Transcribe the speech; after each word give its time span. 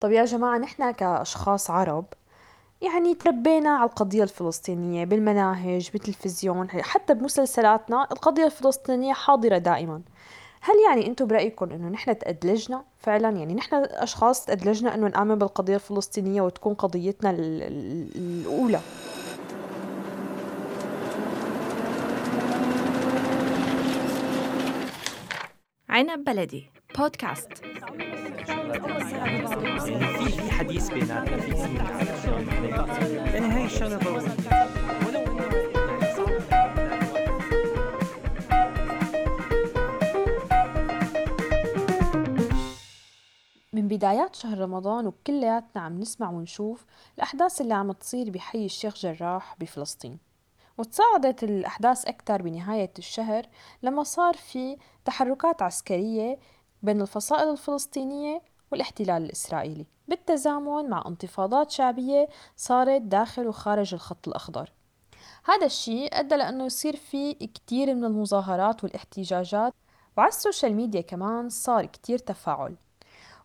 طب 0.00 0.10
يا 0.10 0.24
جماعة 0.24 0.58
نحن 0.58 0.90
كأشخاص 0.90 1.70
عرب 1.70 2.04
يعني 2.82 3.14
تربينا 3.14 3.70
على 3.70 3.90
القضية 3.90 4.22
الفلسطينية 4.22 5.04
بالمناهج 5.04 5.90
بالتلفزيون 5.90 6.68
حتى 6.70 7.14
بمسلسلاتنا 7.14 8.06
القضية 8.12 8.44
الفلسطينية 8.44 9.12
حاضرة 9.12 9.58
دائما. 9.58 10.02
هل 10.60 10.74
يعني 10.88 11.06
أنتم 11.06 11.26
برأيكم 11.26 11.70
إنه 11.70 11.88
نحن 11.88 12.18
تأدلجنا؟ 12.18 12.84
فعلا 12.98 13.28
يعني 13.28 13.54
نحن 13.54 13.74
أشخاص 13.74 14.44
تأدلجنا 14.44 14.94
إنه 14.94 15.08
نآمن 15.08 15.34
بالقضية 15.34 15.74
الفلسطينية 15.74 16.42
وتكون 16.42 16.74
قضيتنا 16.74 17.30
الأولى؟ 17.30 18.80
عنب 25.88 26.24
بلدي 26.24 26.70
بودكاست. 26.98 27.48
يعني 28.70 29.46
في 30.30 30.50
حديث 30.50 30.90
بيناتنا 30.90 31.36
في 31.36 31.50
يعني 33.32 33.46
هاي 33.46 33.64
الشغله 33.64 33.96
ضروريه 33.96 34.30
من 43.72 43.88
بدايات 43.88 44.34
شهر 44.34 44.58
رمضان 44.58 45.06
وكلياتنا 45.06 45.82
عم 45.82 46.00
نسمع 46.00 46.30
ونشوف 46.30 46.86
الأحداث 47.16 47.60
اللي 47.60 47.74
عم 47.74 47.92
تصير 47.92 48.30
بحي 48.30 48.64
الشيخ 48.64 48.96
جراح 48.96 49.56
بفلسطين. 49.60 50.18
وتصاعدت 50.78 51.44
الأحداث 51.44 52.04
أكثر 52.04 52.42
بنهاية 52.42 52.92
الشهر 52.98 53.46
لما 53.82 54.02
صار 54.02 54.34
في 54.34 54.76
تحركات 55.04 55.62
عسكرية 55.62 56.38
بين 56.82 57.00
الفصائل 57.00 57.50
الفلسطينية 57.50 58.42
والاحتلال 58.72 59.24
الإسرائيلي. 59.24 59.86
بالتزامن 60.08 60.90
مع 60.90 61.04
انتفاضات 61.06 61.70
شعبية 61.70 62.28
صارت 62.56 63.02
داخل 63.02 63.46
وخارج 63.46 63.94
الخط 63.94 64.28
الأخضر. 64.28 64.72
هذا 65.44 65.66
الشيء 65.66 66.08
أدى 66.12 66.36
لأنه 66.36 66.64
يصير 66.64 66.96
في 66.96 67.34
كتير 67.34 67.94
من 67.94 68.04
المظاهرات 68.04 68.84
والاحتجاجات 68.84 69.74
وعلى 70.16 70.28
ال 70.28 70.35
social 70.35 70.74
media 70.74 71.00
كمان 71.00 71.48
صار 71.48 71.86
كتير 71.86 72.18
تفاعل. 72.18 72.76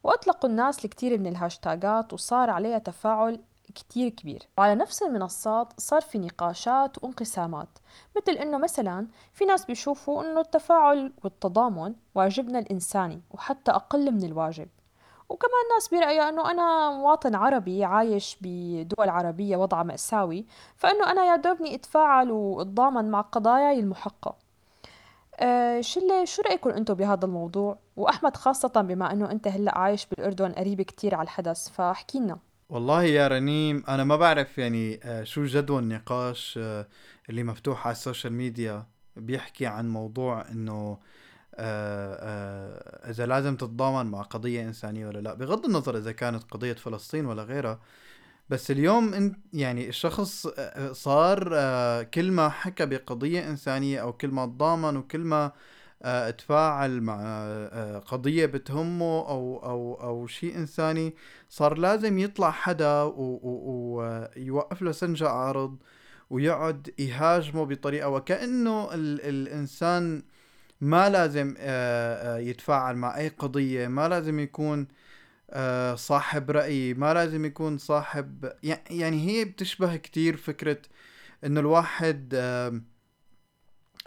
وأطلقوا 0.03 0.49
الناس 0.49 0.85
الكثير 0.85 1.19
من 1.19 1.27
الهاشتاجات 1.27 2.13
وصار 2.13 2.49
عليها 2.49 2.77
تفاعل 2.77 3.39
كتير 3.75 4.09
كبير. 4.09 4.47
وعلى 4.57 4.75
نفس 4.75 5.03
المنصات 5.03 5.73
صار 5.77 6.01
في 6.01 6.17
نقاشات 6.17 7.03
وانقسامات 7.03 7.69
مثل 8.17 8.31
إنه 8.31 8.57
مثلا 8.57 9.07
في 9.33 9.45
ناس 9.45 9.65
بيشوفوا 9.65 10.23
إنه 10.23 10.39
التفاعل 10.39 11.13
والتضامن 11.23 11.95
واجبنا 12.15 12.59
الإنساني 12.59 13.21
وحتى 13.31 13.71
أقل 13.71 14.11
من 14.11 14.23
الواجب. 14.23 14.67
وكمان 15.29 15.61
ناس 15.73 15.87
برأيها 15.87 16.29
إنه 16.29 16.51
أنا 16.51 16.91
مواطن 16.91 17.35
عربي 17.35 17.83
عايش 17.83 18.37
بدول 18.41 19.09
عربية 19.09 19.57
وضع 19.57 19.83
مأساوي 19.83 20.45
فإنه 20.75 21.11
أنا 21.11 21.25
يا 21.25 21.35
دوبني 21.35 21.75
أتفاعل 21.75 22.31
وأتضامن 22.31 23.11
مع 23.11 23.21
قضاياي 23.21 23.79
المحقة. 23.79 24.35
أه 25.39 25.81
شلة 25.81 26.25
شو 26.25 26.41
رأيكم 26.41 26.69
أنتم 26.69 26.93
بهذا 26.93 27.25
الموضوع؟ 27.25 27.77
وأحمد 27.97 28.37
خاصة 28.37 28.81
بما 28.81 29.11
إنه 29.11 29.31
أنت 29.31 29.47
هلأ 29.47 29.77
عايش 29.77 30.05
بالأردن 30.05 30.51
قريب 30.51 30.81
كتير 30.81 31.15
على 31.15 31.23
الحدث 31.23 31.69
فاحكي 31.69 32.19
لنا. 32.19 32.37
والله 32.69 33.03
يا 33.03 33.27
رنيم 33.27 33.83
أنا 33.87 34.03
ما 34.03 34.15
بعرف 34.15 34.57
يعني 34.57 34.99
آه، 35.03 35.23
شو 35.23 35.45
جدوى 35.45 35.79
النقاش 35.79 36.59
آه، 36.61 36.87
اللي 37.29 37.43
مفتوح 37.43 37.87
على 37.87 37.91
السوشيال 37.91 38.33
ميديا 38.33 38.85
بيحكي 39.15 39.65
عن 39.65 39.89
موضوع 39.89 40.41
آه، 40.41 40.97
إذا 43.09 43.25
لازم 43.25 43.55
تتضامن 43.55 44.11
مع 44.11 44.21
قضية 44.21 44.61
إنسانية 44.63 45.07
ولا 45.07 45.19
لا 45.19 45.33
بغض 45.33 45.65
النظر 45.65 45.97
إذا 45.97 46.11
كانت 46.11 46.43
قضية 46.51 46.73
فلسطين 46.73 47.25
ولا 47.25 47.43
غيرها 47.43 47.79
بس 48.49 48.71
اليوم 48.71 49.13
انت 49.13 49.37
يعني 49.53 49.89
الشخص 49.89 50.47
صار 50.91 51.43
كل 52.03 52.31
ما 52.31 52.49
حكى 52.49 52.85
بقضية 52.85 53.49
إنسانية 53.49 54.01
أو 54.01 54.13
كل 54.13 54.27
ما 54.27 54.45
تضامن 54.45 54.97
وكل 54.97 55.19
ما 55.19 55.51
اتفاعل 56.01 57.01
مع 57.01 57.47
قضية 57.99 58.45
بتهمه 58.45 59.29
أو 59.29 59.57
أو 59.63 59.93
أو 60.03 60.27
شيء 60.27 60.57
إنساني 60.57 61.15
صار 61.49 61.77
لازم 61.77 62.17
يطلع 62.19 62.51
حدا 62.51 63.01
ويوقف 63.01 64.81
له 64.81 64.91
سنجة 64.91 65.29
عارض 65.29 65.77
ويقعد 66.29 66.93
يهاجمه 66.99 67.65
بطريقة 67.65 68.09
وكأنه 68.09 68.93
ال 68.93 69.21
الإنسان 69.21 70.23
ما 70.81 71.09
لازم 71.09 71.55
يتفاعل 72.49 72.95
مع 72.95 73.17
أي 73.17 73.27
قضية 73.27 73.87
ما 73.87 74.07
لازم 74.09 74.39
يكون 74.39 74.87
صاحب 75.95 76.51
رأي 76.51 76.93
ما 76.93 77.13
لازم 77.13 77.45
يكون 77.45 77.77
صاحب 77.77 78.51
يعني 78.89 79.27
هي 79.27 79.45
بتشبه 79.45 79.95
كتير 79.95 80.37
فكرة 80.37 80.77
إنه 81.45 81.59
الواحد 81.59 82.33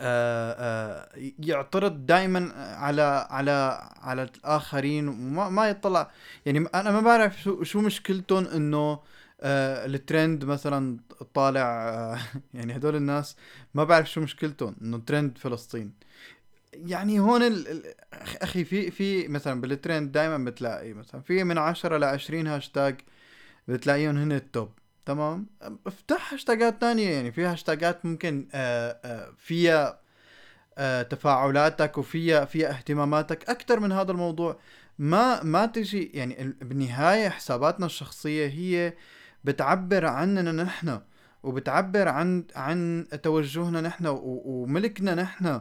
آه، 0.00 0.52
آه، 0.60 1.08
يعترض 1.38 2.06
دائما 2.06 2.52
على 2.76 3.26
على 3.30 3.90
على 4.02 4.22
الآخرين 4.22 5.08
وما 5.08 5.48
ما 5.48 5.68
يطلع 5.68 6.10
يعني 6.46 6.58
أنا 6.74 6.90
ما 6.90 7.00
بعرف 7.00 7.42
شو 7.42 7.62
شو 7.62 7.80
مشكلتهم 7.80 8.46
إنه 8.46 9.00
آه 9.40 9.86
الترند 9.86 10.44
مثلا 10.44 10.98
طالع 11.34 11.88
آه 11.88 12.18
يعني 12.54 12.76
هدول 12.76 12.96
الناس 12.96 13.36
ما 13.74 13.84
بعرف 13.84 14.10
شو 14.10 14.20
مشكلتهم 14.20 14.76
إنه 14.82 14.98
ترند 14.98 15.38
فلسطين. 15.38 15.92
يعني 16.86 17.20
هون 17.20 17.42
ال... 17.42 17.82
أخي 18.42 18.64
في 18.64 18.90
في 18.90 19.28
مثلا 19.28 19.60
بالترند 19.60 20.12
دائما 20.12 20.38
بتلاقي 20.38 20.92
مثلا 20.92 21.20
في 21.20 21.44
من 21.44 21.58
10 21.58 21.98
ل 21.98 22.04
20 22.04 22.46
هاشتاج 22.46 23.00
بتلاقيهم 23.68 24.16
هن 24.16 24.32
ال 24.32 24.42
top 24.42 24.70
تمام؟ 25.06 25.46
افتح 25.86 26.32
هاشتاجات 26.32 26.80
تانية 26.80 27.10
يعني 27.10 27.32
في 27.32 27.44
هاشتاجات 27.44 28.06
ممكن 28.06 28.48
آه، 28.54 29.00
آه، 29.04 29.32
فيها 29.38 30.00
آه، 30.78 31.02
تفاعلاتك 31.02 31.98
وفيها 31.98 32.44
فيها 32.44 32.70
اهتماماتك 32.70 33.50
أكثر 33.50 33.80
من 33.80 33.92
هذا 33.92 34.12
الموضوع. 34.12 34.58
ما 34.98 35.42
ما 35.42 35.66
تجي 35.66 36.10
يعني 36.14 36.56
بالنهاية 36.60 37.28
حساباتنا 37.28 37.86
الشخصية 37.86 38.46
هي 38.46 38.94
بتعبر 39.44 40.06
عننا 40.06 40.52
نحن 40.52 41.00
وبتعبر 41.42 42.08
عن 42.08 42.44
عن 42.56 43.06
توجهنا 43.22 43.80
نحن 43.80 44.06
وملكنا 44.22 45.14
نحن 45.14 45.60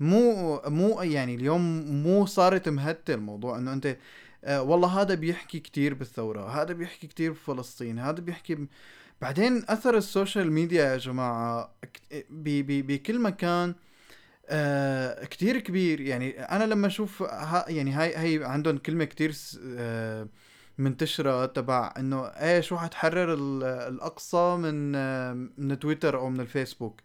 مو 0.00 0.60
مو 0.66 1.02
يعني 1.02 1.34
اليوم 1.34 1.62
مو 2.02 2.26
صارت 2.26 2.68
مهتة 2.68 3.14
الموضوع 3.14 3.58
إنه 3.58 3.72
أنت 3.72 3.96
آه 4.44 4.62
والله 4.62 5.00
هذا 5.02 5.14
بيحكي 5.14 5.60
كتير 5.60 5.94
بالثورة 5.94 6.48
هذا 6.62 6.72
بيحكي 6.72 7.06
كتير 7.06 7.32
بفلسطين 7.32 7.98
هذا 7.98 8.20
بيحكي 8.20 8.54
ب... 8.54 8.68
بعدين 9.22 9.64
أثر 9.68 9.96
السوشيال 9.96 10.52
ميديا 10.52 10.84
يا 10.84 10.96
جماعة 10.96 11.74
بكل 12.30 13.20
مكان 13.20 13.74
آه 14.48 15.24
كتير 15.24 15.58
كبير. 15.60 16.00
يعني 16.00 16.40
أنا 16.40 16.64
لما 16.64 16.86
أشوف 16.86 17.22
ها 17.22 17.64
يعني 17.68 17.92
هاي 17.92 18.14
هاي 18.16 18.44
عندهم 18.44 18.78
كلمة 18.78 19.04
كتير 19.04 19.34
آه 19.78 20.28
منتشرة 20.78 21.46
تبع 21.46 21.94
إنه 21.98 22.26
إيش 22.26 22.72
روح 22.72 22.86
تحرر 22.86 23.34
الأقصى 23.88 24.56
من 24.56 24.94
آه 24.96 25.32
من 25.58 25.78
تويتر 25.78 26.18
أو 26.18 26.30
من 26.30 26.40
الفيسبوك. 26.40 27.00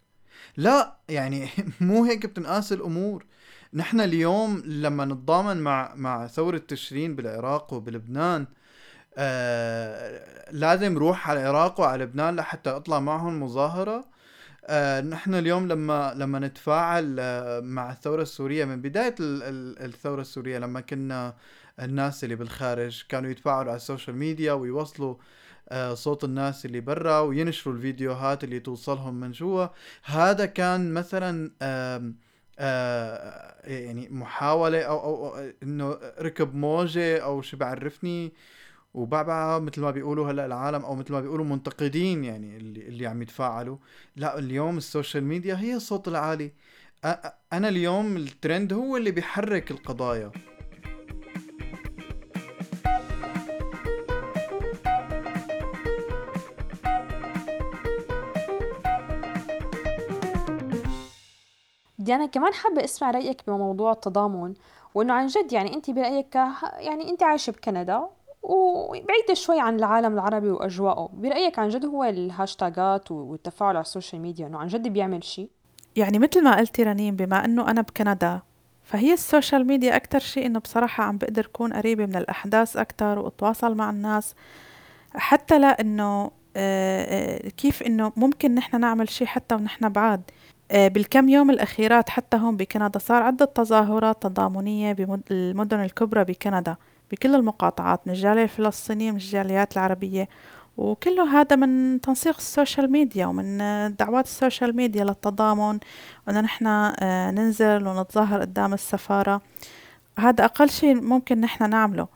لا 0.56 0.96
يعني 1.08 1.48
مو 1.80 2.04
هيك 2.04 2.26
بتنقاس 2.26 2.72
الأمور. 2.72 3.26
نحن 3.74 4.00
اليوم 4.00 4.62
لما 4.66 5.04
نتضامن 5.04 5.56
مع 5.56 5.94
مع 5.96 6.26
ثورة 6.26 6.58
تشرين 6.58 7.16
بالعراق 7.16 7.72
وبلبنان 7.74 8.46
آه 9.18 10.50
لازم 10.52 10.92
نروح 10.94 11.30
على 11.30 11.40
العراق 11.42 11.80
وعلى 11.80 12.04
لبنان 12.04 12.36
لحتى 12.36 12.70
أطلع 12.70 13.00
معهم 13.00 13.42
مظاهرة. 13.42 14.04
آه 14.66 15.00
نحن 15.00 15.34
اليوم 15.34 15.68
لما 15.68 16.14
لما 16.16 16.38
نتفاعل 16.38 17.16
آه 17.20 17.60
مع 17.60 17.92
الثورة 17.92 18.22
السورية 18.22 18.64
من 18.64 18.82
بداية 18.82 19.14
الثورة 19.20 20.20
السورية 20.20 20.58
لما 20.58 20.80
كنا 20.80 21.34
الناس 21.80 22.24
اللي 22.24 22.36
بالخارج 22.36 23.04
كانوا 23.08 23.30
يتفاعلوا 23.30 23.70
على 23.70 23.76
ال 23.76 23.82
social 23.82 24.16
media 24.16 24.52
ويوصلوا 24.52 25.14
آه 25.14 25.18
صوت 25.94 26.24
الناس 26.24 26.66
اللي 26.66 26.80
برا 26.80 27.20
وينشروا 27.20 27.74
الفيديوهات 27.74 28.44
اللي 28.44 28.60
توصلهم 28.60 29.14
من 29.14 29.32
جوا. 29.32 29.66
هذا 30.04 30.46
كان 30.46 30.94
مثلا 30.94 31.50
آه 31.62 32.12
آه 32.58 33.68
يعني 33.68 34.08
محاولة 34.08 34.82
أو, 34.82 34.98
أو, 35.00 35.38
أو 35.38 35.52
إنه 35.62 35.98
ركب 36.20 36.54
موجة 36.54 37.18
أو 37.18 37.42
شو 37.42 37.56
بعرفني. 37.56 38.32
وبعبع 38.94 39.58
مثل 39.58 39.80
ما 39.80 39.90
بيقولوا 39.90 40.30
هلأ 40.30 40.46
العالم 40.46 40.84
أو 40.84 40.94
مثل 40.94 41.12
ما 41.12 41.20
بيقولوا 41.20 41.44
منتقدين 41.44 42.24
يعني 42.24 42.56
اللي 42.56 42.88
اللي 42.88 43.06
عم 43.06 43.22
يتفاعلوا. 43.22 43.76
لا 44.16 44.38
اليوم 44.38 44.76
ال 44.76 44.83
social 44.83 45.24
media 45.24 45.54
هي 45.54 45.74
الصوت 45.74 46.08
العالي. 46.08 46.52
أنا 47.52 47.68
اليوم 47.68 48.16
الترند 48.16 48.72
هو 48.72 48.96
اللي 48.96 49.10
بيحرك 49.10 49.70
القضايا. 49.70 50.30
ديانا 62.04 62.26
كمان 62.26 62.54
حابة 62.54 62.84
أسمع 62.84 63.10
رأيك 63.10 63.42
بموضوع 63.46 63.92
التضامن 63.92 64.54
وإنه 64.94 65.14
عن 65.14 65.26
جد 65.26 65.52
يعني 65.52 65.74
انت 65.74 65.90
برأيك 65.90 66.34
يعني 66.78 67.10
انت 67.10 67.22
عايشة 67.22 67.50
بكندا 67.50 68.08
وبعيدة 68.42 69.34
شوي 69.34 69.60
عن 69.60 69.76
العالم 69.76 70.14
العربي 70.14 70.50
وأجواءه 70.50 71.10
برأيك 71.12 71.58
عن 71.58 71.68
جد 71.68 71.84
هو 71.84 72.04
الهاشتاجات 72.04 73.10
والتفاعل 73.10 73.76
على 73.76 73.82
ال 73.82 73.88
social 73.88 74.22
media 74.22 74.46
أنه 74.46 74.58
عن 74.58 74.66
جد 74.66 74.88
بيعمل 74.88 75.24
شيء؟ 75.24 75.48
يعني 75.96 76.18
مثل 76.18 76.44
ما 76.44 76.56
قلتي 76.56 76.82
رنين 76.82 77.16
بما 77.16 77.44
أنه 77.44 77.70
أنا 77.70 77.80
بكندا 77.80 78.40
فهي 78.82 79.12
ال 79.12 79.20
social 79.20 79.66
media 79.66 79.96
أكتر 79.96 80.18
شيء 80.18 80.46
إنه 80.46 80.58
بصراحة 80.58 81.04
عم 81.04 81.18
بقدر 81.18 81.46
كون 81.46 81.72
قريبة 81.72 82.06
من 82.06 82.16
الأحداث 82.16 82.76
أكتر 82.76 83.18
وأتواصل 83.18 83.74
مع 83.74 83.90
الناس 83.90 84.34
حتى 85.14 85.58
لأنه 85.58 86.30
آه، 86.56 87.46
آه، 87.46 87.48
كيف 87.48 87.82
إنه 87.82 88.12
ممكن 88.16 88.54
نحن 88.54 88.80
نعمل 88.80 89.08
شيء 89.08 89.26
حتى 89.26 89.54
ونحن 89.54 89.88
بعاد 89.88 90.22
بالكم 90.74 91.28
يوم 91.28 91.50
الأخيرات 91.50 92.08
حتى 92.08 92.36
هون 92.36 92.56
بكندا 92.56 92.98
صار 92.98 93.22
عدة 93.22 93.44
تظاهرات 93.44 94.22
تضامنية 94.22 94.92
بالمدن 94.92 95.80
الكبرى 95.80 96.24
بكندا 96.24 96.76
بكل 97.10 97.34
المقاطعات 97.34 98.00
من 98.06 98.12
الجالية 98.12 98.42
الفلسطينية 98.42 99.10
من 99.10 99.16
الجاليات 99.16 99.72
العربية. 99.72 100.28
وكله 100.76 101.40
هذا 101.40 101.56
من 101.56 102.00
تنسيق 102.00 102.36
ال 102.36 102.44
social 102.44 102.92
media 102.92 103.26
ومن 103.26 103.58
دعوات 103.96 104.24
ال 104.24 104.31
social 104.31 104.76
media 104.76 105.04
للتضامن 105.04 105.78
وأن 106.26 106.42
نحن 106.42 106.66
آه، 106.66 107.30
ننزل 107.30 107.86
ونتظاهر 107.86 108.40
قدام 108.40 108.74
السفارة. 108.74 109.40
هذا 110.18 110.44
أقل 110.44 110.70
شيء 110.70 110.94
ممكن 110.94 111.40
نحن 111.40 111.70
نعمله. 111.70 112.08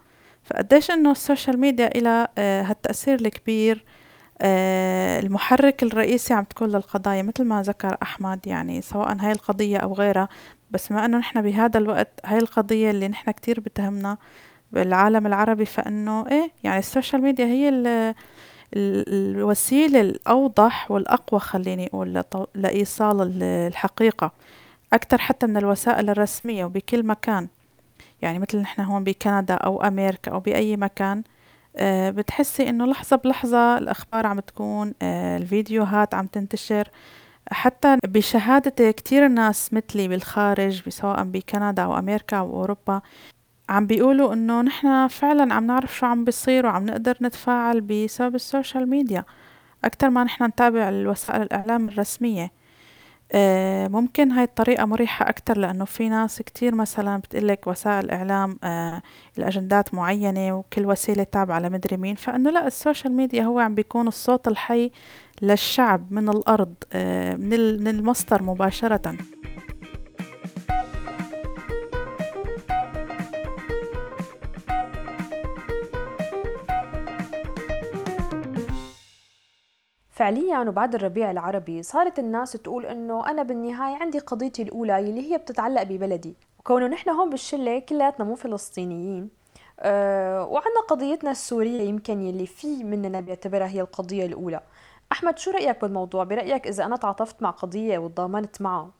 فقديش 0.44 0.90
إنه 0.90 1.10
ال 1.10 1.17
social 1.17 1.60
media 1.60 1.86
إلها 1.98 2.28
آه، 2.38 2.62
هالتأثير 2.62 3.14
الكبير؟ 3.20 3.76
آه، 3.76 3.98
المحرك 4.42 5.82
الرئيسي 5.82 6.34
عم 6.34 6.44
تكون 6.44 6.68
للقضايا 6.68 7.22
مثل 7.22 7.44
ما 7.44 7.62
ذكر 7.62 7.96
أحمد 8.02 8.46
يعني 8.46 8.82
سواء 8.82 9.16
هاي 9.20 9.32
القضية 9.32 9.76
أو 9.78 9.92
غيرها. 9.94 10.28
بس 10.70 10.92
ما 10.92 11.04
أنه 11.04 11.18
نحن 11.18 11.42
بهذا 11.42 11.78
الوقت 11.78 12.20
هاي 12.24 12.38
القضية 12.38 12.90
اللي 12.90 13.08
نحن 13.08 13.30
كتير 13.30 13.60
بتهمنا 13.60 14.16
بالعالم 14.72 15.26
العربي 15.26 15.64
فإنه 15.64 16.26
إيه 16.28 16.50
يعني 16.64 16.78
ال 16.78 16.85
social 16.85 17.22
media 17.22 17.46
هي 17.46 17.68
ال 17.68 18.14
الوسيلة 18.76 20.00
الأوضح 20.00 20.90
والأقوى 20.90 21.40
خليني 21.40 21.86
أقول 21.86 22.22
لإيصال 22.54 23.42
الحقيقة. 23.42 24.32
أكثر 24.92 25.18
حتى 25.18 25.46
من 25.46 25.56
الوسائل 25.56 26.10
الرسمية 26.10 26.64
وبكل 26.64 27.06
مكان. 27.06 27.48
يعني 28.22 28.38
مثل 28.38 28.58
نحن 28.58 28.82
هون 28.82 29.04
بكندا 29.04 29.54
أو 29.54 29.82
أمريكا 29.82 30.32
أو 30.32 30.40
بأي 30.40 30.76
مكان 30.76 31.18
آه، 31.18 31.22
بتحسي 32.10 32.68
إنه 32.68 32.86
لحظة 32.86 33.16
بلحظة 33.16 33.78
الأخبار 33.78 34.26
عم 34.26 34.40
تكون 34.40 34.94
آه، 35.02 35.36
الفيديوهات 35.36 36.14
عم 36.14 36.26
تنتشر. 36.26 36.88
حتى 37.50 37.96
بشهادة 38.06 38.90
كتير 38.90 39.28
ناس 39.28 39.72
مثلي 39.74 40.08
بالخارج 40.08 40.88
سواء 40.88 41.24
بكندا 41.24 41.82
أو 41.82 41.98
أمريكا 41.98 42.36
أو 42.36 42.50
أوروبا 42.60 43.00
عم 43.68 43.86
بيقولوا 43.86 44.32
إنه 44.32 44.62
نحن 44.62 45.08
فعلا 45.08 45.54
عم 45.54 45.66
نعرف 45.66 45.96
شو 45.96 46.06
عم 46.06 46.24
بيصير 46.24 46.66
وعم 46.66 46.86
نقدر 46.86 47.16
نتفاعل 47.22 47.80
بسبب 47.80 48.34
السوشيال 48.34 48.90
ميديا. 48.90 49.24
أكتر 49.84 50.10
ما 50.10 50.24
نحن 50.24 50.44
نتابع 50.44 50.88
الوسائل 50.88 51.42
الإعلام 51.42 51.88
الرسمية. 51.88 52.42
آه 52.44 52.50
ممكن 53.88 54.30
هاي 54.30 54.44
الطريقة 54.44 54.84
مريحة 54.84 55.28
أكتر 55.28 55.58
لأنه 55.58 55.84
في 55.84 56.08
ناس 56.08 56.42
كتير 56.42 56.74
مثلا 56.74 57.16
بتقلك 57.16 57.66
وسائل 57.66 58.10
إعلام 58.10 58.58
آه 58.64 59.02
الأجندات 59.38 59.94
معينة 59.94 60.52
وكل 60.58 60.86
وسيلة 60.86 61.22
تابعة 61.22 61.58
لمدري 61.60 61.96
مين 61.96 62.14
فإنه 62.14 62.50
لا 62.50 62.66
السوشيال 62.66 63.12
ميديا 63.12 63.42
هو 63.42 63.58
عم 63.58 63.74
بيكون 63.74 64.08
الصوت 64.08 64.48
الحي 64.48 64.90
للشعب 65.42 66.12
من 66.12 66.28
الأرض 66.28 66.74
آه 66.92 67.34
من 67.36 67.88
المصدر 67.88 68.42
مباشرة. 68.42 69.14
فعليا 80.18 80.58
وبعد 80.60 80.94
الربيع 80.94 81.30
العربي 81.30 81.82
صارت 81.82 82.18
الناس 82.18 82.52
تقول 82.52 82.86
إنه 82.86 83.30
أنا 83.30 83.42
بالنهاية 83.42 83.96
عندي 83.96 84.18
قضيتي 84.18 84.62
الأولى 84.62 84.98
اللي 84.98 85.32
هي 85.32 85.38
بتتعلق 85.38 85.82
ببلدي 85.82 86.34
وكونه 86.58 86.86
نحن 86.86 87.10
هون 87.10 87.30
بالشلة 87.30 87.78
كلياتنا 87.78 88.24
مو 88.24 88.34
فلسطينيين 88.34 89.28
أه 89.80 90.44
وعنا 90.44 90.80
قضيتنا 90.88 91.30
السورية 91.30 91.82
يمكن 91.82 92.20
يلي 92.20 92.46
في 92.46 92.84
مننا 92.84 93.20
بيعتبرها 93.20 93.66
هي 93.66 93.80
القضية 93.80 94.26
الأولى 94.26 94.60
أحمد 95.12 95.38
شو 95.38 95.50
رأيك 95.50 95.80
بالموضوع؟ 95.80 96.24
برأيك 96.24 96.66
إذا 96.66 96.84
أنا 96.84 96.96
تعاطفت 96.96 97.42
مع 97.42 97.50
قضية 97.50 97.98
وتضامنت 97.98 98.62
معها 98.62 98.90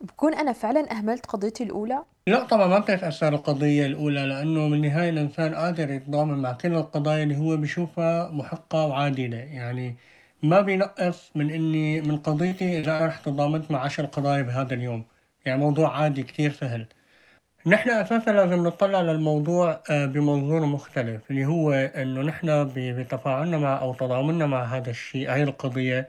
بكون 0.00 0.34
أنا 0.34 0.52
فعلا 0.52 0.92
أهملت 0.92 1.26
قضيتي 1.26 1.64
الأولى؟ 1.64 2.02
لا 2.26 2.44
طبعا 2.44 2.66
ما 2.66 2.78
بتتأثر 2.78 3.28
القضية 3.28 3.86
الأولى 3.86 4.26
لأنه 4.26 4.70
بالنهاية 4.70 5.10
الإنسان 5.10 5.54
قادر 5.54 5.90
يتضامن 5.90 6.42
مع 6.42 6.52
كل 6.52 6.74
القضايا 6.74 7.22
اللي 7.22 7.36
هو 7.36 7.56
بشوفها 7.56 8.30
محقة 8.30 8.86
وعادلة 8.86 9.36
يعني 9.36 9.96
ما 10.42 10.60
بينقص 10.60 11.30
من 11.36 11.50
إني 11.50 12.00
من 12.00 12.16
قضيتي 12.18 12.78
إذا 12.80 12.96
أنا 12.98 13.06
رحت 13.06 13.24
تضامنت 13.24 13.70
مع 13.70 13.78
عشر 13.84 14.04
قضايا 14.06 14.42
بهذا 14.42 14.74
اليوم. 14.74 15.04
يعني 15.44 15.60
موضوع 15.60 15.96
عادي 15.98 16.22
كتير 16.22 16.52
سهل. 16.52 16.86
نحن 17.66 17.90
أساسا 17.90 18.30
لازم 18.30 18.64
نطلع 18.68 19.00
للموضوع 19.02 19.82
آه، 19.90 20.06
بمنظور 20.06 20.66
مختلف 20.66 21.30
اللي 21.30 21.46
هو 21.46 21.72
إنه 21.72 22.22
نحن 22.22 22.72
بتفاعلنا 22.76 23.58
مع 23.58 23.80
أو 23.82 23.94
تضامننا 23.94 24.46
مع 24.46 24.64
هذا 24.64 24.90
الشيء 24.90 25.32
هاي 25.32 25.42
القضية. 25.42 26.08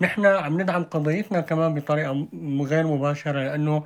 نحن 0.00 0.26
عم 0.26 0.60
ندعم 0.62 0.84
قضيتنا 0.84 1.40
كمان 1.40 1.74
بطريقة 1.74 2.28
غير 2.62 2.86
مباشرة 2.86 3.32
لأنه 3.44 3.84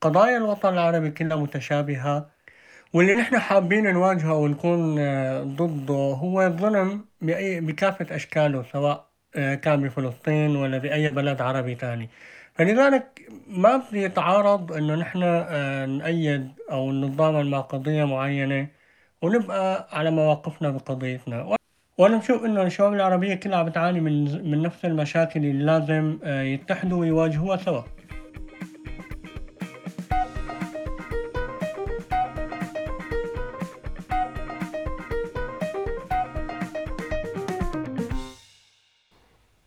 قضايا 0.00 0.36
الوطن 0.38 0.68
العربي 0.74 1.10
كلها 1.10 1.36
متشابهة. 1.36 2.30
واللي 2.94 3.14
نحن 3.16 3.38
حابين 3.38 3.92
نواجهه 3.94 4.34
ونكون 4.34 5.00
آه، 5.00 5.42
ضده 5.44 5.94
هو 5.94 6.42
الظلم 6.42 7.06
بأي 7.20 7.60
بكافة 7.60 8.16
أشكاله 8.16 8.62
سواء 8.62 9.09
كان 9.34 9.82
بفلسطين 9.82 10.56
ولا 10.56 10.78
بأي 10.78 11.08
بلد 11.08 11.40
عربي 11.40 11.74
تاني. 11.74 12.08
فلذلك 12.54 13.28
ما 13.48 13.82
بيتعارض 13.92 14.72
إنه 14.72 14.94
نحن 14.94 15.22
آه، 15.24 15.86
نأيد 15.86 16.48
أو 16.70 16.92
نتضامن 16.92 17.50
مع 17.50 17.60
قضية 17.60 18.04
معينة 18.04 18.68
ونبقى 19.22 19.88
على 19.92 20.10
مواقفنا 20.10 20.70
بقضيتنا. 20.70 21.56
وأنا 21.98 22.16
بشوف 22.16 22.44
إنه 22.44 22.62
الشباب 22.62 22.94
العربية 22.94 23.34
كلها 23.34 23.62
بتعاني 23.62 24.00
من 24.00 24.50
من 24.50 24.62
نفس 24.62 24.84
المشاكل 24.84 25.40
اللي 25.40 25.64
لازم 25.64 26.18
آه، 26.24 26.42
يتحدوا 26.42 27.00
ويواجهوها 27.00 27.56
سوا. 27.56 27.82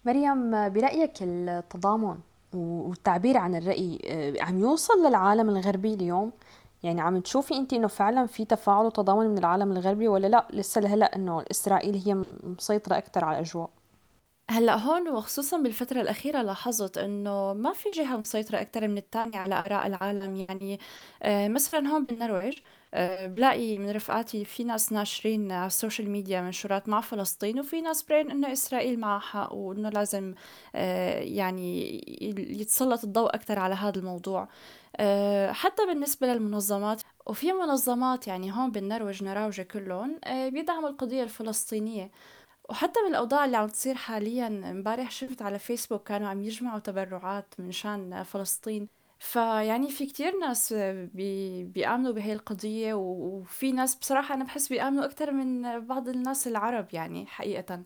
مريم 0.05 0.69
برأيك 0.69 1.13
التضامن 1.22 2.17
والتعبير 2.53 3.38
عن 3.38 3.55
الرأي 3.55 4.00
آه، 4.05 4.43
عم 4.43 4.60
يوصل 4.60 4.93
للعالم 5.07 5.50
الغربي 5.50 5.93
اليوم؟ 5.93 6.31
يعني 6.83 7.01
عم 7.01 7.19
تشوفي 7.19 7.55
انت 7.57 7.74
انه 7.74 7.88
فعلا 7.88 8.25
في 8.27 8.45
تفاعل 8.45 8.86
وتضامن 8.86 9.29
من 9.29 9.38
العالم 9.38 9.72
الغربي 9.72 10.07
ولا 10.07 10.27
لا؟ 10.27 10.48
لسه 10.53 10.81
لهلأ 10.81 11.15
انه 11.15 11.45
إسرائيل 11.51 11.95
هي 12.05 12.24
مسيطرة 12.43 12.98
أكثر 12.98 13.25
على 13.25 13.39
الأجواء؟ 13.39 13.69
هلأ 14.50 14.75
هون 14.75 15.10
وخصوصا 15.10 15.57
بالفترة 15.57 16.01
الأخيرة 16.01 16.41
لاحظت 16.41 16.98
إنه 16.98 17.53
ما 17.53 17.74
في 17.74 17.89
جهة 17.89 18.17
مسيطرة 18.17 18.62
أكثر 18.62 18.88
من 18.88 18.98
الثانية 18.98 19.38
على 19.38 19.55
آراء 19.55 19.88
العالم. 19.88 20.36
يعني 20.50 20.79
آه، 21.24 21.48
مثلا 21.48 21.88
هون 21.89 22.05
بالنرويج 22.05 22.57
بلاقي 23.27 23.77
من 23.77 23.89
رفقاتي 23.91 24.45
في 24.45 24.63
ناس 24.63 24.91
ناشرين 24.91 25.51
على 25.51 25.67
السوشيال 25.67 26.09
ميديا 26.09 26.41
منشورات 26.41 26.89
مع 26.89 27.01
فلسطين 27.01 27.59
وفي 27.59 27.81
ناس 27.81 28.03
شايرين 28.03 28.31
إنه 28.31 28.51
إسرائيل 28.51 29.00
معها 29.00 29.19
حق 29.19 29.53
وإنه 29.53 29.89
لازم 29.89 30.33
آه، 30.75 31.19
يعني 31.19 32.01
يتسلط 32.59 33.03
الضوء 33.03 33.35
أكثر 33.35 33.59
على 33.59 33.75
هذا 33.75 34.00
الموضوع. 34.00 34.47
آه، 34.95 35.51
حتى 35.51 35.85
بالنسبة 35.85 36.27
للمنظمات 36.27 37.01
وفي 37.25 37.51
منظمات 37.53 38.27
يعني 38.27 38.51
هون 38.51 38.71
بالنرويج 38.71 39.23
نراوجة 39.23 39.62
كلهم 39.62 40.19
بيدعموا 40.50 40.89
القضية 40.89 41.23
الفلسطينية. 41.23 42.12
وحتى 42.69 43.00
بالأوضاع 43.07 43.45
اللي 43.45 43.57
عم 43.57 43.67
تصير 43.67 43.95
حاليا 43.95 44.47
امبارح 44.47 45.12
شفت 45.12 45.41
على 45.41 45.59
فيسبوك 45.59 46.07
كانوا 46.07 46.27
عم 46.29 46.43
يجمعوا 46.43 46.79
تبرعات 46.79 47.53
من 47.59 47.71
شان 47.71 48.23
فلسطين. 48.23 49.02
فيعني 49.23 49.91
في 49.91 50.05
كتير 50.05 50.37
ناس 50.39 50.73
بي 51.13 51.63
بيآمنوا 51.63 52.11
بهي 52.11 52.33
القضية 52.33 52.93
وفي 52.93 53.71
ناس 53.71 53.95
بصراحة 53.95 54.35
أنا 54.35 54.43
بحس 54.43 54.67
بيآمنوا 54.69 55.05
أكتر 55.05 55.31
من 55.31 55.79
بعض 55.87 56.09
الناس 56.09 56.47
العرب 56.47 56.87
يعني 56.93 57.25
حقيقة. 57.25 57.83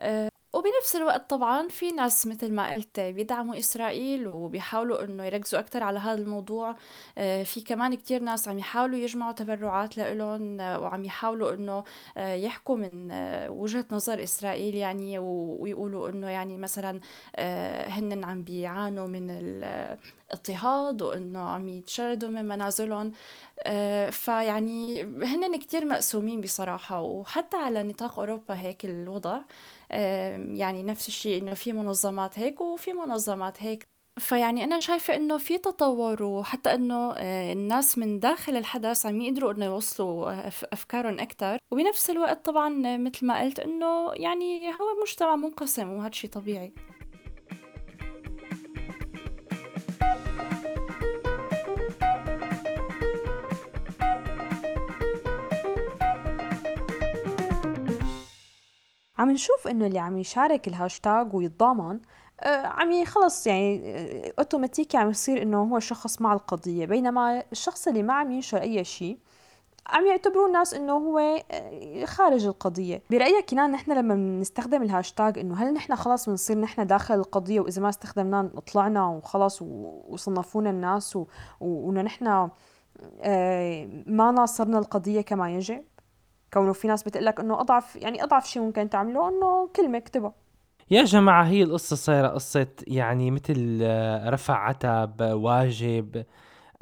أه 0.00 0.30
وبنفس 0.52 0.96
الوقت 0.96 1.30
طبعا 1.30 1.68
في 1.68 1.92
ناس 1.92 2.26
مثل 2.26 2.52
ما 2.52 2.74
قلت 2.74 3.00
بيدعموا 3.00 3.58
إسرائيل 3.58 4.28
وبيحاولوا 4.28 5.04
إنه 5.04 5.24
يركزوا 5.24 5.60
أكتر 5.60 5.82
على 5.82 5.98
هذا 5.98 6.22
الموضوع. 6.22 6.76
آه، 7.18 7.42
في 7.42 7.60
كمان 7.60 7.94
كتير 7.94 8.22
ناس 8.22 8.48
عم 8.48 8.58
يحاولوا 8.58 8.98
يجمعوا 8.98 9.32
تبرعات 9.32 9.96
لإلهم 9.96 10.60
آه، 10.60 10.80
وعم 10.80 11.04
يحاولوا 11.04 11.54
إنه 11.54 11.84
آه، 12.16 12.34
يحكوا 12.34 12.76
من 12.76 13.12
وجهة 13.48 13.84
نظر 13.90 14.22
إسرائيل 14.22 14.74
يعني 14.74 15.18
ويقولوا 15.18 16.08
إنه 16.08 16.28
يعني 16.28 16.56
مثلا 16.56 17.00
هن 17.88 18.24
عم 18.24 18.42
بيعانوا 18.42 19.06
من 19.06 19.30
الاضطهاد 19.30 21.02
وإنه 21.02 21.40
عم 21.40 21.68
يتشردوا 21.68 22.28
من 22.28 22.44
منازلهم. 22.44 23.12
فيعني 24.10 25.02
هن 25.02 25.58
كتير 25.58 25.84
مقسومين 25.84 26.40
بصراحة 26.40 27.02
وحتى 27.02 27.56
على 27.56 27.82
نطاق 27.82 28.18
أوروبا 28.18 28.54
هيك 28.54 28.84
الوضع. 28.84 29.40
يعني 30.56 30.82
نفس 30.82 31.08
الشيء 31.08 31.42
إنه 31.42 31.54
في 31.54 31.72
منظمات 31.72 32.38
هيك 32.38 32.60
وفي 32.60 32.92
منظمات 32.92 33.62
هيك. 33.62 33.84
فيعني 34.18 34.64
أنا 34.64 34.80
شايفة 34.80 35.16
إنه 35.16 35.38
في 35.38 35.58
تطور 35.58 36.22
وحتى 36.22 36.74
إنه 36.74 37.12
آه، 37.12 37.52
الناس 37.52 37.98
من 37.98 38.20
داخل 38.20 38.56
الحدث 38.56 39.06
عم 39.06 39.20
يقدروا 39.20 39.52
إنه 39.52 39.64
يوصلوا 39.64 40.48
أفكارهم 40.48 41.20
أكثر 41.20 41.58
وبنفس 41.72 42.10
الوقت 42.10 42.44
طبعا 42.44 42.96
مثل 42.96 43.26
ما 43.26 43.40
قلت 43.40 43.60
إنه 43.60 44.12
يعني 44.14 44.68
هو 44.68 45.02
مجتمع 45.02 45.36
منقسم 45.36 45.88
وهذا 45.88 46.12
شيء 46.12 46.30
طبيعي. 46.30 46.72
عم 59.20 59.30
نشوف 59.30 59.68
إنه 59.68 59.86
اللي 59.86 59.98
عم 59.98 60.18
يشارك 60.18 60.68
الهاشتاج 60.68 61.34
ويتضامن 61.34 62.00
آه، 62.40 62.66
عم 62.66 63.04
خلص 63.04 63.46
يعني 63.46 63.82
آه، 63.84 64.32
أوتوماتيكي 64.38 64.96
عم 64.96 65.10
يصير 65.10 65.42
إنه 65.42 65.62
هو 65.62 65.78
شخص 65.78 66.20
مع 66.20 66.32
القضية 66.32 66.86
بينما 66.86 67.42
الشخص 67.52 67.88
اللي 67.88 68.02
ما 68.02 68.14
عم 68.14 68.30
ينشر 68.30 68.60
أي 68.60 68.84
شيء 68.84 69.18
عم 69.86 70.06
يعتبروا 70.06 70.46
الناس 70.46 70.74
إنه 70.74 70.92
هو 70.92 71.18
آه، 71.18 72.04
خارج 72.04 72.46
القضية. 72.46 73.02
برأيك 73.10 73.50
كنان 73.50 73.70
نحن 73.70 73.92
لما 73.92 74.14
بنستخدم 74.14 74.82
الهاشتاج 74.82 75.38
إنه 75.38 75.54
هل 75.54 75.72
نحن 75.72 75.96
خلاص 75.96 76.28
بنصير 76.28 76.58
نحن 76.58 76.86
داخل 76.86 77.14
القضية 77.14 77.60
وإذا 77.60 77.82
ما 77.82 77.88
استخدمناه 77.88 78.50
طلعنا 78.72 79.06
وخلاص 79.06 79.62
وصنفونا 80.08 80.70
الناس 80.70 81.18
وإنه 81.60 82.02
نحن 82.02 82.48
ما 84.06 84.30
ناصرنا 84.30 84.78
القضية 84.78 85.20
كما 85.20 85.50
يجب؟ 85.50 85.84
كونه 86.54 86.72
في 86.72 86.88
ناس 86.88 87.02
بتقلك 87.02 87.40
إنه 87.40 87.60
أضعف 87.60 87.96
يعني 87.96 88.24
أضعف 88.24 88.46
شيء 88.46 88.62
ممكن 88.62 88.90
تعمله 88.90 89.28
إنه 89.28 89.68
كلمة 89.76 89.98
اكتبها. 89.98 90.32
يا 90.90 91.04
جماعة 91.04 91.44
هي 91.44 91.62
القصة 91.62 91.96
صايرة 91.96 92.28
قصة 92.28 92.66
يعني 92.86 93.30
مثل 93.30 93.78
آه، 93.82 94.30
رفع 94.30 94.54
عتب 94.68 95.20
واجب 95.20 96.24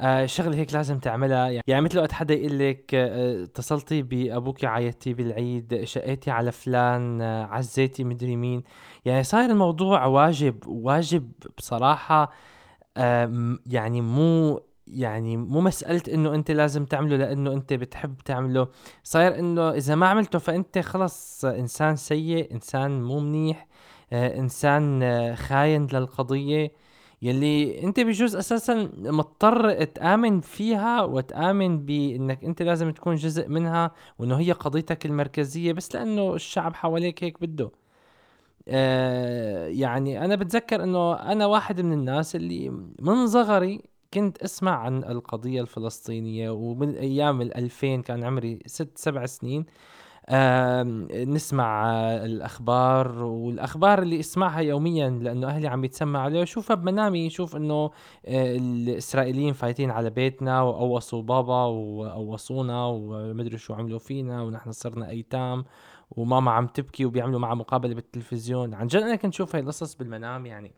آه 0.01 0.25
شغلة 0.25 0.55
هيك 0.57 0.73
لازم 0.73 0.99
تعملها. 0.99 1.61
يعني 1.67 1.81
مثل 1.81 1.99
وقت 1.99 2.11
حدا 2.11 2.33
يقول 2.33 2.59
لك 2.59 2.95
آه 2.95 3.43
اتصلتي 3.43 4.01
بابوك 4.01 4.65
عيطتي 4.65 5.13
بالعيد 5.13 5.83
شقيتي 5.83 6.31
على 6.31 6.51
فلان 6.51 7.21
عزيتي 7.21 8.03
مدري 8.03 8.35
مين. 8.35 8.63
يعني 9.05 9.23
صاير 9.23 9.49
الموضوع 9.49 10.05
واجب 10.05 10.67
واجب 10.67 11.31
بصراحة 11.57 12.31
يعني 13.65 14.01
مو 14.01 14.61
يعني 14.89 15.37
مو 15.37 15.61
مسألة 15.61 16.01
إنه 16.13 16.35
أنت 16.35 16.51
لازم 16.51 16.85
تعمله 16.85 17.17
لأنه 17.17 17.53
أنت 17.53 17.73
بتحب 17.73 18.15
تعمله. 18.25 18.67
صاير 19.03 19.39
إنه 19.39 19.69
إذا 19.71 19.95
ما 19.95 20.07
عملته 20.07 20.39
فأنت 20.39 20.79
خلص 20.79 21.45
إنسان 21.45 21.95
سيء 21.95 22.53
إنسان 22.53 23.01
مو 23.03 23.19
منيح 23.19 23.67
آه 24.13 24.39
إنسان 24.39 25.03
آه 25.03 25.35
خاين 25.35 25.87
للقضية 25.93 26.71
يلي 27.21 27.83
أنت 27.83 27.99
بجوز 27.99 28.35
أساسا 28.35 28.89
مضطر 28.97 29.83
تآمن 29.83 30.41
فيها 30.41 31.01
وتآمن 31.03 31.85
بإنك 31.85 32.43
أنت 32.43 32.61
لازم 32.61 32.91
تكون 32.91 33.15
جزء 33.15 33.47
منها 33.49 33.91
وإنه 34.19 34.39
هي 34.39 34.51
قضيتك 34.51 35.05
المركزية 35.05 35.73
بس 35.73 35.95
لأنه 35.95 36.33
الشعب 36.35 36.75
حواليك 36.75 37.23
هيك 37.23 37.41
بده. 37.41 37.71
آه 38.67 39.67
يعني 39.67 40.25
أنا 40.25 40.35
بتذكر 40.35 40.83
إنه 40.83 41.13
أنا 41.13 41.45
واحد 41.45 41.81
من 41.81 41.93
الناس 41.93 42.35
اللي 42.35 42.69
من 42.99 43.27
صغري 43.27 43.81
كنت 44.13 44.37
أسمع 44.37 44.77
عن 44.77 45.03
القضية 45.03 45.61
الفلسطينية 45.61 46.49
ومن 46.49 46.95
أيام 46.95 47.41
الألفين 47.41 48.01
كان 48.01 48.23
عمري 48.23 48.59
ست 48.65 48.97
سبع 48.97 49.25
سنين 49.25 49.65
نسمع 51.13 51.91
الأخبار 52.25 53.23
والأخبار 53.23 54.01
اللي 54.01 54.19
اسمعها 54.19 54.59
يوميا 54.59 55.09
لأنه 55.09 55.47
أهلي 55.47 55.67
عم 55.67 55.83
يتسمع 55.83 56.19
عليه 56.19 56.41
وشوفها 56.41 56.75
بمنامي 56.75 57.25
يشوف 57.25 57.55
إنه 57.55 57.91
آه، 58.25 58.55
الإسرائيليين 58.55 59.53
فايتين 59.53 59.91
على 59.91 60.09
بيتنا 60.09 60.61
وقوصوا 60.61 61.21
بابا 61.21 61.63
وقوصونا 61.65 62.85
ومدري 62.85 63.57
شو 63.57 63.73
عملوا 63.73 63.99
فينا 63.99 64.41
ونحن 64.41 64.71
صرنا 64.71 65.09
أيتام 65.09 65.65
وماما 66.11 66.51
عم 66.51 66.67
تبكي 66.67 67.05
وبيعملوا 67.05 67.39
معها 67.39 67.55
مقابلة 67.55 67.95
بالتلفزيون. 67.95 68.73
عن 68.73 68.87
جد 68.87 69.01
أنا 69.01 69.15
كنت 69.15 69.33
شوف 69.33 69.55
هاي 69.55 69.63
القصص 69.63 69.95
بالمنام 69.95 70.45
يعني. 70.45 70.71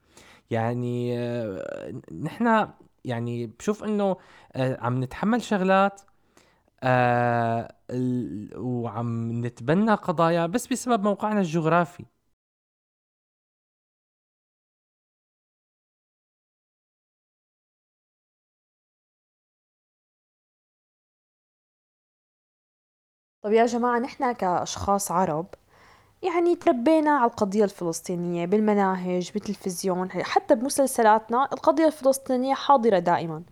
يعني 0.51 1.19
آه، 1.19 1.93
نحن 2.21 2.67
يعني 3.05 3.47
بشوف 3.47 3.83
إنه 3.83 4.17
آه، 4.53 4.77
عم 4.81 5.03
نتحمل 5.03 5.41
شغلات 5.41 6.01
آه 6.83 7.75
وعم 8.57 9.31
نتبنى 9.45 9.93
قضايا 9.95 10.45
بس 10.47 10.67
بسبب 10.67 11.03
موقعنا 11.03 11.39
الجغرافي. 11.39 12.05
طب 23.43 23.51
يا 23.51 23.65
جماعة 23.65 23.99
نحن 23.99 24.31
كأشخاص 24.31 25.11
عرب 25.11 25.47
يعني 26.23 26.55
تربينا 26.55 27.11
على 27.11 27.31
القضية 27.31 27.63
الفلسطينية 27.63 28.45
بالمناهج 28.45 29.31
بالتلفزيون 29.31 30.11
حتى 30.11 30.55
بمسلسلاتنا 30.55 31.47
القضية 31.53 31.85
الفلسطينية 31.85 32.53
حاضرة 32.53 32.99
دائما. 32.99 33.43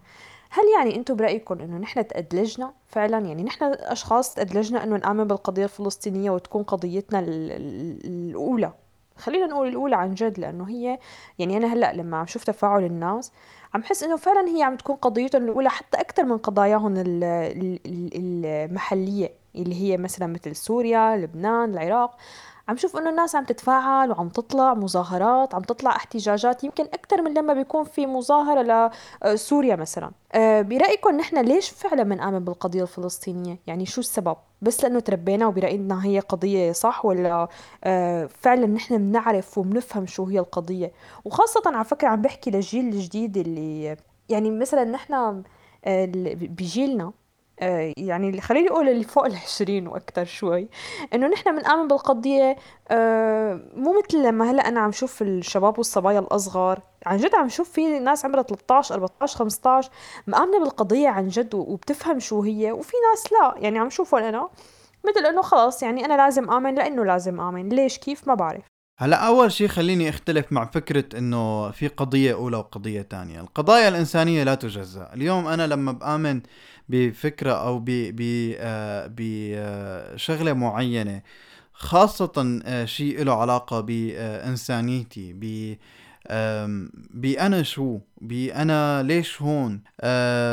هل 0.50 0.64
يعني 0.78 0.96
أنتم 0.96 1.16
برأيكم 1.16 1.60
إنه 1.60 1.78
نحن 1.78 2.08
تأدلجنا؟ 2.08 2.74
فعلا 2.88 3.18
يعني 3.20 3.44
نحن 3.44 3.64
أشخاص 3.64 4.34
تأدلجنا 4.34 4.84
إنه 4.84 4.98
نآمن 4.98 5.24
بالقضية 5.24 5.64
الفلسطينية 5.64 6.32
وتكون 6.32 6.64
قضيتنا 6.64 7.20
الأولى؟ 7.20 8.74
خلينا 9.18 9.46
نقول 9.48 9.68
الأولى 9.68 9.96
عن 9.96 10.14
جد 10.14 10.40
لأنه 10.40 10.70
هي 10.70 11.00
يعني 11.40 11.58
أنا 11.58 11.74
هلأ 11.74 11.94
لما 11.94 12.18
عم 12.18 12.26
شوف 12.26 12.44
تفاعل 12.44 12.84
الناس 12.84 13.32
عم 13.74 13.84
حس 13.84 14.04
إنه 14.04 14.16
فعلا 14.16 14.48
هي 14.48 14.64
عم 14.64 14.76
تكون 14.76 14.96
قضيتهم 14.96 15.44
الأولى 15.44 15.70
حتى 15.70 15.98
أكثر 15.98 16.24
من 16.24 16.38
قضاياهم 16.38 16.94
المحلية 18.26 19.32
اللي 19.56 19.82
هي 19.82 19.98
مثلا 19.98 20.28
مثل 20.28 20.56
سوريا 20.56 21.18
لبنان 21.18 21.74
العراق. 21.74 22.18
عم 22.70 22.78
شوف 22.78 22.98
إنه 22.98 23.10
الناس 23.10 23.36
عم 23.36 23.44
تتفاعل 23.44 24.12
وعم 24.12 24.30
تطلع 24.30 24.74
مظاهرات 24.74 25.56
عم 25.56 25.62
تطلع 25.62 25.96
احتجاجات. 25.96 26.64
يمكن 26.64 26.84
أكثر 26.84 27.22
من 27.22 27.34
لما 27.34 27.54
بيكون 27.54 27.84
في 27.84 28.08
مظاهرة 28.08 28.92
لسوريا 29.26 29.76
مثلا. 29.76 30.12
أه 30.34 30.62
برأيكم 30.62 31.16
نحن 31.16 31.38
ليش 31.38 31.70
فعلا 31.70 32.04
بنآمن 32.04 32.40
بالقضية 32.40 32.82
الفلسطينية؟ 32.82 33.60
يعني 33.68 33.86
شو 33.86 34.02
السبب؟ 34.02 34.38
بس 34.62 34.84
لأنه 34.84 35.00
تربينا 35.00 35.48
وبراينا 35.48 36.06
هي 36.06 36.20
قضية 36.20 36.72
صح 36.72 37.06
ولا 37.06 37.48
أه 37.84 38.26
فعلا 38.26 38.68
نحن 38.68 38.98
بنعرف 38.98 39.58
وبنفهم 39.58 40.06
شو 40.06 40.26
هي 40.26 40.40
القضية؟ 40.40 40.92
وخاصة 41.26 41.62
على 41.66 41.86
فكرة 41.86 42.08
عم 42.08 42.22
بحكي 42.22 42.52
للجيل 42.52 42.86
الجديد 42.86 43.38
اللي 43.38 43.98
يعني 44.30 44.52
مثلا 44.52 44.84
نحن 44.84 45.44
بجيلنا 45.86 47.12
آه، 47.60 47.94
يعني 47.98 48.42
خليني 48.42 48.70
أقول 48.70 48.90
اللي 48.90 49.04
فوق 49.04 49.26
العشرين 49.26 49.88
وأكثر 49.88 50.26
شوي 50.26 50.70
إنه 51.14 51.28
نحن 51.28 51.60
بنآمن 51.60 51.88
بالقضية 51.88 52.56
آه، 52.92 53.62
مو 53.76 54.00
مثل 54.00 54.24
لما 54.24 54.52
هلأ 54.52 54.68
أنا 54.68 54.80
عم 54.80 54.92
شوف 54.92 55.22
الشباب 55.22 55.78
والصبايا 55.78 56.20
الأصغر 56.20 56.80
عن 57.06 57.18
جد 57.18 57.36
عم 57.36 57.50
شوف 57.50 57.70
في 57.70 58.00
ناس 58.00 58.26
عمرها 58.26 58.44
13 58.44 58.96
14 58.96 59.38
15 59.38 59.90
مآمنة 60.28 60.60
بالقضية 60.60 61.10
عن 61.10 61.28
جد 61.28 61.56
وبتفهم 61.56 62.20
شو 62.20 62.42
هي 62.42 62.72
وفي 62.72 62.94
ناس 63.10 63.34
لا 63.34 63.56
يعني 63.64 63.80
عم 63.80 63.90
شوفهم 63.90 64.24
أنا 64.24 64.50
مثل 65.08 65.26
إنه 65.26 65.42
خلص 65.42 65.84
يعني 65.84 66.06
أنا 66.06 66.14
لازم 66.14 66.52
آمن 66.52 66.76
لإنه 66.76 67.06
لازم 67.06 67.42
آمن 67.42 67.70
ليش؟ 67.70 67.98
كيف؟ 67.98 68.28
ما 68.28 68.34
بعرف. 68.34 68.64
هلأ 69.00 69.28
أول 69.28 69.52
شيء 69.52 69.68
خليني 69.68 70.10
أختلف 70.10 70.52
مع 70.52 70.66
فكرة 70.66 71.18
إنه 71.18 71.72
في 71.72 71.88
قضية 71.88 72.34
أولى 72.34 72.58
وقضية 72.58 73.02
ثانية 73.02 73.40
القضايا 73.40 73.88
الإنسانية 73.88 74.44
لا 74.44 74.56
تجزأ. 74.56 75.10
اليوم 75.14 75.48
أنا 75.48 75.68
لما 75.68 75.92
بآمن 75.92 76.42
بفكرة 76.90 77.52
أو 77.52 77.84
بشغله 79.10 80.52
آه، 80.52 80.54
معينة 80.54 81.22
خاصة 81.74 82.62
آه، 82.66 82.86
شيء 82.86 83.24
له 83.24 83.34
علاقة 83.34 83.82
بإنسانيتي 83.82 85.34
ب 85.34 85.76
بأنا 87.14 87.64
شو؟ 87.64 88.00
بأنا 88.22 89.04
ليش 89.04 89.42
هون؟ 89.42 89.82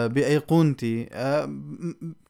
بأيقونتي؟ 0.08 1.04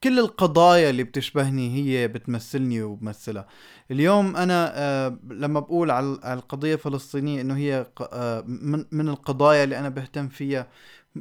كل 0.04 0.18
القضايا 0.18 0.90
اللي 0.90 1.04
بتشبهني 1.04 1.76
هي 1.76 2.08
بتمثلني 2.08 2.82
وبمثلها. 2.82 3.46
اليوم 3.90 4.36
أنا 4.36 5.18
لما 5.30 5.60
بقول 5.60 5.90
على 5.90 6.18
القضية 6.24 6.74
الفلسطينية 6.74 7.40
إنه 7.40 7.56
هي 7.56 7.86
من 8.92 9.08
القضايا 9.08 9.64
اللي 9.64 9.78
أنا 9.78 9.88
بهتم 9.88 10.28
فيها 10.28 10.66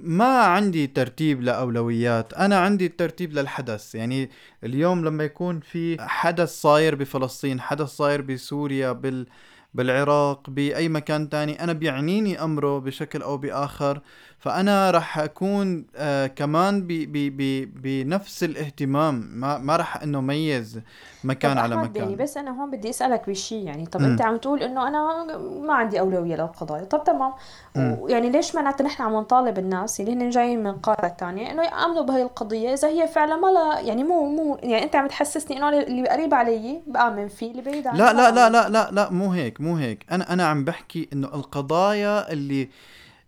ما 0.04 0.38
عندي 0.38 0.88
ترتيب 0.88 1.42
لأولويات. 1.42 2.34
أنا 2.34 2.60
عندي 2.60 2.86
الترتيب 2.86 3.34
للحدث. 3.34 3.96
يعني 3.96 4.30
اليوم 4.64 5.06
لما 5.06 5.24
يكون 5.24 5.60
في 5.60 5.98
حدث 6.02 6.50
صاير 6.50 6.96
بفلسطين 6.96 7.62
حدث 7.62 7.88
صاير 7.88 8.22
بسوريا 8.22 8.92
بال 8.92 9.28
بالعراق 9.74 10.50
بأي 10.50 10.90
مكان 10.90 11.30
تاني 11.30 11.64
أنا 11.64 11.74
بيعنيني 11.74 12.44
أمره 12.44 12.80
بشكل 12.80 13.22
أو 13.22 13.38
بآخر. 13.38 14.02
فأنا 14.46 14.92
راح 14.92 15.20
أكون 15.20 15.86
آه 15.96 16.28
كمان 16.28 16.88
بي 16.88 17.06
بي 17.06 17.30
بي 17.30 17.66
بنفس 17.66 18.44
الاهتمام. 18.44 19.30
ما 19.34 19.58
ما 19.58 19.76
راح 19.76 20.04
إنه 20.04 20.22
ميز 20.22 20.80
مكان 21.24 21.58
على 21.58 21.76
يعني 21.76 21.88
مكان. 21.90 22.16
بس 22.16 22.38
أنا 22.38 22.62
هون 22.62 22.72
بدي 22.72 22.90
أسألك 22.90 23.30
بشي 23.30 23.64
يعني 23.64 23.86
طب 23.86 24.02
مم. 24.02 24.08
أنت 24.08 24.22
عم 24.22 24.38
تقول 24.38 24.64
إنه 24.64 24.88
أنا 24.88 25.26
ما 25.62 25.74
عندي 25.74 26.00
أولوية 26.00 26.36
للقضايا. 26.36 26.84
طب 26.84 27.04
تمام. 27.04 27.34
مم. 27.76 27.98
ويعني 28.00 28.30
ليش 28.30 28.56
معناتها 28.56 28.86
نحن 28.86 29.04
عم 29.04 29.16
نطالب 29.16 29.60
الناس 29.60 30.00
اللي 30.00 30.14
هن 30.14 30.30
جايين 30.30 30.64
من 30.64 30.74
قارة 30.74 31.08
تانية 31.08 31.52
إنه 31.52 31.64
يآمنوا 31.64 32.04
بهي 32.04 32.22
القضية؟ 32.24 32.74
إذا 32.74 32.88
هي 32.88 33.08
فعلا 33.08 33.36
ما 33.36 33.48
لا 33.48 33.80
يعني 33.80 34.04
مو 34.04 34.26
مو 34.26 34.58
يعني 34.64 34.84
أنت 34.84 34.96
عم 34.96 35.08
تحسسني 35.08 35.58
إنه 35.58 35.70
اللي 35.70 36.08
قريب 36.10 36.34
علي 36.34 36.82
بآمن 36.88 37.28
فيه 37.28 37.52
اللي 37.52 37.62
بعيد 37.62 37.88
عني 37.88 37.98
لا 37.98 38.14
لا 38.14 38.32
لا 38.32 38.50
لا 38.50 38.70
لا 38.70 38.90
لا 38.92 39.10
مو 39.10 39.32
هيك 39.32 39.62
مو 39.62 39.76
هيك. 39.76 40.06
أنا 40.12 40.34
أنا 40.34 40.46
عم 40.48 40.64
بحكي 40.64 41.10
إنه 41.14 41.28
القضايا 41.28 42.32
اللي 42.32 42.70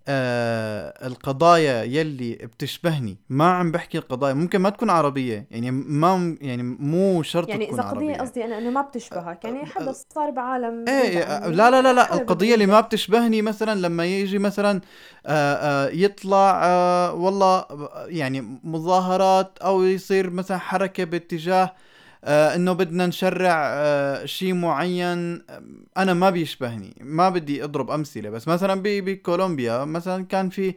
آه 0.10 1.08
القضايا 1.08 1.84
يلي 1.84 2.34
بتشبهني. 2.36 3.18
ما 3.30 3.52
عم 3.52 3.72
بحكي 3.72 3.98
القضايا 3.98 4.34
ممكن 4.34 4.60
ما 4.60 4.70
تكون 4.70 4.90
عربية 4.90 5.48
يعني 5.52 5.72
ما 5.72 6.38
يعني 6.42 6.64
مو 6.64 7.24
شرط 7.24 7.50
يعني 7.50 7.66
تكون 7.66 7.82
قضية 7.82 7.90
عربية. 7.90 8.22
قصدي 8.22 8.46
أنا 8.46 8.58
إنه 8.58 8.70
ما 8.70 8.82
بتشبهك 8.82 9.46
يعني 9.46 9.66
حدث 9.66 10.04
صار 10.16 10.30
بعالم 10.30 10.86
إيه 10.88 11.26
عني 11.26 11.56
لا 11.56 11.70
لا 11.72 11.82
لا 11.82 11.94
لا 11.94 12.04
حابب 12.04 12.22
القضية 12.22 12.54
اللي 12.54 12.66
ما 12.66 12.82
بتشبهني 12.82 13.42
مثلا 13.42 13.80
لما 13.80 14.06
يجي 14.06 14.40
مثلا 14.40 14.82
آه 15.26 15.54
آه 15.54 15.90
يطلع 15.90 16.62
آه 16.64 17.14
والله 17.14 17.66
يعني 18.08 18.60
مظاهرات 18.64 19.58
أو 19.58 19.84
يصير 19.84 20.30
مثلا 20.30 20.58
حركة 20.58 21.04
باتجاه 21.04 21.64
آه 21.64 21.87
إنه 22.28 22.74
بدنا 22.74 23.08
نشرع 23.08 23.56
آه 23.70 24.26
شيء 24.26 24.54
معين. 24.54 25.44
آه، 25.50 25.64
أنا 25.98 26.14
ما 26.14 26.30
بيشبهني 26.30 26.96
ما 27.02 27.30
بدي 27.30 27.64
أضرب 27.64 27.92
أمثلة 27.92 28.30
بس 28.30 28.48
مثلا 28.48 28.82
بكولومبيا 28.84 29.86
مثلا 29.86 30.26
كان 30.26 30.50
في 30.50 30.76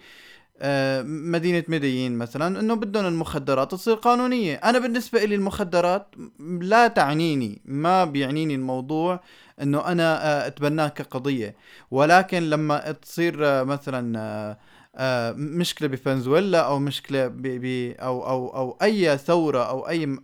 آه، 0.62 1.02
مدينة 1.02 1.64
مدين 1.68 2.18
مثلا 2.18 2.60
إنه 2.60 2.74
بدهم 2.74 3.06
المخدرات 3.06 3.70
تصير 3.70 3.94
قانونية. 3.94 4.54
أنا 4.54 4.78
بالنسبة 4.78 5.24
لي 5.24 5.34
المخدرات 5.34 6.14
لا 6.60 6.88
تعنيني 6.88 7.62
ما 7.64 8.04
بيعنيني 8.04 8.54
الموضوع 8.54 9.20
إنه 9.62 9.86
أنا 9.86 10.26
آه، 10.26 10.46
أتبناه 10.46 10.88
كقضية. 10.88 11.54
ولكن 11.90 12.42
لما 12.50 12.92
تصير 12.92 13.46
آه، 13.46 13.62
مثلا 13.62 14.56
آه، 14.96 15.32
مشكلة 15.32 15.88
بفنزويلا 15.88 16.60
أو 16.60 16.78
مشكلة 16.78 17.26
ب 17.28 17.42
ب 17.42 17.94
أو 18.00 18.26
أو 18.26 18.48
أو 18.56 18.78
أي 18.82 19.18
ثورة 19.18 19.62
أو 19.62 19.88
أي 19.88 20.16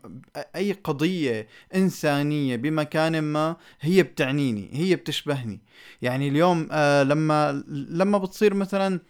أي 0.57 0.73
قضية 0.73 1.49
إنسانية 1.75 2.57
بمكان 2.57 3.23
ما 3.23 3.57
هي 3.81 4.03
بتعنيني 4.03 4.71
هي 4.73 4.97
بتشبهني. 4.97 5.61
يعني 6.03 6.29
اليوم 6.29 6.69
آه، 6.73 7.03
لما 7.03 7.65
لما 7.71 8.19
بتصير 8.19 8.55
مثلا 8.55 9.01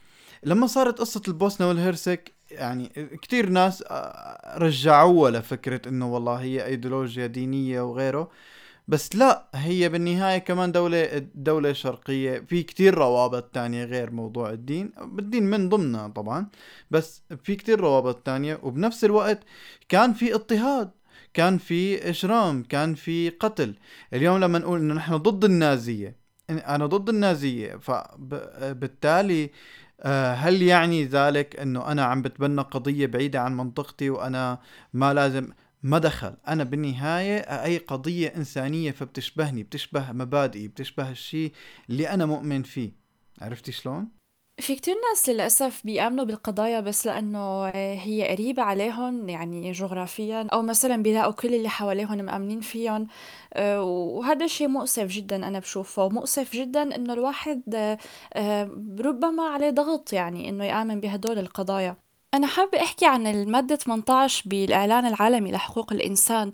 لما 0.44 0.66
صارت 0.66 0.98
قصة 0.98 1.22
البوسنة 1.28 1.68
والهرسك 1.68 2.32
يعني 2.50 2.88
كتير 3.22 3.48
ناس 3.48 3.84
آه، 3.90 4.58
رجعوها 4.58 5.30
لفكرة 5.30 5.88
إنه 5.88 6.14
والله 6.14 6.34
هي 6.34 6.66
إيديولوجيا 6.66 7.26
دينية 7.26 7.80
وغيره. 7.80 8.30
بس 8.88 9.16
لا 9.16 9.48
هي 9.54 9.88
بالنهاية 9.88 10.38
كمان 10.38 10.72
دولة 10.72 11.18
دولة 11.34 11.72
شرقية. 11.72 12.38
في 12.40 12.62
كتير 12.62 12.94
روابط 12.94 13.44
تانية 13.44 13.84
غير 13.84 14.10
موضوع 14.10 14.50
الدين. 14.50 14.92
الدين 15.18 15.42
من 15.42 15.68
ضمنها 15.68 16.08
طبعا 16.08 16.46
بس 16.90 17.22
في 17.44 17.56
كتير 17.56 17.80
روابط 17.80 18.16
تانية. 18.16 18.60
وبنفس 18.62 19.04
الوقت 19.04 19.40
كان 19.88 20.12
في 20.12 20.34
اضطهاد 20.34 20.90
كان 21.34 21.58
في 21.58 22.08
اجرام 22.10 22.62
كان 22.62 22.94
في 22.94 23.28
قتل. 23.30 23.74
اليوم 24.12 24.38
لما 24.40 24.58
نقول 24.58 24.80
إنه 24.80 24.94
نحن 24.94 25.16
ضد 25.16 25.44
النازية 25.44 26.16
أنا 26.50 26.86
ضد 26.86 27.08
النازية 27.08 27.76
فبالتالي 27.76 29.50
آه، 30.00 30.34
هل 30.34 30.62
يعني 30.62 31.04
ذلك 31.04 31.56
إنه 31.60 31.92
أنا 31.92 32.04
عم 32.04 32.22
بتبنى 32.22 32.62
قضية 32.62 33.06
بعيدة 33.06 33.40
عن 33.40 33.56
منطقتي 33.56 34.10
وأنا 34.10 34.58
ما 34.92 35.14
لازم 35.14 35.48
ما 35.86 35.98
دخل. 35.98 36.36
أنا 36.48 36.64
بالنهاية 36.64 37.38
أي 37.38 37.78
قضية 37.78 38.28
إنسانية 38.36 38.90
فبتشبهني 38.90 39.62
بتشبه 39.62 40.12
مبادئي 40.12 40.68
بتشبه 40.68 41.10
الشيء 41.10 41.52
اللي 41.90 42.08
أنا 42.08 42.26
مؤمن 42.26 42.62
فيه. 42.62 42.92
عرفتي 43.40 43.72
شلون؟ 43.72 44.08
في 44.60 44.76
كتير 44.76 44.94
ناس 45.10 45.28
للأسف 45.28 45.82
بيآمنوا 45.84 46.24
بالقضايا 46.24 46.80
بس 46.80 47.06
لأنه 47.06 47.66
هي 47.74 48.28
قريبة 48.28 48.62
عليهم 48.62 49.28
يعني 49.28 49.72
جغرافيا 49.72 50.46
أو 50.52 50.62
مثلا 50.62 51.02
بيلاقوا 51.02 51.32
كل 51.32 51.54
اللي 51.54 51.68
حواليهم 51.68 52.18
مآمنين 52.18 52.60
فيهم. 52.60 53.06
آه، 53.54 53.82
وهذا 53.82 54.44
الشيء 54.44 54.68
مؤسف 54.68 55.06
جدا 55.06 55.36
أنا 55.36 55.58
بشوفه. 55.58 56.04
ومؤسف 56.04 56.52
جدا 56.52 56.96
إنه 56.96 57.12
الواحد 57.12 57.74
آه، 57.74 57.98
آه، 58.34 58.70
ربما 59.00 59.42
عليه 59.42 59.70
ضغط 59.70 60.12
يعني 60.12 60.48
إنه 60.48 60.64
يآمن 60.64 61.00
بهدول 61.00 61.38
القضايا. 61.38 62.05
أنا 62.34 62.46
حابة 62.46 62.82
أحكي 62.82 63.06
عن 63.06 63.26
المادة 63.26 63.76
18 63.76 64.42
بالإعلان 64.46 65.06
العالمي 65.06 65.52
لحقوق 65.52 65.92
الإنسان 65.92 66.50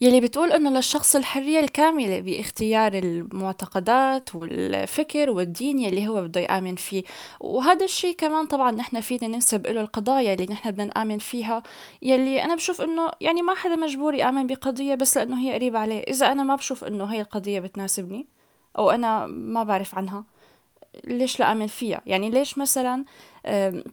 يلي 0.00 0.20
بتقول 0.20 0.52
إنه 0.52 0.70
للشخص 0.70 1.16
الحرية 1.16 1.60
الكاملة 1.60 2.20
باختيار 2.20 2.92
المعتقدات 2.94 4.34
والفكر 4.34 5.30
والدين 5.30 5.78
يلي 5.78 6.08
هو 6.08 6.22
بده 6.22 6.40
يآمن 6.40 6.76
فيه. 6.76 7.02
وهذا 7.40 7.84
الشيء 7.84 8.16
كمان 8.16 8.46
طبعا 8.46 8.70
نحن 8.70 9.00
فينا 9.00 9.28
ننسب 9.28 9.66
له 9.66 9.80
القضايا 9.80 10.34
اللي 10.34 10.46
نحن 10.50 10.70
بدنا 10.70 10.84
نآمن 10.84 11.18
فيها 11.18 11.62
يلي 12.02 12.44
أنا 12.44 12.54
بشوف 12.54 12.80
إنه 12.80 13.10
يعني 13.20 13.42
ما 13.42 13.54
حدا 13.54 13.76
مجبور 13.76 14.14
يآمن 14.14 14.46
بقضية 14.46 14.94
بس 14.94 15.16
لأنه 15.16 15.40
هي 15.40 15.54
قريبة 15.54 15.78
عليه. 15.78 16.00
إذا 16.00 16.32
أنا 16.32 16.42
ما 16.42 16.54
بشوف 16.54 16.84
إنه 16.84 17.04
هي 17.04 17.20
القضية 17.20 17.60
بتناسبني 17.60 18.26
أو 18.78 18.90
أنا 18.90 19.26
ما 19.26 19.64
بعرف 19.64 19.94
عنها 19.94 20.24
ليش 21.04 21.40
لا 21.40 21.66
فيها؟ 21.66 22.02
يعني 22.06 22.30
ليش 22.30 22.58
مثلا 22.58 23.04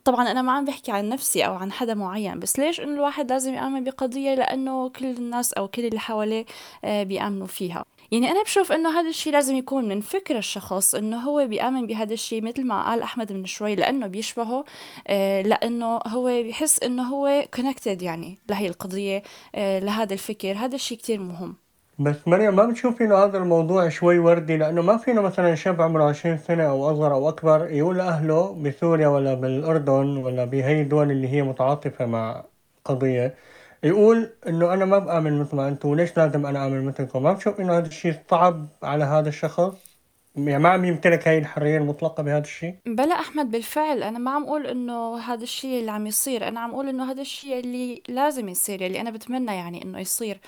طبعا 0.03 0.31
أنا 0.31 0.41
ما 0.41 0.51
عم 0.51 0.65
بحكي 0.65 0.91
عن 0.91 1.09
نفسي 1.09 1.45
أو 1.45 1.53
عن 1.53 1.71
حدا 1.71 1.93
معين 1.93 2.39
بس 2.39 2.59
ليش 2.59 2.79
إنه 2.81 2.93
الواحد 2.93 3.31
لازم 3.31 3.53
يآمن 3.53 3.83
بقضية 3.83 4.35
لأنه 4.35 4.89
كل 4.89 5.05
الناس 5.05 5.53
أو 5.53 5.67
كل 5.67 5.85
اللي 5.85 5.99
حواليه 5.99 6.45
آه، 6.85 7.03
بيآمنوا 7.03 7.47
فيها. 7.47 7.85
يعني 8.11 8.31
أنا 8.31 8.43
بشوف 8.43 8.71
إنه 8.71 8.99
هذا 8.99 9.09
الشيء 9.09 9.33
لازم 9.33 9.55
يكون 9.55 9.87
من 9.87 10.01
فكر 10.01 10.37
الشخص 10.37 10.95
إنه 10.95 11.17
هو 11.17 11.47
بيآمن 11.47 11.87
بهذا 11.87 12.13
الشيء 12.13 12.41
مثل 12.41 12.65
ما 12.65 12.83
قال 12.89 13.01
أحمد 13.01 13.33
من 13.33 13.45
شوي 13.45 13.75
لأنه 13.75 14.07
بيشبهه 14.07 14.65
آه، 15.07 15.41
لأنه 15.41 15.99
هو 16.07 16.25
بيحس 16.43 16.83
إنه 16.83 17.03
هو 17.03 17.45
connected 17.55 18.03
يعني 18.03 18.39
لهي 18.49 18.67
القضية 18.67 19.23
آه، 19.55 19.79
لهذا 19.79 20.13
الفكر. 20.13 20.53
هذا 20.57 20.75
الشيء 20.75 20.97
كتير 20.97 21.19
مهم. 21.19 21.64
بس 21.99 22.27
مريم 22.27 22.55
ما 22.55 22.65
بتشوفي 22.65 23.03
إنه 23.03 23.15
هذا 23.15 23.37
الموضوع 23.37 23.89
شوي 23.89 24.19
وردي؟ 24.19 24.57
لأنه 24.57 24.81
ما 24.81 24.97
فينا 24.97 25.21
مثلا 25.21 25.55
شاب 25.55 25.81
عمره 25.81 26.03
20 26.03 26.37
سنة 26.37 26.63
أو 26.63 26.91
أصغر 26.91 27.13
أو 27.13 27.29
أكبر 27.29 27.69
يقول 27.69 27.97
لأهله 27.97 28.53
بسوريا 28.53 29.07
ولا 29.07 29.33
بالأردن 29.33 30.17
ولا 30.17 30.45
بهي 30.45 30.81
الدول 30.81 31.11
اللي 31.11 31.27
هي 31.27 31.43
متعاطفة 31.43 32.05
مع 32.05 32.45
قضية 32.85 33.35
يقول 33.83 34.37
إنه 34.47 34.73
أنا 34.73 34.85
ما 34.85 34.99
بآمن 34.99 35.39
مثل 35.39 35.55
ما 35.55 35.67
أنتم 35.67 35.89
وليش 35.89 36.17
لازم 36.17 36.45
أنا 36.45 36.67
آمن 36.67 36.85
مثلكم؟ 36.85 37.23
ما 37.23 37.33
بشوف 37.33 37.59
إنه 37.61 37.77
هذا 37.77 37.87
الشيء 37.87 38.15
صعب 38.29 38.67
على 38.83 39.03
هذا 39.03 39.29
الشخص؟ 39.29 39.94
يعني 40.37 40.63
ما 40.63 40.69
عم 40.69 40.85
يمتلك 40.85 41.27
هاي 41.27 41.37
الحرية 41.37 41.77
المطلقة 41.77 42.23
بهذا 42.23 42.43
الشيء؟ 42.43 42.75
بلا 42.85 43.19
أحمد 43.19 43.51
بالفعل. 43.51 44.03
أنا 44.03 44.19
ما 44.19 44.31
عم 44.31 44.43
أقول 44.43 44.67
إنه 44.67 45.17
هذا 45.17 45.43
الشيء 45.43 45.79
اللي 45.79 45.91
عم 45.91 46.07
يصير. 46.07 46.47
أنا 46.47 46.59
عم 46.59 46.71
أقول 46.71 46.89
إنه 46.89 47.11
هذا 47.11 47.21
الشيء 47.21 47.59
اللي 47.59 48.01
لازم 48.09 48.49
يصير 48.49 48.85
اللي 48.85 49.01
أنا 49.01 49.11
بتمنى 49.11 49.55
يعني 49.55 49.83
إنه 49.83 49.99
يصير. 49.99 50.39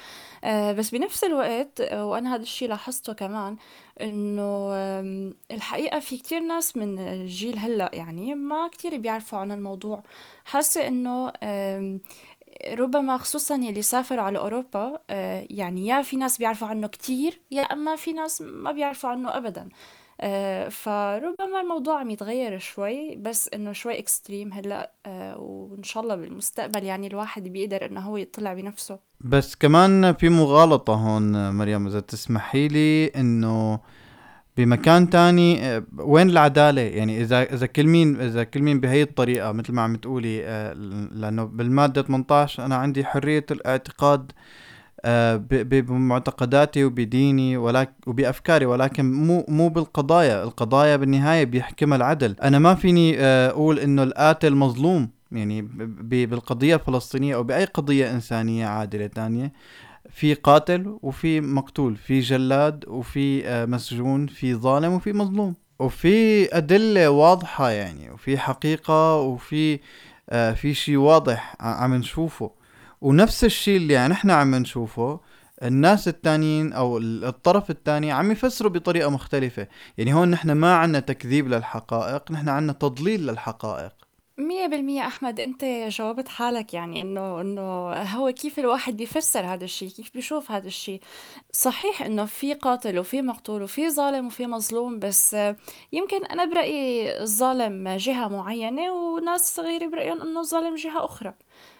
آه 0.43 0.71
بس 0.71 0.89
بنفس 0.89 1.23
الوقت 1.23 1.81
وأنا 1.93 2.35
هذا 2.35 2.41
الشيء 2.41 2.69
لاحظته 2.69 3.13
كمان 3.13 3.55
آم، 4.01 5.33
الحقيقة 5.51 5.99
في 5.99 6.17
كتير 6.17 6.39
ناس 6.39 6.77
من 6.77 6.99
الجيل 6.99 7.57
هلأ 7.59 7.89
يعني 7.93 8.35
ما 8.35 8.67
كتير 8.67 8.97
بيعرفوا 8.97 9.39
عن 9.39 9.51
الموضوع. 9.51 10.03
حاسة 10.45 10.87
آم، 11.43 11.99
ربما 12.73 13.17
خصوصا 13.17 13.55
يلي 13.55 13.81
سافروا 13.81 14.21
على 14.21 14.37
أوروبا 14.37 14.99
آه، 15.09 15.47
يعني 15.49 15.87
يا 15.87 16.01
في 16.01 16.17
ناس 16.17 16.37
بيعرفوا 16.37 16.67
عنه 16.67 16.87
كتير 16.87 17.41
يا 17.51 17.61
أما 17.61 17.95
في 17.95 18.13
ناس 18.13 18.41
ما 18.41 18.71
بيعرفوا 18.71 19.09
عنه 19.09 19.37
أبدا. 19.37 19.69
آه، 20.21 20.69
فربما 20.69 21.61
الموضوع 21.61 21.99
عم 21.99 22.09
يتغير 22.09 22.59
شوي 22.59 23.15
بس 23.15 23.49
إنه 23.53 23.71
شوي 23.71 23.99
اكستريم 23.99 24.53
هلأ 24.53 24.91
آه، 25.05 25.37
وإن 25.39 25.83
شاء 25.83 26.03
الله 26.03 26.15
بالمستقبل 26.15 26.83
يعني 26.83 27.07
الواحد 27.07 27.43
بيقدر 27.43 27.85
إنه 27.85 28.01
هو 28.01 28.17
يطلع 28.17 28.53
بنفسه. 28.53 28.99
بس 29.21 29.55
كمان 29.55 30.13
في 30.13 30.29
مغالطة 30.29 30.93
هون 30.93 31.53
مريم 31.53 31.87
إذا 31.87 31.99
تسمحي 31.99 32.67
لي 32.67 33.05
إنه 33.07 33.79
بمكان 34.57 35.09
تاني 35.09 35.65
آه، 35.65 35.83
وين 35.97 36.29
العدالة؟ 36.29 36.81
يعني 36.81 37.21
إذا 37.21 37.43
إذا 37.53 37.65
كل 37.65 37.87
مين 37.87 38.21
إذا 38.21 38.43
كل 38.43 38.61
مين 38.61 38.79
بهي 38.79 39.01
الطريقة 39.01 39.51
مثل 39.51 39.73
ما 39.73 39.81
عم 39.81 39.95
تقولي 39.95 40.45
آه، 40.45 40.73
لأنه 41.11 41.43
بالمادة 41.43 42.01
18 42.01 42.65
أنا 42.65 42.75
عندي 42.75 43.05
حرية 43.05 43.45
الاعتقاد 43.51 44.31
آه، 45.05 45.35
بمعتقداتي 45.51 46.83
وبديني 46.85 47.57
ولكن 47.57 47.91
وبأفكاري 48.07 48.65
ولكن 48.65 49.11
مو 49.11 49.45
مو 49.47 49.69
بالقضايا. 49.69 50.43
القضايا 50.43 50.95
بالنهاية 50.95 51.43
بيحكمها 51.43 51.97
العدل. 51.97 52.35
أنا 52.43 52.59
ما 52.59 52.75
فيني 52.75 53.19
أقول 53.21 53.79
إنه 53.79 54.03
القاتل 54.03 54.55
مظلوم. 54.55 55.09
يعني 55.31 55.61
ب- 55.61 55.77
ب- 56.09 56.29
بالقضية 56.29 56.75
الفلسطينية 56.75 57.35
أو 57.35 57.43
بأي 57.43 57.65
قضية 57.65 58.11
إنسانية 58.11 58.65
عادلة 58.65 59.07
تانية 59.07 59.51
في 60.09 60.33
قاتل 60.33 60.97
وفي 61.01 61.41
مقتول 61.41 61.95
في 61.95 62.19
جلاد 62.19 62.85
وفي 62.87 63.47
آه، 63.47 63.65
مسجون 63.65 64.27
في 64.27 64.55
ظالم 64.55 64.93
وفي 64.93 65.13
مظلوم. 65.13 65.55
وفي 65.79 66.47
أدلة 66.57 67.09
واضحة 67.09 67.69
يعني 67.69 68.11
وفي 68.11 68.37
حقيقة 68.37 69.15
وفي 69.15 69.79
آه، 70.29 70.51
في 70.53 70.73
شيء 70.73 70.97
واضح 70.97 71.55
عم 71.59 71.95
نشوفه. 71.95 72.51
ونفس 73.01 73.43
الشيء 73.43 73.77
اللي 73.77 73.93
يعني 73.93 74.13
نحن 74.13 74.31
عم 74.31 74.55
نشوفه 74.55 75.19
الناس 75.63 76.07
التانيين 76.07 76.73
أو 76.73 76.97
الطرف 76.97 77.69
الثاني 77.69 78.11
عم 78.11 78.31
يفسروا 78.31 78.71
بطريقة 78.71 79.09
مختلفة. 79.09 79.67
يعني 79.97 80.13
هون 80.13 80.31
نحن 80.31 80.51
ما 80.51 80.75
عنا 80.75 80.99
تكذيب 80.99 81.47
للحقائق 81.47 82.31
نحن 82.31 82.49
عنا 82.49 82.73
تضليل 82.73 83.27
للحقائق. 83.27 84.06
مية 84.39 84.67
بالمية 84.67 85.07
أحمد 85.07 85.39
أنت 85.39 85.65
جاوبت 85.65 86.27
حالك 86.27 86.73
يعني 86.73 87.01
إنه 87.01 87.41
إنه 87.41 87.91
هو 87.93 88.31
كيف 88.31 88.59
الواحد 88.59 88.97
بيفسر 88.97 89.45
هذا 89.45 89.63
الشيء 89.63 89.89
كيف 89.89 90.13
بيشوف 90.13 90.51
هذا 90.51 90.67
الشيء. 90.67 91.01
صحيح 91.51 92.01
إنه 92.01 92.25
في 92.25 92.53
قاتل 92.53 92.99
وفي 92.99 93.21
مقتول 93.21 93.63
وفي 93.63 93.89
ظالم 93.89 94.27
وفي 94.27 94.47
مظلوم 94.47 94.99
بس 94.99 95.33
يمكن 95.91 96.25
أنا 96.25 96.45
برأيي 96.45 97.19
الظالم 97.21 97.89
جهة 97.89 98.27
معينة 98.27 98.91
وناس 98.91 99.59
غيري 99.59 99.87
برأيهم 99.87 100.21
إنه 100.21 100.39
الظالم 100.39 100.75
جهة 100.75 101.05
أخرى. 101.05 101.33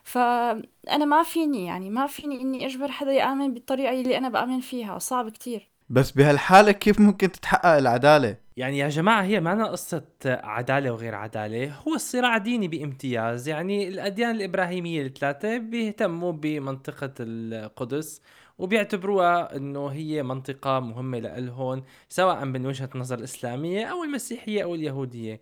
فأنا 0.03 1.05
ما 1.05 1.23
فيني 1.23 1.65
يعني 1.65 1.89
ما 1.89 2.07
فيني 2.07 2.41
إني 2.41 2.65
أجبر 2.65 2.91
حدا 2.91 3.11
يآمن 3.11 3.53
بالطريقة 3.53 3.93
اللي 3.93 4.17
أنا 4.17 4.29
بآمن 4.29 4.59
فيها 4.59 4.99
صعب 4.99 5.29
كتير. 5.29 5.69
بس 5.89 6.11
بهالحالة 6.11 6.71
كيف 6.71 6.99
ممكن 6.99 7.31
تتحقق 7.31 7.77
العدالة؟ 7.77 8.46
يعني 8.57 8.77
يا 8.77 8.89
جماعة 8.89 9.23
هي 9.23 9.39
معنا 9.39 9.65
قصة 9.67 10.03
عدالة 10.25 10.91
وغير 10.91 11.15
عدالة 11.15 11.73
هو 11.87 11.95
الصراع 11.95 12.37
ديني 12.37 12.67
بامتياز. 12.67 13.47
يعني 13.47 13.87
الأديان 13.87 14.31
الإبراهيمية 14.35 15.01
الثلاثة 15.05 15.57
بيهتموا 15.57 16.31
بمنطقة 16.31 17.13
القدس 17.19 18.21
وبيعتبروها 18.57 19.55
إنه 19.55 19.87
هي 19.87 20.23
منطقة 20.23 20.79
مهمة 20.79 21.19
لإلهم 21.19 21.83
سواء 22.09 22.45
من 22.45 22.65
وجهة 22.65 22.89
نظر 22.95 23.17
الإسلامية 23.19 23.85
أو 23.85 24.03
المسيحية 24.03 24.63
أو 24.63 24.75
اليهودية. 24.75 25.41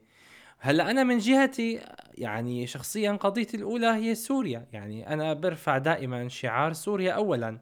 هلأ 0.59 0.91
أنا 0.91 1.03
من 1.03 1.17
جهتي 1.17 1.79
يعني 2.17 2.67
شخصيا 2.67 3.11
قضيتي 3.11 3.57
الأولى 3.57 3.87
هي 3.87 4.15
سوريا. 4.15 4.67
يعني 4.73 5.13
أنا 5.13 5.33
برفع 5.33 5.77
دائما 5.77 6.27
شعار 6.29 6.73
سوريا 6.73 7.11
أولا. 7.13 7.59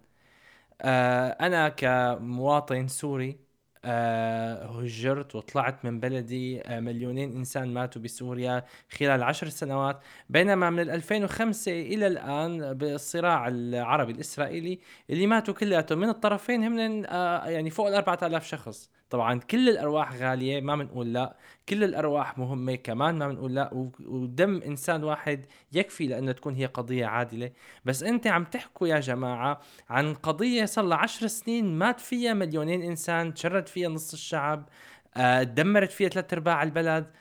آه 0.82 1.28
أنا 1.30 1.70
كمواطن 1.70 2.88
سوري 2.88 3.43
هجرت 3.86 5.36
وطلعت 5.36 5.86
من 5.86 6.00
بلدي 6.00 6.62
آه 6.62 6.80
مليونين 6.80 7.36
إنسان 7.38 7.74
ماتوا 7.74 8.02
بسوريا 8.02 8.64
خلال 9.00 9.24
عشر 9.24 9.50
سنوات. 9.50 10.00
بينما 10.30 10.70
من 10.70 10.90
2005 10.90 11.72
إلى 11.72 12.08
الآن 12.08 12.74
بالصراع 12.74 13.48
العربي 13.48 14.12
الإسرائيلي 14.12 14.80
اللي 15.10 15.28
ماتوا 15.28 15.54
كلياتهم 15.54 16.00
من 16.00 16.10
الطرفين 16.10 16.64
هم 16.64 17.04
آه 17.10 17.50
يعني 17.50 17.70
فوق 17.70 17.88
ال 17.88 17.94
4000 17.96 18.46
شخص. 18.46 18.90
طبعا 19.14 19.40
كل 19.40 19.70
الأرواح 19.70 20.16
غالية 20.16 20.62
ما 20.62 20.76
بنقول 20.76 21.14
لا. 21.14 21.38
كل 21.70 21.84
الأرواح 21.84 22.38
مهمة 22.38 22.76
كمان 22.76 23.16
ما 23.18 23.28
بنقول 23.28 23.56
لا. 23.56 23.90
ودم 24.06 24.62
إنسان 24.62 25.04
واحد 25.04 25.46
يكفي 25.74 26.08
لأنه 26.08 26.32
تكون 26.32 26.56
هي 26.56 26.66
قضية 26.66 27.06
عادلة. 27.06 27.52
بس 27.86 28.04
أنت 28.04 28.28
عم 28.28 28.44
تحكوا 28.44 28.88
يا 28.88 29.00
جماعة 29.00 29.62
عن 29.90 30.14
قضية 30.14 30.66
صار 30.66 30.86
لها 30.86 30.98
10 30.98 31.28
سنين 31.28 31.78
مات 31.78 32.00
فيها 32.00 32.34
مليونين 32.34 32.82
إنسان 32.84 33.34
تشرد 33.34 33.68
فيها 33.68 33.90
نص 33.90 34.14
الشعب 34.14 34.70
آه 35.18 35.44
دمرت 35.44 35.92
فيها 35.92 36.10
ثلاث 36.10 36.34
أرباع 36.34 36.64
البلد. 36.64 37.12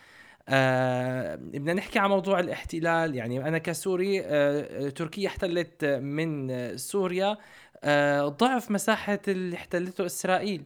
آه 0.48 1.34
بدنا 1.36 1.74
نحكي 1.74 1.98
عن 1.98 2.10
موضوع 2.10 2.40
الاحتلال. 2.40 3.14
يعني 3.14 3.48
أنا 3.48 3.58
كسوري 3.58 4.22
آه 4.24 4.88
تركيا 4.88 5.28
احتلت 5.28 5.84
من 5.84 6.76
سوريا. 6.78 7.38
آه 7.84 8.28
ضعف 8.28 8.70
مساحة 8.70 9.20
اللي 9.28 9.56
احتلته 9.56 10.06
إسرائيل. 10.06 10.64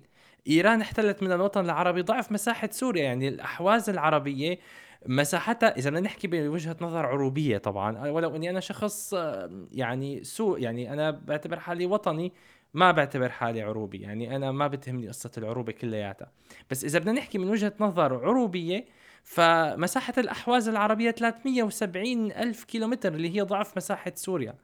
إيران 0.48 0.80
احتلت 0.80 1.22
من 1.22 1.32
الوطن 1.32 1.64
العربي 1.64 2.02
ضعف 2.02 2.32
مساحة 2.32 2.68
سوريا 2.72 3.04
يعني 3.04 3.28
الأحواز 3.28 3.90
العربية 3.90 4.58
مساحتها 5.06 5.76
إذا 5.76 5.90
بدنا 5.90 6.00
نحكي 6.00 6.28
بوجهة 6.28 6.76
نظر 6.80 7.06
عروبية 7.06 7.58
طبعا 7.58 8.08
ولو 8.08 8.36
إني 8.36 8.50
أنا 8.50 8.60
شخص 8.60 9.14
يعني 9.72 10.24
سوء 10.24 10.60
يعني 10.60 10.92
أنا 10.92 11.10
بعتبر 11.10 11.60
حالي 11.60 11.86
وطني 11.86 12.32
ما 12.74 12.92
بعتبر 12.92 13.28
حالي 13.28 13.62
عروبي 13.62 13.98
يعني 13.98 14.36
أنا 14.36 14.52
ما 14.52 14.66
بتهمني 14.66 15.08
قصة 15.08 15.30
العروبة 15.38 15.72
كلياتها. 15.72 16.30
بس 16.70 16.84
إذا 16.84 16.98
بدنا 16.98 17.12
نحكي 17.12 17.38
من 17.38 17.48
وجهة 17.48 17.72
نظر 17.80 18.14
عروبية 18.26 18.84
فمساحة 19.22 20.14
الأحواز 20.18 20.68
العربية 20.68 21.10
370 21.10 22.32
ألف 22.32 22.64
كيلومتر 22.64 23.14
اللي 23.14 23.36
هي 23.36 23.42
ضعف 23.42 23.76
مساحة 23.76 24.12
سوريا. 24.14 24.54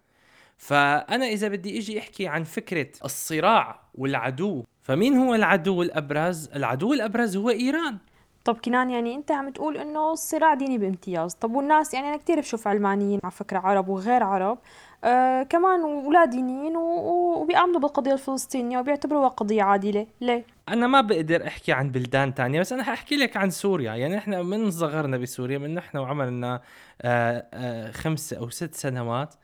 فأنا 0.56 1.26
إذا 1.26 1.48
بدي 1.48 1.78
إجي 1.78 1.98
أحكي 1.98 2.26
عن 2.26 2.44
فكرة 2.44 2.88
الصراع 3.04 3.80
والعدو 3.94 4.64
فمين 4.82 5.16
هو 5.16 5.34
العدو 5.34 5.82
الأبرز؟ 5.82 6.48
العدو 6.56 6.92
الأبرز 6.92 7.36
هو 7.36 7.50
إيران. 7.50 7.98
طب 8.44 8.56
كنان 8.64 8.90
يعني 8.90 9.14
أنت 9.14 9.32
عم 9.32 9.50
تقول 9.50 9.76
إنه 9.76 10.12
الصراع 10.12 10.54
ديني 10.54 10.78
بامتياز. 10.78 11.34
طب 11.34 11.54
والناس 11.54 11.94
يعني 11.94 12.08
أنا 12.08 12.16
كثير 12.16 12.40
بشوف 12.40 12.68
علمانيين 12.68 13.20
على 13.24 13.32
فكرة 13.32 13.58
عرب 13.58 13.88
وغير 13.88 14.22
عرب. 14.22 14.58
آه 15.04 15.42
كمان 15.42 15.80
ولا 15.80 16.24
دينيين 16.24 16.76
وبيآمنوا 16.76 17.80
بالقضية 17.80 18.12
الفلسطينية 18.12 18.78
وبيعتبروها 18.78 19.28
قضية 19.28 19.62
عادلة. 19.62 20.06
ليه؟ 20.20 20.44
أنا 20.68 20.86
ما 20.86 21.00
بقدر 21.00 21.46
أحكي 21.46 21.72
عن 21.72 21.90
بلدان 21.90 22.34
تانية 22.34 22.60
بس 22.60 22.72
أنا 22.72 22.82
حأحكي 22.82 23.16
لك 23.16 23.36
عن 23.36 23.50
سوريا. 23.50 23.94
يعني 23.94 24.18
إحنا 24.18 24.42
من 24.42 24.70
صغرنا 24.70 25.16
بسوريا 25.16 25.58
من 25.58 25.78
إحنا 25.78 26.00
وعمرنا 26.00 26.60
آه 27.02 27.46
آه 27.54 27.90
خمس 27.90 28.32
أو 28.32 28.50
ست 28.50 28.74
سنوات. 28.74 29.34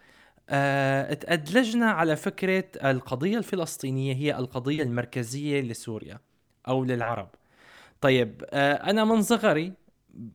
آه، 0.50 1.14
تأدلجنا 1.14 1.90
على 1.90 2.16
فكرة 2.16 2.64
القضية 2.84 3.38
الفلسطينية 3.38 4.14
هي 4.14 4.38
القضية 4.38 4.82
المركزية 4.82 5.60
لسوريا 5.60 6.18
أو 6.68 6.84
للعرب. 6.84 7.28
طيب 8.00 8.44
آه، 8.50 8.72
أنا 8.72 9.04
من 9.04 9.22
صغري 9.22 9.72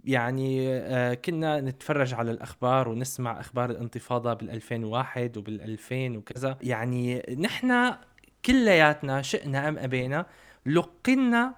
يعني 0.05 0.69
آه، 0.73 1.13
كنا 1.13 1.61
نتفرج 1.61 2.13
على 2.13 2.31
الأخبار 2.31 2.89
ونسمع 2.89 3.39
أخبار 3.39 3.69
الانتفاضة 3.69 4.33
بال 4.33 4.49
2001 4.49 5.37
وبال 5.37 5.61
2000 5.61 6.17
وكذا. 6.17 6.57
يعني 6.61 7.25
نحن 7.39 7.93
كلياتنا 8.45 9.21
شئنا 9.21 9.69
أم 9.69 9.77
أبينا 9.77 10.25
لقنا 10.65 11.55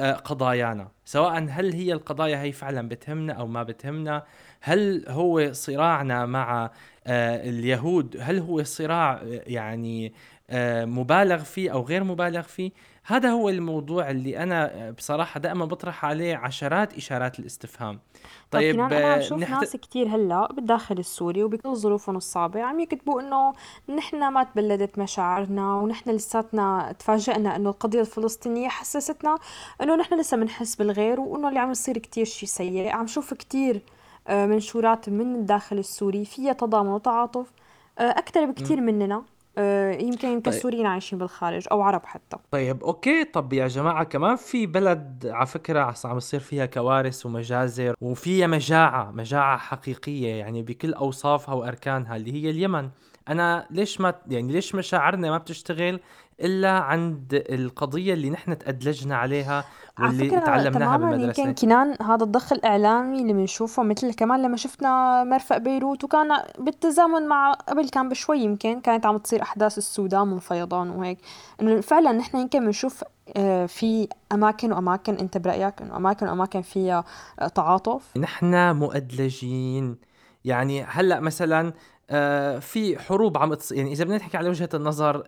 قضايانا 0.00 0.88
سواء 1.04 1.46
هل 1.50 1.72
هي 1.72 1.92
القضايا 1.92 2.42
هي 2.42 2.52
فعلا 2.52 2.88
بتهمنا 2.88 3.32
أو 3.32 3.46
ما 3.46 3.62
بتهمنا. 3.62 4.24
هل 4.60 5.04
هو 5.08 5.52
صراعنا 5.52 6.26
مع 6.26 6.70
آه، 7.06 7.48
اليهود؟ 7.48 8.16
هل 8.20 8.38
هو 8.38 8.62
صراع 8.62 9.12
آه، 9.12 9.42
يعني 9.46 10.12
آه، 10.50 10.84
مبالغ 10.84 11.38
فيه 11.38 11.72
أو 11.72 11.82
غير 11.82 12.04
مبالغ 12.04 12.42
فيه؟ 12.42 12.70
هذا 13.04 13.30
هو 13.30 13.48
الموضوع 13.48 14.10
اللي 14.10 14.42
أنا 14.42 14.90
بصراحة 14.90 15.40
دائما 15.40 15.64
بطرح 15.64 16.04
عليه 16.04 16.36
عشرات 16.36 16.94
إشارات 16.94 17.38
الاستفهام. 17.38 18.00
طيب, 18.50 18.74
طيب 18.74 18.92
أنا 18.92 19.12
عم 19.12 19.22
شوف 19.22 19.38
نحت... 19.38 19.60
ناس 19.60 19.76
كثير 19.76 20.08
هلأ 20.08 20.52
بالداخل 20.52 20.98
السوري 20.98 21.42
وبكل 21.42 21.76
ظروفهم 21.76 22.16
الصعبة 22.16 22.62
عم 22.62 22.80
يكتبوا 22.80 23.20
إنه 23.20 23.52
نحن 23.96 24.28
ما 24.28 24.44
تبلدت 24.44 24.98
مشاعرنا 24.98 25.74
ونحن 25.74 26.10
لساتنا 26.10 26.94
تفاجئنا 26.98 27.56
إنه 27.56 27.70
القضية 27.70 28.00
الفلسطينية 28.00 28.68
حسستنا 28.68 29.38
إنه 29.82 29.96
نحن 29.96 30.20
لسه 30.20 30.36
بنحس 30.36 30.76
بالغير 30.76 31.20
وإنه 31.20 31.48
اللي 31.48 31.60
عم 31.60 31.70
يصير 31.70 31.98
كثير 31.98 32.24
شيء 32.24 32.48
سيء. 32.48 32.88
عم 32.88 33.06
شوف 33.06 33.34
كثير 33.34 33.82
منشورات 34.30 35.08
من 35.08 35.34
الداخل 35.34 35.78
السوري 35.78 36.24
فيها 36.24 36.52
تضامن 36.52 36.88
وتعاطف 36.88 37.46
آه، 37.98 38.02
أكثر 38.10 38.44
بكثير 38.44 38.80
مننا. 38.80 39.22
آه، 39.58 39.92
يمكن 39.92 40.40
طيب. 40.40 40.54
كسوريين 40.54 40.86
عايشين 40.86 41.18
بالخارج 41.18 41.66
أو 41.72 41.82
عرب 41.82 42.04
حتى. 42.04 42.36
طيب 42.50 42.84
أوكي. 42.84 43.24
طب 43.24 43.52
يا 43.52 43.66
جماعة 43.66 44.04
كمان 44.04 44.36
في 44.36 44.66
بلد 44.66 45.26
على 45.26 45.46
فكرة 45.46 45.94
عم 46.04 46.16
يصير 46.16 46.40
فيها 46.40 46.66
كوارث 46.66 47.26
ومجازر 47.26 47.94
وفيها 48.00 48.46
مجاعة 48.46 49.10
مجاعة 49.10 49.58
حقيقية 49.58 50.34
يعني 50.34 50.62
بكل 50.62 50.94
أوصافها 50.94 51.54
وأركانها 51.54 52.16
اللي 52.16 52.32
هي 52.32 52.50
اليمن. 52.50 52.88
أنا 53.28 53.66
ليش 53.70 54.00
ما 54.00 54.14
يعني 54.28 54.52
ليش 54.52 54.74
مشاعرنا 54.74 55.30
ما 55.30 55.38
بتشتغل؟ 55.38 56.00
إلا 56.40 56.70
عند 56.70 57.44
القضية 57.50 58.14
اللي 58.14 58.30
نحن 58.30 58.58
تأدلجنا 58.58 59.16
عليها 59.16 59.64
واللي 60.00 60.30
تعلمناها 60.30 60.96
بالمدرسة 60.96 61.42
يمكن 61.42 61.54
كنان 61.54 61.96
هذا 62.02 62.24
الضخ 62.24 62.52
الاعلامي 62.52 63.22
اللي 63.22 63.32
بنشوفه 63.32 63.82
مثل 63.82 64.14
كمان 64.14 64.42
لما 64.42 64.56
شفنا 64.56 65.24
مرفق 65.24 65.56
بيروت 65.56 66.04
وكان 66.04 66.28
بالتزامن 66.58 67.26
مع 67.26 67.52
قبل 67.52 67.88
كان 67.88 68.08
بشوي 68.08 68.38
يمكن 68.38 68.80
كانت 68.80 69.06
عم 69.06 69.18
تصير 69.18 69.42
أحداث 69.42 69.78
السودان 69.78 70.28
من 70.28 70.38
فيضان 70.38 70.90
وهيك. 70.90 71.18
إنه 71.60 71.80
فعلا 71.80 72.12
نحن 72.12 72.36
يمكن 72.36 72.64
بنشوف 72.64 73.04
آه، 73.36 73.66
في 73.66 74.08
أماكن 74.32 74.72
وأماكن 74.72 75.14
أنت 75.14 75.38
برأيك 75.38 75.82
إنه 75.82 75.96
أماكن 75.96 76.28
وأماكن 76.28 76.62
فيها 76.62 77.04
آه، 77.40 77.48
تعاطف؟ 77.48 78.16
نحن 78.16 78.76
مؤدلجين. 78.76 79.96
يعني 80.44 80.82
هلأ 80.82 81.20
مثلا 81.20 81.72
آه 82.10 82.58
في 82.58 82.98
حروب 82.98 83.38
عم 83.38 83.54
تصير 83.54 83.78
يعني 83.78 83.92
إذا 83.92 84.04
بدنا 84.04 84.16
نحكي 84.16 84.36
على 84.36 84.48
وجهة 84.48 84.68
النظر 84.74 85.24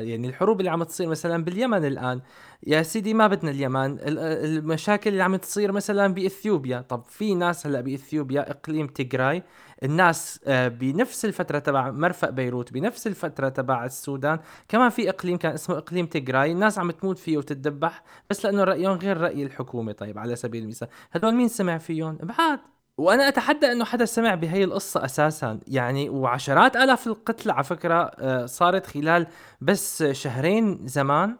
يعني 0.00 0.28
الحروب 0.28 0.60
اللي 0.60 0.70
عم 0.70 0.82
تصير 0.82 1.08
مثلا 1.08 1.44
باليمن 1.44 1.84
الآن. 1.84 2.20
يا 2.66 2.82
سيدي 2.82 3.14
ما 3.14 3.26
بدنا 3.26 3.50
اليمن. 3.50 3.98
المشاكل 4.00 5.10
اللي 5.10 5.22
عم 5.22 5.36
تصير 5.36 5.72
مثلا 5.72 6.14
بإثيوبيا. 6.14 6.80
طب 6.80 7.04
في 7.08 7.34
ناس 7.34 7.66
هلأ 7.66 7.80
بإثيوبيا 7.80 8.50
إقليم 8.50 8.86
تيغراي. 8.86 9.42
الناس 9.82 10.40
آه 10.46 10.68
بنفس 10.68 11.24
الفترة 11.24 11.58
تبع 11.58 11.90
مرفأ 11.90 12.30
بيروت 12.30 12.72
بنفس 12.72 13.06
الفترة 13.06 13.48
تبع 13.48 13.84
السودان. 13.84 14.38
كمان 14.68 14.90
في 14.90 15.08
إقليم 15.08 15.36
كان 15.36 15.52
اسمه 15.52 15.78
إقليم 15.78 16.06
تيغراي. 16.06 16.52
الناس 16.52 16.78
عم 16.78 16.90
تموت 16.90 17.18
فيه 17.18 17.38
وتتذبح. 17.38 18.02
بس 18.30 18.44
لأنه 18.46 18.64
رأيهم 18.64 18.92
غير 18.96 19.16
رأي 19.16 19.42
الحكومة. 19.42 19.92
طيب 19.92 20.18
على 20.18 20.36
سبيل 20.36 20.62
المثال. 20.62 20.88
هدول 21.12 21.34
مين 21.34 21.48
سمع 21.48 21.78
فيهم؟ 21.78 22.16
بعد 22.16 22.58
وأنا 22.98 23.28
أتحدى 23.28 23.72
إنه 23.72 23.84
حدا 23.84 24.04
سمع 24.04 24.34
بهي 24.34 24.64
القصة 24.64 25.04
أساسا. 25.04 25.60
يعني 25.68 26.08
وعشرات 26.08 26.76
آلاف 26.76 27.06
القتلى 27.06 27.52
على 27.52 27.64
فكرة 27.64 27.94
آه، 28.18 28.46
صارت 28.46 28.86
خلال 28.86 29.26
بس 29.60 30.02
شهرين 30.02 30.86
زمان 30.86 31.36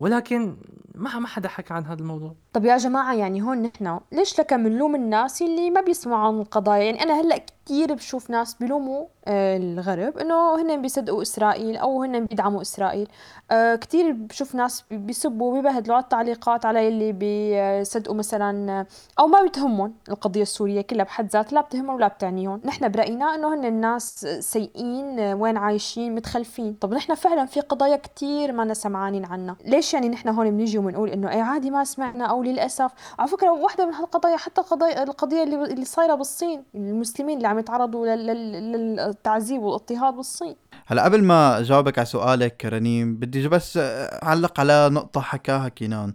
ولكن 0.00 0.56
ما 0.94 1.18
ما 1.18 1.26
حدا 1.26 1.48
حكى 1.48 1.74
عن 1.74 1.84
هذا 1.84 2.00
الموضوع. 2.00 2.34
طب 2.52 2.64
يا 2.64 2.76
جماعة 2.76 3.14
يعني 3.14 3.42
هون 3.42 3.62
نحن 3.62 4.00
ليش 4.12 4.40
لك 4.40 4.54
بنلوم 4.54 4.94
الناس 4.94 5.42
اللي 5.42 5.70
ما 5.70 5.80
بيسمعوا 5.80 6.28
عن 6.28 6.40
القضايا؟ 6.40 6.84
يعني 6.84 7.02
أنا 7.02 7.20
هلأ 7.20 7.40
كثير 7.68 7.94
بشوف 7.94 8.30
ناس 8.30 8.54
بيلوموا 8.54 9.04
آه، 9.24 9.56
الغرب 9.56 10.18
إنه 10.18 10.60
هن 10.60 10.82
بيصدقوا 10.82 11.22
إسرائيل 11.22 11.76
أو 11.76 12.02
هن 12.02 12.24
بيدعموا 12.24 12.62
إسرائيل. 12.62 13.08
آه، 13.50 13.74
كثير 13.74 14.12
بشوف 14.12 14.54
ناس 14.54 14.84
بيسبوا 14.90 15.50
وبيبهدلوا 15.50 15.96
على 15.96 16.02
التعليقات 16.02 16.66
على 16.66 16.88
اللي 16.88 17.12
بيصدقوا 17.12 18.14
مثلا 18.14 18.86
أو 19.18 19.26
ما 19.26 19.42
بتهمهم 19.42 19.94
القضية 20.08 20.42
السورية 20.42 20.80
كلها 20.80 21.04
بحد 21.04 21.28
ذاتها 21.30 21.54
لا 21.54 21.60
بتهمهم 21.60 21.96
ولا 21.96 22.08
بتعنيهم. 22.08 22.60
نحن 22.64 22.88
برأينا 22.88 23.34
إنه 23.34 23.54
هن 23.54 23.64
الناس 23.64 24.26
سيئين 24.40 25.20
وين 25.20 25.56
عايشين 25.56 26.14
متخلفين. 26.14 26.76
طب 26.80 26.94
نحن 26.94 27.14
فعلا 27.14 27.46
في 27.46 27.60
قضايا 27.60 27.96
كثير 27.96 28.52
ما 28.52 28.74
سمعانين 28.74 29.24
عنها. 29.24 29.56
ليش 29.64 29.94
يعني 29.94 30.08
نحن 30.08 30.28
هون 30.28 30.50
بنيجي 30.50 30.78
وبنقول 30.78 31.10
إنه 31.10 31.30
اي 31.30 31.40
عادي 31.40 31.70
ما 31.70 31.84
سمعنا 31.84 32.24
أو 32.24 32.42
للأسف؟ 32.42 32.92
على 33.18 33.28
فكرة 33.28 33.50
واحدة 33.50 33.86
من 33.86 33.94
هالقضايا 33.94 34.36
حتى 34.36 34.60
القضايا 34.60 35.02
القضية 35.02 35.42
اللي, 35.42 35.64
اللي 35.64 35.84
صايرة 35.84 36.14
بالصين 36.14 36.64
المسلمين 36.74 37.36
اللي 37.36 37.48
عم 37.48 37.57
يتعرضوا 37.58 38.06
للتعذيب 38.06 39.62
والاضطهاد 39.62 40.14
بالصين. 40.14 40.56
هلا 40.86 41.04
قبل 41.04 41.24
ما 41.24 41.58
أجاوبك 41.58 41.98
على 41.98 42.06
سؤالك 42.06 42.64
رنيم 42.64 43.16
بدي 43.16 43.48
بس 43.48 43.78
أعلق 44.22 44.60
على 44.60 44.88
نقطة 44.92 45.20
حكاها 45.20 45.68
كينان 45.68 46.14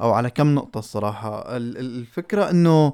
أو 0.00 0.12
على 0.12 0.30
كم 0.30 0.54
نقطة 0.54 0.78
الصراحة. 0.78 1.44
الفكرة 1.56 2.50
إنه 2.50 2.92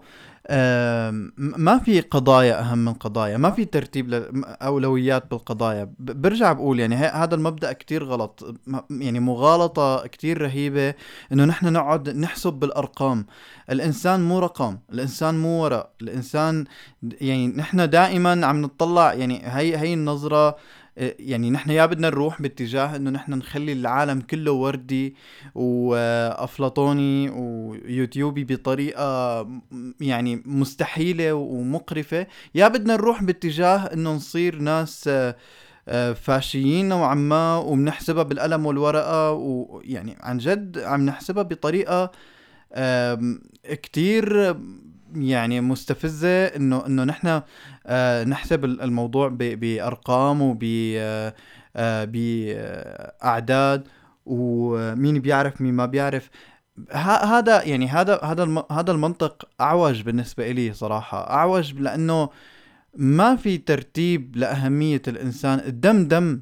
ما 1.38 1.78
في 1.78 2.00
قضايا 2.00 2.60
أهم 2.60 2.78
من 2.78 2.92
قضايا 2.92 3.36
ما 3.36 3.50
في 3.50 3.64
ترتيب 3.64 4.14
أولويات 4.62 5.30
بالقضايا. 5.30 5.92
برجع 5.98 6.52
بقول 6.52 6.80
يعني 6.80 6.96
هذا 6.96 7.34
المبدأ 7.34 7.72
كتير 7.72 8.04
غلط. 8.04 8.56
يعني 8.90 9.20
مغالطة 9.20 10.06
كتير 10.06 10.42
رهيبة 10.42 10.94
إنه 11.32 11.44
نحن 11.44 11.72
نقعد 11.72 12.08
نحسب 12.08 12.52
بالأرقام. 12.52 13.26
الإنسان 13.70 14.20
مو 14.20 14.38
رقم 14.38 14.78
الإنسان 14.92 15.38
مو 15.38 15.62
ورق. 15.62 15.90
الإنسان 16.02 16.64
يعني 17.02 17.46
نحن 17.46 17.90
دائما 17.90 18.46
عم 18.46 18.62
نطلع 18.62 19.14
يعني 19.14 19.40
هي 19.44 19.76
هي 19.76 19.94
النظرة 19.94 20.56
يعني 20.98 21.50
نحن 21.50 21.70
يا 21.70 21.86
بدنا 21.86 22.10
نروح 22.10 22.42
باتجاه 22.42 22.96
إنه 22.96 23.10
نحن 23.10 23.32
نخلي 23.34 23.72
العالم 23.72 24.20
كله 24.20 24.52
وردي 24.52 25.14
وأفلاطوني 25.54 27.30
ويوتيوبي 27.30 28.44
بطريقة 28.44 29.40
يعني 30.00 30.42
مستحيلة 30.46 31.32
ومقرفة. 31.32 32.26
يا 32.54 32.68
بدنا 32.68 32.96
نروح 32.96 33.22
باتجاه 33.22 33.76
إنه 33.76 34.12
نصير 34.12 34.58
ناس 34.58 35.10
فاشيين 36.14 36.88
نوعا 36.88 37.14
ما 37.14 37.56
وبنحسبها 37.56 38.22
بالقلم 38.22 38.66
والورقة 38.66 39.32
ويعني 39.32 40.16
عن 40.20 40.38
جد 40.38 40.78
عم 40.78 41.06
نحسبها 41.06 41.42
بطريقة 41.42 42.10
كتير 43.64 44.56
يعني 45.14 45.60
مستفزة 45.60 46.44
انه 46.44 46.86
إنه 46.86 47.04
نحن 47.04 47.26
آه 47.26 47.44
نحسب 48.24 48.64
الموضوع 48.64 49.28
بأرقام 49.32 50.42
وب 50.42 50.64
آه, 50.96 51.34
آه، 51.76 52.04
بأعداد 52.04 53.88
ومين 54.26 55.18
بيعرف 55.18 55.60
مين 55.60 55.74
ما 55.74 55.86
بيعرف. 55.86 56.30
هذا 56.92 57.62
يعني 57.62 57.86
هذا 57.88 58.20
هذا 58.22 58.64
هذا 58.72 58.92
المنطق 58.92 59.48
أعوج 59.60 60.02
بالنسبة 60.02 60.50
لي 60.52 60.72
صراحة. 60.72 61.30
أعوج 61.30 61.74
لأنه 61.74 62.28
ما 62.94 63.36
في 63.36 63.58
ترتيب 63.58 64.36
لأهمية 64.36 65.02
الإنسان. 65.08 65.58
الدم 65.58 66.08
دم 66.08 66.40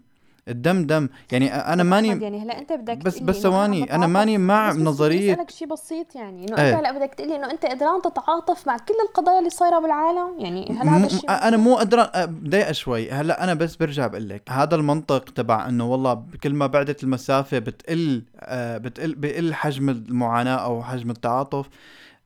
الدم 0.49 0.87
دم. 0.87 1.09
يعني 1.33 1.55
أنا 1.55 1.83
ماني 1.83 2.09
يعني 2.09 2.43
هلا 2.43 2.59
أنت 2.59 2.73
بدك 2.73 2.97
بس 2.97 3.19
بس 3.19 3.37
ثواني 3.37 3.95
أنا 3.95 4.07
ماني 4.07 4.39
مع 4.39 4.71
بس 4.71 4.77
نظريه 4.77 5.35
بسالك 5.35 5.51
شيء 5.51 5.69
بسيط 5.69 6.15
يعني 6.15 6.49
إنه 6.49 6.59
إيه. 6.59 6.71
انت 6.71 6.79
هلا 6.79 6.99
بدك 6.99 7.15
تقول 7.15 7.29
لي 7.29 7.37
إنه 7.37 7.51
أنت 7.51 7.67
قدران 7.67 8.03
تتعاطف 8.03 8.67
مع 8.67 8.77
كل 8.77 8.95
القضايا 9.09 9.39
اللي 9.39 9.51
صايرة 9.51 9.79
بالعالم؟ 9.79 10.39
يعني 10.39 10.79
هل 10.81 10.89
هذا 10.89 11.07
الشيء 11.07 11.31
أنا 11.31 11.57
مو 11.57 11.77
قدران 11.77 12.27
بدقيقه 12.27 12.73
شوي. 12.73 13.11
هلا 13.11 13.45
أنا 13.45 13.55
بس 13.55 13.77
برجع 13.77 14.07
بقول 14.07 14.29
لك 14.29 14.43
هذا 14.49 14.75
المنطق 14.75 15.25
تبع 15.25 15.69
إنه 15.69 15.87
والله 15.87 16.23
كل 16.43 16.55
ما 16.55 16.67
بعدت 16.67 17.03
المسافة 17.03 17.59
بتقل 17.59 18.23
آه، 18.41 18.79
بتقل 18.79 19.15
بقل 19.15 19.55
حجم 19.55 19.89
المعاناة 19.91 20.57
أو 20.57 20.83
حجم 20.83 21.11
التعاطف. 21.11 21.69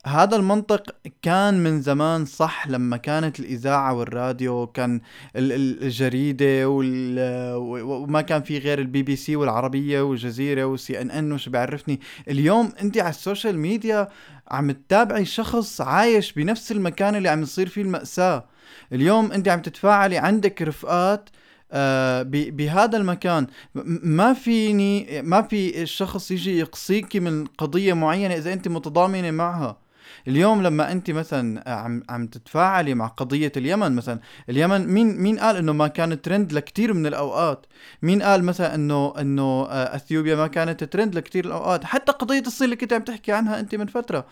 هذا 0.07 0.37
المنطق 0.37 0.95
كان 1.23 1.63
من 1.63 1.81
زمان 1.81 2.25
صح 2.25 2.69
لما 2.69 2.97
كانت 2.97 3.41
الإذاعة 3.41 3.95
والراديو 3.95 4.67
كان 4.67 5.01
الجريدة 5.37 6.69
وما 6.69 8.21
كان 8.21 8.43
في 8.43 8.59
غير 8.59 8.79
البي 8.79 9.03
بي 9.03 9.17
سي 9.17 9.37
والعربية 9.37 10.01
والجزيرة 10.01 10.65
و 10.65 11.01
CNN 11.01 11.33
وشو 11.33 11.49
بيعرفني 11.49 12.01
اليوم 12.29 12.73
أنت 12.83 12.99
على 12.99 13.11
السوشيال 13.11 13.59
ميديا 13.59 14.09
عم 14.49 14.71
تتابعي 14.71 15.25
شخص 15.25 15.81
عايش 15.81 16.33
بنفس 16.33 16.73
المكان 16.73 17.15
اللي 17.17 17.29
عم 17.29 17.43
يصير 17.43 17.69
فيه 17.69 17.83
المأساة. 17.83 18.45
اليوم 18.93 19.33
أنت 19.33 19.49
عم 19.49 19.63
تتفاعلي 19.63 20.19
عندك 20.19 20.63
رفقات 20.63 21.31
آه 21.73 22.23
بهذا 22.33 22.97
المكان. 22.99 23.47
ما 24.05 24.33
فيني 24.33 25.23
ما 25.23 25.43
في 25.43 25.83
الشخص 25.83 26.31
يجي 26.31 26.59
يقصيكي 26.59 27.21
من 27.21 27.47
قضية 27.47 27.93
معينة 27.93 28.35
إذا 28.35 28.53
أنت 28.53 28.69
متضامنة 28.69 29.31
معها. 29.31 29.90
اليوم 30.29 30.63
لما 30.63 30.93
أنت 30.93 31.11
مثلا 31.11 31.71
عم 31.71 32.03
عم 32.09 32.27
تتفاعلي 32.27 32.95
مع 32.95 33.07
قضية 33.07 33.53
اليمن 33.57 33.93
مثلا 33.93 34.21
اليمن 34.49 34.87
مين 34.87 35.21
مين 35.21 35.39
قال 35.39 35.57
إنه 35.57 35.73
ما 35.73 35.89
كانت 35.89 36.25
ترند 36.25 36.53
لكثير 36.53 36.93
من 36.95 37.07
الأوقات؟ 37.07 37.67
مين 38.03 38.23
قال 38.23 38.45
مثلا 38.45 38.75
إنه 38.75 39.15
إنه 39.21 39.43
آه، 39.43 39.97
إثيوبيا 39.97 40.37
ما 40.37 40.47
كانت 40.47 40.85
ترند 40.85 41.15
لكثير 41.15 41.45
الأوقات؟ 41.45 41.85
حتى 41.85 42.13
قضية 42.13 42.41
الصين 42.41 42.65
اللي 42.65 42.77
كنت 42.77 42.93
عم 42.93 43.03
تحكي 43.03 43.33
عنها 43.33 43.61
أنت 43.61 43.75
من 43.75 43.87
فترة. 43.87 44.27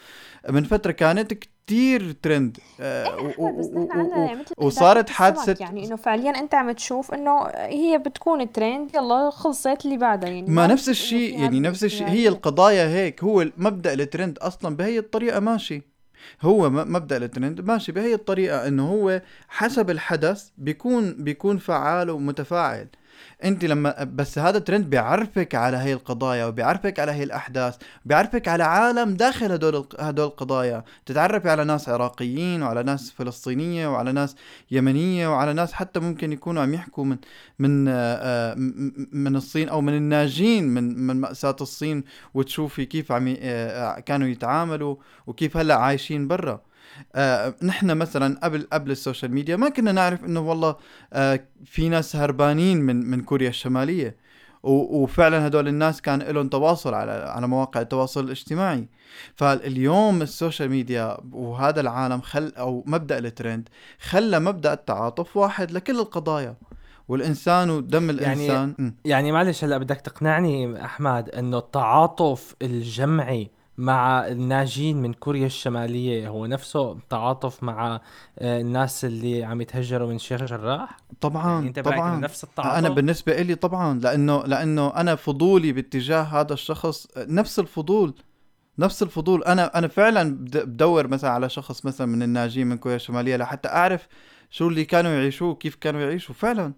من 0.50 0.64
فترة 0.64 0.92
كانت 0.92 1.32
كتير 1.68 2.12
ترند 2.22 2.58
آه 2.80 3.32
يعني 3.58 4.44
وصارت 4.58 5.10
حادثه 5.10 5.56
يعني 5.60 5.86
إنه 5.86 5.96
فعليا 5.96 6.30
أنت 6.30 6.54
عم 6.54 6.70
تشوف 6.70 7.14
إنه 7.14 7.46
هي 7.54 7.98
بتكون 7.98 8.52
ترند 8.52 8.94
يلا 8.94 9.30
خلصت 9.30 9.84
اللي 9.84 9.96
بعدها 9.96 10.30
يعني 10.30 10.50
ما 10.50 10.66
نفس 10.66 10.88
الشيء 10.88 11.40
يعني 11.40 11.60
نفس 11.60 11.84
الشيء 11.84 12.08
هي 12.08 12.28
القضايا 12.28 12.88
هيك 12.88 13.24
هو 13.24 13.46
مبدأ 13.56 13.92
الترند 13.92 14.38
أصلا 14.38 14.76
بهي 14.76 14.98
الطريقة 14.98 15.40
ماشي. 15.40 15.82
هو 16.42 16.70
مبدأ 16.70 17.16
الترند 17.16 17.60
ماشي 17.60 17.92
بهي 17.92 18.14
الطريقة 18.14 18.68
إنه 18.68 18.88
هو 18.92 19.22
حسب 19.48 19.90
الحدث 19.90 20.48
بيكون 20.58 21.24
بيكون 21.24 21.58
فعال 21.58 22.10
ومتفاعل. 22.10 22.86
انت 23.44 23.64
لما 23.64 24.04
بس 24.04 24.38
هذا 24.38 24.58
ترند 24.58 24.90
بيعرفك 24.90 25.54
على 25.54 25.76
هي 25.76 25.92
القضايا 25.92 26.46
وبيعرفك 26.46 27.00
على 27.00 27.12
هي 27.12 27.22
الأحداث 27.22 27.76
بيعرفك 28.04 28.48
على 28.48 28.64
عالم 28.64 29.14
داخل 29.14 29.52
هدول 29.52 29.86
هدول 30.00 30.26
القضايا. 30.26 30.84
تتعرفي 31.06 31.50
على 31.50 31.64
ناس 31.64 31.88
عراقيين 31.88 32.62
وعلى 32.62 32.82
ناس 32.82 33.10
فلسطينية 33.10 33.88
وعلى 33.88 34.12
ناس 34.12 34.36
يمنية 34.70 35.28
وعلى 35.28 35.52
ناس 35.52 35.72
حتى 35.72 36.00
ممكن 36.00 36.32
يكونوا 36.32 36.62
عم 36.62 36.74
يحكوا 36.74 37.04
من 37.04 37.16
من 37.58 37.86
آه، 37.88 38.54
من 39.12 39.36
الصين 39.36 39.68
أو 39.68 39.80
من 39.80 39.96
الناجين 39.96 40.68
من 40.68 40.98
من 41.06 41.16
مأساة 41.16 41.56
الصين 41.60 42.04
وتشوفي 42.34 42.86
كيف 42.86 43.12
عم 43.12 43.36
آه، 43.40 44.00
كانوا 44.00 44.28
يتعاملوا 44.28 44.96
وكيف 45.26 45.56
هلأ 45.56 45.74
عايشين 45.76 46.28
برا. 46.28 46.67
آه 47.14 47.54
نحن 47.62 47.96
مثلا 47.96 48.38
قبل 48.42 48.66
قبل 48.72 48.90
السوشيال 48.90 49.32
ميديا 49.32 49.56
ما 49.56 49.68
كنا 49.68 49.92
نعرف 49.92 50.24
إنه 50.24 50.40
والله 50.40 50.76
آه 51.12 51.40
في 51.64 51.88
ناس 51.88 52.16
هربانين 52.16 52.80
من 52.80 53.10
من 53.10 53.20
كوريا 53.20 53.48
الشمالية. 53.48 54.16
وفعلا 54.62 55.46
هدول 55.46 55.68
الناس 55.68 56.02
كان 56.02 56.22
لهم 56.22 56.48
تواصل 56.48 56.94
على 56.94 57.12
على 57.12 57.48
مواقع 57.48 57.80
التواصل 57.80 58.24
الاجتماعي. 58.24 58.88
فاليوم 59.34 60.22
السوشيال 60.22 60.70
ميديا 60.70 61.16
وهذا 61.32 61.80
العالم 61.80 62.20
خل 62.20 62.52
أو 62.58 62.84
مبدأ 62.86 63.18
الترند 63.18 63.68
خلى 64.00 64.38
مبدأ 64.40 64.72
التعاطف 64.72 65.36
واحد 65.36 65.70
لكل 65.70 66.00
القضايا. 66.00 66.56
والإنسان 67.08 67.70
ودم 67.70 68.10
يعني 68.10 68.10
الإنسان. 68.10 68.74
يعني, 68.78 68.94
يعني 69.04 69.32
معلش 69.32 69.64
هلا 69.64 69.78
بدك 69.78 70.00
تقنعني 70.00 70.84
أحمد 70.84 71.28
إنه 71.28 71.58
التعاطف 71.58 72.54
الجمعي 72.62 73.50
مع 73.78 74.26
الناجين 74.26 74.96
من 75.02 75.12
كوريا 75.12 75.46
الشمالية. 75.46 76.28
هو 76.28 76.46
نفسه 76.46 76.98
تعاطف 77.10 77.62
مع 77.62 78.00
آه، 78.38 78.60
الناس 78.60 79.04
اللي 79.04 79.44
عم 79.44 79.60
يتهجروا 79.60 80.08
من 80.08 80.14
الشيخ 80.16 80.44
جراح؟ 80.44 80.96
طبعا 81.20 81.54
يعني 81.54 81.68
انت 81.68 81.78
طبعا. 81.78 82.16
نفس 82.20 82.44
التعاطف؟ 82.44 82.78
أنا 82.78 82.88
بالنسبة 82.88 83.42
لي 83.42 83.54
طبعا 83.54 83.98
لأنه 84.00 84.42
لأنه 84.44 84.88
أنا 84.96 85.14
فضولي 85.14 85.72
باتجاه 85.72 86.22
هذا 86.22 86.52
الشخص 86.52 87.06
نفس 87.18 87.58
الفضول 87.58 88.14
نفس 88.78 89.02
الفضول. 89.02 89.44
أنا 89.44 89.78
أنا 89.78 89.88
فعلا 89.88 90.36
بد- 90.36 90.58
بدور 90.66 91.08
مثلا 91.08 91.30
على 91.30 91.48
شخص 91.48 91.84
مثلا 91.84 92.06
من 92.06 92.22
الناجين 92.22 92.66
من 92.66 92.76
كوريا 92.76 92.96
الشمالية 92.96 93.36
لحتى 93.36 93.68
أعرف 93.68 94.08
شو 94.50 94.68
اللي 94.68 94.84
كانوا 94.84 95.10
يعيشوه 95.10 95.54
كيف 95.54 95.74
كانوا 95.74 96.00
يعيشوا. 96.00 96.34
فعلا 96.34 96.72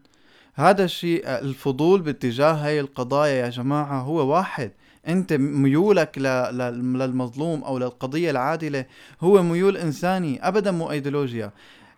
هذا 0.54 0.84
الشيء 0.84 1.22
الفضول 1.28 2.02
باتجاه 2.02 2.52
هاي 2.52 2.80
القضايا 2.80 3.44
يا 3.44 3.48
جماعة 3.48 4.00
هو 4.02 4.26
واحد. 4.34 4.72
أنت 5.08 5.32
ميولك 5.32 6.18
للمظلوم 6.18 7.64
أو 7.64 7.78
للقضية 7.78 8.30
العادلة 8.30 8.84
هو 9.20 9.42
ميول 9.42 9.76
إنساني 9.76 10.48
ابدا 10.48 10.70
مو 10.70 10.90
إيديولوجيا. 10.90 11.50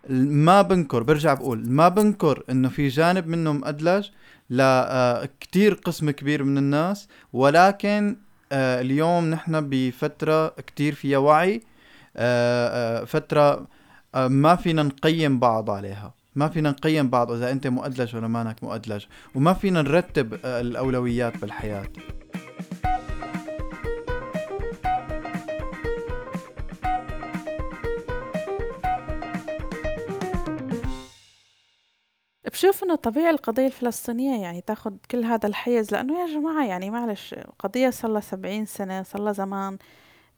ما 0.09 0.61
بنكر 0.61 1.03
برجع 1.03 1.33
بقول 1.33 1.69
ما 1.69 1.89
بنكر 1.89 2.43
إنه 2.49 2.69
في 2.69 2.87
جانب 2.87 3.27
منه 3.27 3.53
مأدلج 3.53 4.09
لكتير 4.49 5.73
قسم 5.73 6.11
كبير 6.11 6.43
من 6.43 6.57
الناس 6.57 7.07
ولكن 7.33 8.17
آه، 8.51 8.81
اليوم 8.81 9.29
نحن 9.29 9.69
بفترة 9.69 10.47
كتير 10.47 10.95
فيها 10.95 11.17
وعي 11.17 11.61
آه، 12.17 13.01
آه، 13.01 13.05
فترة 13.05 13.67
آه، 14.15 14.27
ما 14.27 14.55
فينا 14.55 14.83
نقيم 14.83 15.39
بعض 15.39 15.69
عليها. 15.69 16.13
ما 16.35 16.49
فينا 16.49 16.69
نقيم 16.69 17.09
بعض 17.09 17.31
إذا 17.31 17.51
أنت 17.51 17.67
مؤدلج 17.67 18.15
ولا 18.15 18.27
مانك 18.27 18.63
مؤدلج 18.63 19.05
وما 19.35 19.53
فينا 19.53 19.81
نرتب 19.81 20.33
آه، 20.45 20.61
الأولويات 20.61 21.37
بالحياة. 21.37 21.85
بشوف 32.53 32.83
إنه 32.83 32.95
طبيعي 32.95 33.29
القضية 33.29 33.65
الفلسطينية 33.65 34.41
يعني 34.41 34.61
تاخد 34.61 34.97
كل 35.11 35.23
هذا 35.23 35.47
الحيز 35.47 35.91
لأنه 35.91 36.19
يا 36.19 36.27
جماعة 36.27 36.65
يعني 36.65 36.89
معلش 36.89 37.35
قضية 37.59 37.89
صار 37.89 38.11
لها 38.11 38.21
سبعين 38.21 38.65
سنة 38.65 39.03
صار 39.03 39.21
لها 39.21 39.33
زمان 39.33 39.77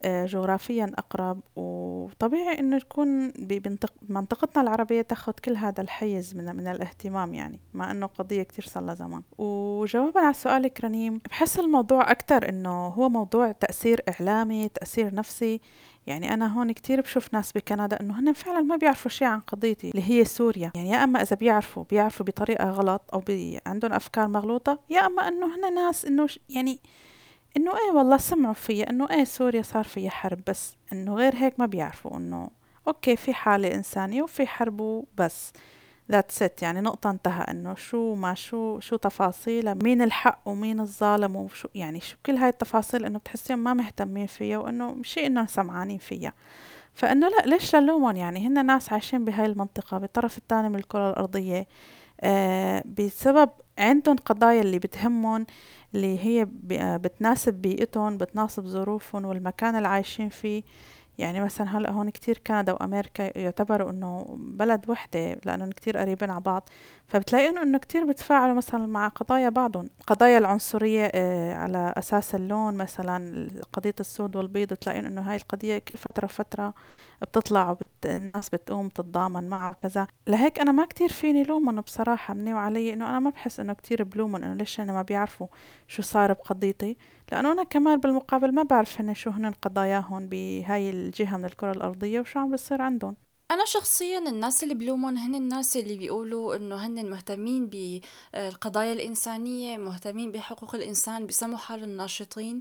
آه، 0.03 0.25
جغرافيا 0.25 0.91
أقرب 0.97 1.39
وطبيعي 1.55 2.59
إنه 2.59 2.79
تكون 2.79 3.31
بمنطق 3.31 3.93
منطقتنا 4.09 4.63
العربية 4.63 5.01
تاخد 5.01 5.39
كل 5.39 5.55
هذا 5.55 5.81
الحيز 5.81 6.35
من, 6.35 6.55
من 6.55 6.67
الاهتمام 6.67 7.33
يعني 7.33 7.59
مع 7.73 7.91
إنه 7.91 8.05
قضية 8.05 8.43
كتير 8.43 8.65
صار 8.65 8.83
لها 8.83 8.95
زمان. 8.95 9.21
وجوابا 9.37 10.19
على 10.19 10.33
سؤالك 10.33 10.81
رنيم 10.83 11.21
بحس 11.29 11.59
الموضوع 11.59 12.11
أكتر 12.11 12.49
إنه 12.49 12.87
هو 12.87 13.09
موضوع 13.09 13.51
تأثير 13.51 14.01
إعلامي 14.09 14.69
تأثير 14.69 15.15
نفسي 15.15 15.61
يعني 16.07 16.33
أنا 16.33 16.47
هون 16.47 16.71
كتير 16.71 17.01
بشوف 17.01 17.33
ناس 17.33 17.51
بكندا 17.51 17.99
إنه 18.01 18.19
هن 18.19 18.33
فعلا 18.33 18.61
ما 18.61 18.75
بيعرفوا 18.75 19.11
شيء 19.11 19.27
عن 19.27 19.39
قضيتي 19.39 19.89
اللي 19.89 20.09
هي 20.09 20.25
سوريا. 20.25 20.71
يعني 20.75 20.89
يا 20.89 21.03
أما 21.03 21.21
إذا 21.21 21.35
بيعرفوا 21.35 21.83
بيعرفوا 21.89 22.25
بطريقة 22.25 22.69
غلط 22.69 23.01
أو 23.13 23.19
بي 23.19 23.59
عندهم 23.65 23.93
أفكار 23.93 24.27
مغلوطة 24.27 24.79
يا 24.89 25.05
أما 25.05 25.27
إنه 25.27 25.45
هن 25.55 25.73
ناس 25.75 26.05
إنه 26.05 26.27
يعني 26.49 26.79
إنه 27.57 27.71
إيه 27.71 27.91
والله 27.97 28.17
سمعوا 28.17 28.53
فيها 28.53 28.89
إنه 28.89 29.09
إيه 29.09 29.23
سوريا 29.23 29.61
صار 29.61 29.83
فيها 29.83 30.09
حرب 30.09 30.39
بس 30.47 30.75
إنه 30.93 31.15
غير 31.15 31.35
هيك 31.35 31.59
ما 31.59 31.65
بيعرفوا 31.65 32.17
إنه 32.17 32.49
okay 32.87 33.15
في 33.15 33.33
حالة 33.33 33.75
إنسانية 33.75 34.23
وفي 34.23 34.47
حرب 34.47 34.79
وبس. 34.79 35.53
that's 36.11 36.41
it 36.43 36.61
يعني 36.61 36.81
نقطة 36.81 37.09
انتهى 37.09 37.45
إنه 37.51 37.75
شو 37.75 38.15
ما 38.15 38.33
شو 38.33 38.79
شو 38.79 38.95
تفاصيل 38.95 39.75
مين 39.83 40.01
الحق 40.01 40.39
ومين 40.45 40.79
الظالم 40.79 41.35
وشو 41.35 41.67
يعني 41.75 41.99
شو 41.99 42.15
كل 42.25 42.35
هاي 42.35 42.49
التفاصيل 42.49 43.05
إنه 43.05 43.19
بتحسيهم 43.19 43.59
ما 43.59 43.73
مهتمين 43.73 44.27
فيها 44.27 44.57
وإنه 44.57 44.97
شيء 45.03 45.27
إنه 45.27 45.45
سمعانين 45.45 45.97
فيها. 45.97 46.33
فإنه 46.93 47.27
لا 47.29 47.45
ليش 47.45 47.75
نلومهم 47.75 48.15
يعني 48.17 48.47
هن 48.47 48.65
ناس 48.65 48.93
عايشين 48.93 49.25
بهاي 49.25 49.45
المنطقة 49.45 49.97
بالطرف 49.97 50.37
الثاني 50.37 50.69
من 50.69 50.75
الكرة 50.75 51.09
الأرضية. 51.09 51.67
آه 52.21 52.83
بسبب 52.85 53.49
عندهم 53.77 54.15
قضايا 54.17 54.61
اللي 54.61 54.79
بتهمهم 54.79 55.45
اللي 55.95 56.19
هي 56.19 56.47
آه، 56.71 56.97
بتناسب 56.97 57.53
بيئتهم 57.53 58.17
بتناسب 58.17 58.65
ظروفهم 58.67 59.25
والمكان 59.25 59.75
اللي 59.75 59.87
عايشين 59.87 60.29
فيه. 60.29 60.63
يعني 61.17 61.41
مثلا 61.41 61.77
هلأ 61.77 61.91
هون 61.91 62.09
كتير 62.09 62.37
كندا 62.47 62.73
وأمريكا 62.73 63.37
يعتبروا 63.39 63.89
إنه 63.91 64.35
بلد 64.39 64.89
وحدة 64.89 65.33
لأنهم 65.45 65.71
كتير 65.71 65.97
قريبين 65.97 66.29
على 66.29 66.41
بعض. 66.41 66.69
فبتلاقي 67.07 67.49
انه 67.49 67.77
كتير 67.77 68.05
بتفاعلوا 68.05 68.55
مثلا 68.55 68.85
مع 68.85 69.07
قضايا 69.07 69.49
بعضهم. 69.49 69.89
قضايا 70.07 70.37
العنصرية 70.37 71.11
آه، 71.15 71.53
على 71.53 71.93
أساس 71.97 72.35
اللون 72.35 72.75
مثلا 72.77 73.47
قضية 73.73 73.95
السود 73.99 74.35
والبيض 74.35 74.73
بتلاقين 74.73 75.05
إنه 75.05 75.21
هاي 75.21 75.35
القضية 75.35 75.77
كل 75.77 75.97
فترة 75.97 76.27
فتره 76.27 76.73
بتطلع 77.21 77.71
وبت... 77.71 77.87
الناس 78.05 78.49
بتقوم 78.49 78.89
تتضامن 78.89 79.49
معها 79.49 79.73
كذا 79.81 80.07
لهيك 80.27 80.59
أنا 80.59 80.71
ما 80.71 80.85
كتير 80.85 81.09
فيني 81.09 81.43
لومهم 81.43 81.81
بصراحة 81.81 82.33
مني 82.33 82.53
وعلي 82.53 82.93
إنه 82.93 83.09
أنا 83.09 83.19
ما 83.19 83.29
بحس 83.29 83.59
إنه 83.59 83.73
كتير 83.73 84.03
بلومهم 84.03 84.43
إنه 84.43 84.53
ليش 84.53 84.79
هن 84.79 84.91
ما 84.91 85.01
بيعرفوا 85.01 85.47
شو 85.87 86.01
صار 86.01 86.33
بقضيتي. 86.33 86.97
لأنه 87.31 87.51
أنا 87.51 87.63
كمان 87.63 87.99
بالمقابل 87.99 88.51
ما 88.55 88.63
بعرف 88.63 89.01
هن 89.01 89.13
شو 89.13 89.29
هن 89.29 89.51
قضاياهم 89.51 90.27
بهاي 90.29 90.89
الجهة 90.89 91.37
من 91.37 91.45
الكرة 91.45 91.71
الأرضية 91.71 92.19
وشو 92.19 92.39
عم 92.39 92.51
بيصير 92.51 92.81
عندهم. 92.81 93.15
أنا 93.51 93.65
شخصيا 93.65 94.17
الناس 94.19 94.63
اللي 94.63 94.73
بلومهم 94.75 95.17
هن 95.17 95.35
الناس 95.35 95.77
اللي 95.77 95.97
بيقولوا 95.97 96.55
إنه 96.55 96.75
هن 96.75 97.09
مهتمين 97.09 97.69
بالقضايا 97.69 98.93
الإنسانية 98.93 99.77
مهتمين 99.77 100.31
بحقوق 100.31 100.75
الإنسان 100.75 101.25
بيسموا 101.25 101.57
حالهم 101.57 101.89
ناشطين 101.89 102.59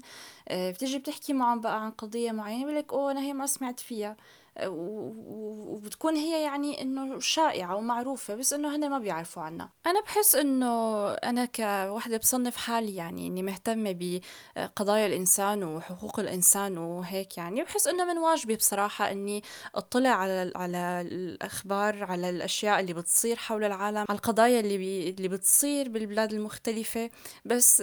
آه، 0.48 0.70
بتيجي 0.70 0.98
بتحكي 0.98 1.32
معهم 1.32 1.60
بقى 1.60 1.84
عن 1.84 1.90
قضية 1.90 2.32
معينة 2.32 2.60
بيقول 2.64 2.76
لك 2.78 2.92
أوه 2.92 3.10
أنا 3.10 3.20
هي 3.20 3.32
ما 3.32 3.46
سمعت 3.46 3.80
فيها. 3.80 4.10
آه، 4.10 4.16
وبتكون 4.62 6.16
هي 6.16 6.42
يعني 6.42 6.82
إنه 6.82 7.18
شائعة 7.20 7.76
ومعروفة 7.76 8.34
بس 8.34 8.52
إنه 8.52 8.76
هن 8.76 8.90
ما 8.90 8.98
بيعرفوا 8.98 9.42
عنها. 9.42 9.72
أنا 9.86 10.00
بحس 10.00 10.36
إنه 10.36 11.10
أنا 11.12 11.44
كوحدة 11.44 12.16
بصنف 12.16 12.56
حالي 12.56 12.96
يعني 12.96 13.26
إني 13.26 13.42
مهتمة 13.42 13.96
بقضايا 14.56 15.06
الإنسان 15.06 15.64
وحقوق 15.64 16.20
الإنسان 16.20 16.78
وهيك 16.78 17.38
يعني 17.38 17.62
بحس 17.62 17.86
إنه 17.86 18.04
من 18.04 18.18
واجبي 18.18 18.56
بصراحة 18.56 19.10
إني 19.10 19.42
أطلع 19.74 20.10
على 20.10 20.52
على 20.56 21.00
الأخبار 21.00 22.04
على 22.04 22.30
الأشياء 22.30 22.80
اللي 22.80 22.92
بتصير 22.92 23.36
حول 23.36 23.64
العالم 23.64 23.98
على 24.08 24.18
القضايا 24.18 24.60
اللي 24.60 24.78
بي 24.78 25.10
اللي 25.10 25.28
بتصير 25.28 25.88
بالبلاد 25.88 26.32
المختلفة 26.32 27.10
بس 27.44 27.80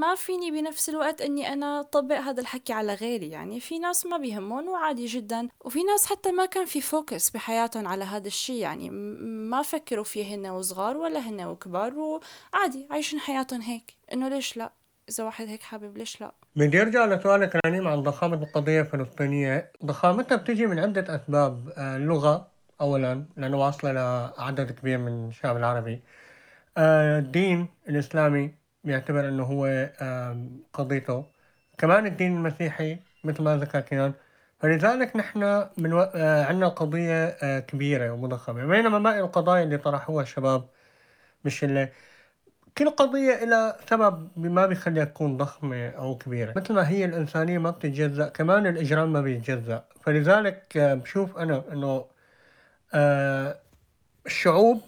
ما 0.00 0.14
فيني 0.14 0.50
بنفس 0.50 0.88
الوقت 0.88 1.20
إني 1.20 1.52
أنا 1.52 1.80
أطبق 1.80 2.16
هذا 2.16 2.40
الحكي 2.40 2.72
على 2.72 2.94
غيري 2.94 3.28
يعني. 3.30 3.60
في 3.60 3.78
ناس 3.78 4.06
ما 4.06 4.16
بيهمهم 4.16 4.68
وعادي 4.68 5.06
جدا 5.06 5.48
وفي 5.64 5.82
ناس 5.82 6.03
حتى 6.06 6.32
ما 6.32 6.46
كان 6.46 6.66
في 6.66 6.80
focus 6.80 7.30
بحياتهم 7.30 7.86
على 7.88 8.04
هذا 8.04 8.26
الشيء 8.26 8.56
يعني 8.56 8.90
ما 9.50 9.62
فكروا 9.62 10.04
فيه 10.04 10.34
هن 10.34 10.46
وصغار 10.46 10.96
ولا 10.96 11.20
هن 11.20 11.44
وكبار 11.44 11.94
وعادي 11.94 12.88
عايشين 12.90 13.18
حياتهم 13.20 13.60
هيك. 13.60 13.94
إنه 14.12 14.28
ليش 14.28 14.56
لا؟ 14.56 14.72
إذا 15.08 15.24
واحد 15.24 15.46
هيك 15.46 15.62
حابب 15.62 15.98
ليش 15.98 16.20
لا؟ 16.20 16.32
بدي 16.56 16.82
ارجع 16.82 17.04
لسؤالك 17.04 17.60
رنيم 17.66 17.88
عن 17.88 18.02
ضخامة 18.02 18.42
القضية 18.42 18.80
الفلسطينية، 18.80 19.72
ضخامتها 19.84 20.36
بتجي 20.36 20.66
من 20.66 20.78
عدة 20.78 21.16
أسباب، 21.16 21.68
آه، 21.78 21.96
اللغة 21.96 22.48
أولا 22.80 23.26
لأنه 23.36 23.56
واصلة 23.56 23.92
لعدد 23.92 24.72
كبير 24.72 24.98
من 24.98 25.28
الشعب 25.28 25.56
العربي، 25.56 26.02
آه، 26.76 27.18
الدين 27.18 27.68
الإسلامي 27.88 28.54
بيعتبر 28.84 29.28
إنه 29.28 29.42
هو 29.42 29.90
آم، 30.00 30.62
قضيته، 30.72 31.24
كمان 31.78 32.06
الدين 32.06 32.36
المسيحي 32.36 32.98
مثل 33.24 33.42
ما 33.42 33.56
ذكر 33.56 33.80
كيان، 33.80 34.12
فلذلك 34.64 35.16
نحن 35.16 35.68
من 35.78 35.92
و... 35.92 36.00
آه، 36.00 36.44
عندنا 36.44 36.68
قضية 36.68 37.26
آه، 37.42 37.60
كبيرة 37.60 38.10
ومضخمة، 38.12 38.66
بينما 38.66 38.98
باقي 38.98 39.20
القضايا 39.20 39.62
اللي 39.62 39.78
طرحوها 39.78 40.22
الشباب 40.22 40.68
بالشلة 41.44 41.88
كل 42.78 42.90
قضية 42.90 43.34
إلى 43.44 43.76
سبب 43.90 44.30
ما 44.36 44.66
بيخليها 44.66 45.04
تكون 45.04 45.36
ضخمة 45.36 45.88
أو 45.88 46.18
كبيرة. 46.18 46.52
مثل 46.56 46.74
ما 46.74 46.88
هي 46.88 47.04
الإنسانية 47.04 47.58
ما 47.58 47.70
بتتجزأ 47.70 48.28
كمان 48.28 48.66
الإجرام 48.66 49.12
ما 49.12 49.20
بيتجزأ. 49.20 49.84
فلذلك 50.02 50.76
آه، 50.76 50.94
بشوف 50.94 51.38
أنا 51.38 51.64
آه، 52.94 53.56
الشعوب 54.26 54.80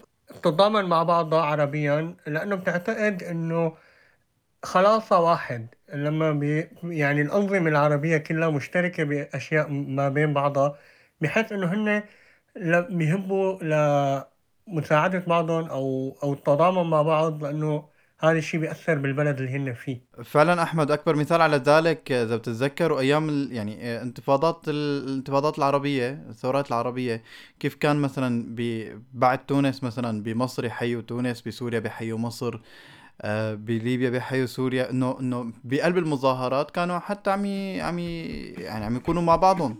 تتضامن 0.42 0.84
مع 0.84 1.02
بعضها 1.02 1.42
عربيا 1.42 2.16
لأنه 2.26 2.56
بتعتقد 2.56 3.22
إنه 3.22 3.72
خلاصة 4.66 5.20
واحد 5.20 5.74
لما 5.94 6.32
بي 6.32 6.68
يعني 6.84 7.22
الأنظمة 7.22 7.68
العربية 7.68 8.16
كلها 8.16 8.50
مشتركة 8.50 9.04
بأشياء 9.04 9.68
ما 9.70 10.08
بين 10.08 10.34
بعضها 10.34 10.78
بحيث 11.20 11.52
إنه 11.52 11.66
هن 11.66 12.02
بيهبوا 12.90 13.58
لمساعدة 14.68 15.18
بعضهم 15.18 15.64
أو 15.64 16.16
أو 16.22 16.32
التضامن 16.32 16.90
مع 16.90 17.02
بعض 17.02 17.44
لأنه 17.44 17.88
هذا 18.20 18.38
الشيء 18.38 18.60
بيأثر 18.60 18.94
بالبلد 18.94 19.40
اللي 19.40 19.50
هن 19.56 19.74
فيه. 19.74 20.16
فعلا 20.24 20.62
أحمد 20.62 20.90
أكبر 20.90 21.16
مثال 21.16 21.40
على 21.40 21.56
ذلك 21.56 22.12
إذا 22.12 22.36
بتتذكروا 22.36 23.00
أيام 23.00 23.48
يعني 23.52 24.02
انتفاضات 24.02 24.68
ال- 24.68 25.04
الانتفاضات 25.08 25.58
العربية 25.58 26.10
الثورات 26.28 26.68
العربية 26.68 27.22
كيف 27.60 27.74
كان 27.74 27.96
مثلا 27.96 28.56
بعد 29.14 29.46
تونس 29.46 29.84
مثلا 29.84 30.22
بمصر 30.22 30.64
يحيوا 30.64 31.02
تونس 31.02 31.40
بسوريا 31.42 31.78
بيحيوا 31.78 32.18
مصر؟ 32.18 32.60
بليبيا 33.54 34.10
بحي 34.10 34.46
سوريا 34.46 34.90
إنه 34.90 35.20
إنه 35.20 35.52
بقلب 35.64 35.98
المظاهرات 35.98 36.70
كانوا 36.70 36.98
حتى 36.98 37.30
عم 37.30 37.46
عم 37.80 37.98
يعني 37.98 38.84
عم 38.84 38.96
يكونوا 38.96 39.22
مع 39.22 39.36
بعضهم. 39.36 39.78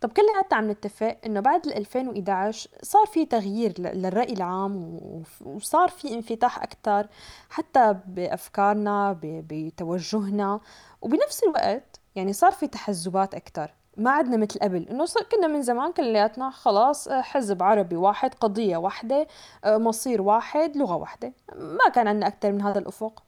طب 0.00 0.12
كلياتنا 0.12 0.58
عم 0.58 0.70
نتفق 0.70 1.16
إنه 1.26 1.40
بعد 1.40 1.66
ال 1.66 1.76
2011 1.76 2.70
صار 2.82 3.06
في 3.06 3.26
تغيير 3.26 3.72
للرأي 3.78 4.32
العام 4.32 5.00
وصار 5.40 5.88
في 5.88 6.14
انفتاح 6.14 6.62
أكثر 6.62 7.06
حتى 7.50 7.96
بأفكارنا 8.06 9.18
بتوجهنا. 9.22 10.60
وبنفس 11.04 11.42
الوقت 11.42 12.00
يعني 12.14 12.32
صار 12.32 12.52
في 12.52 12.66
تحزبات 12.66 13.34
أكثر 13.34 13.74
ما 13.96 14.10
عدنا 14.10 14.36
مثل 14.36 14.58
قبل 14.60 14.88
إنه 14.88 15.04
كنا 15.32 15.46
من 15.46 15.62
زمان 15.62 15.92
كلياتنا 15.92 16.50
خلاص 16.50 17.08
حزب 17.08 17.62
عربي 17.62 17.96
واحد 17.96 18.34
قضية 18.34 18.76
واحدة 18.76 19.26
مصير 19.66 20.22
واحد 20.22 20.76
لغة 20.76 20.96
واحدة. 20.96 21.32
ما 21.54 21.88
كان 21.94 22.08
عندنا 22.08 22.26
أكثر 22.26 22.52
من 22.52 22.62
هذا 22.62 22.78
الأفق. 22.78 23.22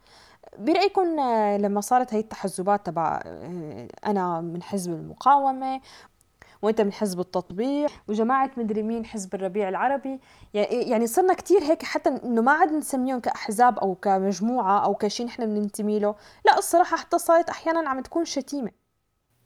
برأيكم 0.58 1.20
لما 1.60 1.80
صارت 1.80 2.14
هي 2.14 2.20
التحزبات 2.20 2.86
تبع 2.86 3.20
أنا 4.06 4.40
من 4.40 4.62
حزب 4.62 4.92
المقاومة 4.92 5.80
وانت 6.66 6.80
من 6.80 6.92
حزب 6.92 7.20
التطبيع 7.20 7.86
وجماعة 8.08 8.50
مدري 8.56 8.82
مين 8.82 9.04
حزب 9.04 9.34
الربيع 9.34 9.68
العربي. 9.68 10.20
يعني 10.54 11.06
صرنا 11.06 11.34
كتير 11.34 11.62
هيك 11.62 11.82
حتى 11.82 12.10
إنه 12.24 12.42
ما 12.42 12.52
عاد 12.52 12.72
نسميهم 12.72 13.20
كأحزاب 13.20 13.78
أو 13.78 13.94
كمجموعة 13.94 14.84
أو 14.84 14.94
كشيء 14.94 15.26
نحن 15.26 15.46
بننتمي 15.46 15.98
له. 15.98 16.14
لا 16.44 16.58
الصراحة 16.58 16.96
حتى 16.96 17.18
صارت 17.18 17.50
أحيانا 17.50 17.88
عم 17.88 18.00
تكون 18.00 18.24
شتيمة. 18.24 18.70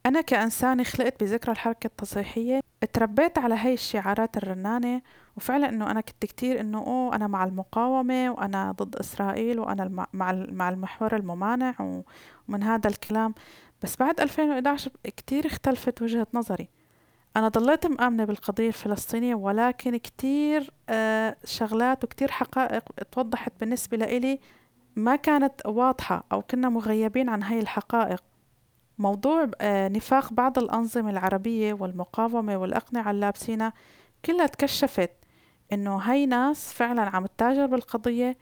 أنا 0.06 0.20
كإنسانة 0.20 0.82
خلقت 0.82 1.24
بذكرى 1.24 1.52
الحركة 1.52 1.86
التصحيحية 1.86 2.60
تربيت 2.92 3.38
على 3.38 3.54
هاي 3.54 3.74
الشعارات 3.74 4.36
الرنانة 4.36 5.02
وفعلا 5.36 5.68
إنه 5.68 5.90
أنا 5.90 6.00
كنت 6.00 6.26
كتير 6.26 6.60
إنه 6.60 6.78
أوه 6.78 7.16
أنا 7.16 7.26
مع 7.26 7.44
المقاومة 7.44 8.30
وأنا 8.30 8.72
ضد 8.72 8.96
إسرائيل 8.96 9.60
وأنا 9.60 10.06
مع 10.12 10.32
مع 10.52 10.68
المحور 10.68 11.16
الممانع 11.16 11.74
ومن 12.48 12.62
هذا 12.62 12.88
الكلام. 12.90 13.34
بس 13.82 13.96
بعد 13.96 14.20
2011 14.20 14.90
كتير 15.04 15.46
اختلفت 15.46 16.02
وجهة 16.02 16.26
نظري. 16.34 16.68
أنا 17.36 17.48
ضليت 17.48 17.86
مآمنة 17.86 18.24
بالقضية 18.24 18.68
الفلسطينية 18.68 19.34
ولكن 19.34 19.96
كتير 19.96 20.70
آه 20.88 21.36
شغلات 21.44 22.04
وكتير 22.04 22.30
حقائق 22.30 22.84
توضحت 23.12 23.52
بالنسبة 23.60 23.96
لإلي 23.96 24.40
ما 24.96 25.16
كانت 25.16 25.66
واضحة 25.66 26.24
أو 26.32 26.42
كنا 26.42 26.68
مغيبين 26.68 27.28
عن 27.28 27.42
هاي 27.42 27.58
الحقائق. 27.60 28.22
موضوع 28.98 29.50
آه 29.60 29.88
نفاق 29.88 30.32
بعض 30.32 30.58
الأنظمة 30.58 31.10
العربية 31.10 31.72
والمقاومة 31.72 32.56
والأقنعة 32.56 33.10
اللابسينة 33.10 33.72
كلها 34.24 34.46
تكشفت 34.46 35.10
إنه 35.72 35.96
هاي 35.96 36.26
ناس 36.26 36.72
فعلا 36.72 37.02
عم 37.02 37.26
تتاجر 37.26 37.66
بالقضية 37.66 38.36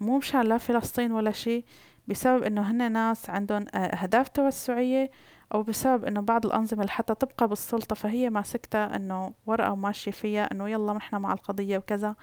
مو 0.00 0.18
مشان 0.18 0.40
لا 0.40 0.58
فلسطين 0.58 1.12
ولا 1.12 1.30
شيء 1.30 1.64
بسبب 2.08 2.42
إنه 2.42 2.70
هن 2.70 2.92
ناس 2.92 3.30
عندهم 3.30 3.66
آه 3.74 3.78
أهداف 3.78 4.28
توسعية 4.28 5.10
أو 5.54 5.62
بسبب 5.62 6.04
إنه 6.04 6.20
بعض 6.20 6.46
الأنظمة 6.46 6.80
اللي 6.80 6.92
حتى 6.92 7.14
تبقى 7.14 7.48
بالسلطة 7.48 7.94
فهي 7.94 8.30
ماسكتها 8.30 8.96
إنه 8.96 9.32
ورقة 9.46 9.72
وماشية 9.72 10.10
فيها 10.10 10.52
إنه 10.52 10.68
يلا 10.70 10.92
نحن 10.92 11.16
مع 11.16 11.32
القضية 11.32 11.78
وكذا. 11.78 12.14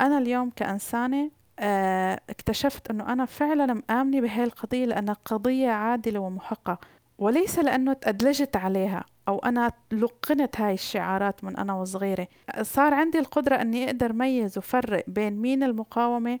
أنا 0.00 0.18
اليوم 0.18 0.50
كإنسانة 0.50 1.30
آه 1.58 2.20
اكتشفت 2.30 2.90
إنه 2.90 3.12
أنا 3.12 3.24
فعلا 3.24 3.82
مآمنة 3.90 4.20
بهاي 4.20 4.44
القضية 4.44 4.84
لأنها 4.84 5.16
قضية 5.24 5.70
عادلة 5.70 6.18
ومحقة. 6.20 6.78
وليس 7.18 7.58
لأنه 7.58 7.92
تأدلجت 7.92 8.56
عليها 8.56 9.04
أو 9.28 9.38
أنا 9.38 9.72
لقنت 9.92 10.60
هاي 10.60 10.74
الشعارات 10.74 11.44
من 11.44 11.56
أنا 11.56 11.74
وصغيرة. 11.74 12.28
صار 12.62 12.94
عندي 12.94 13.18
القدرة 13.18 13.54
أني 13.56 13.84
أقدر 13.86 14.12
ميز 14.12 14.58
وفرق 14.58 15.04
بين 15.08 15.32
مين 15.36 15.62
المقاومة 15.62 16.38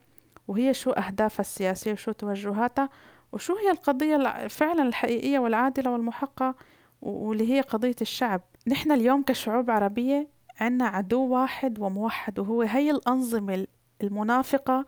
وهي 0.48 0.74
شو 0.74 0.90
أهدافها 0.90 1.40
السياسية 1.40 1.92
وشو 1.92 2.12
توجهاتها 2.12 2.88
وشو 3.32 3.56
هي 3.56 3.70
القضية 3.70 4.46
فعلا 4.48 4.82
الحقيقية 4.82 5.38
والعادلة 5.38 5.90
والمحقة 5.90 6.54
واللي 7.02 7.52
هي 7.52 7.60
قضية 7.60 7.96
الشعب؟ 8.00 8.40
نحن 8.66 8.92
اليوم 8.92 9.22
كشعوب 9.22 9.70
عربية 9.70 10.28
عنا 10.60 10.86
عدو 10.86 11.26
واحد 11.26 11.78
وموحد 11.78 12.38
وهو 12.38 12.62
هي 12.62 12.90
الأنظمة 12.90 13.66
المنافقة 14.02 14.86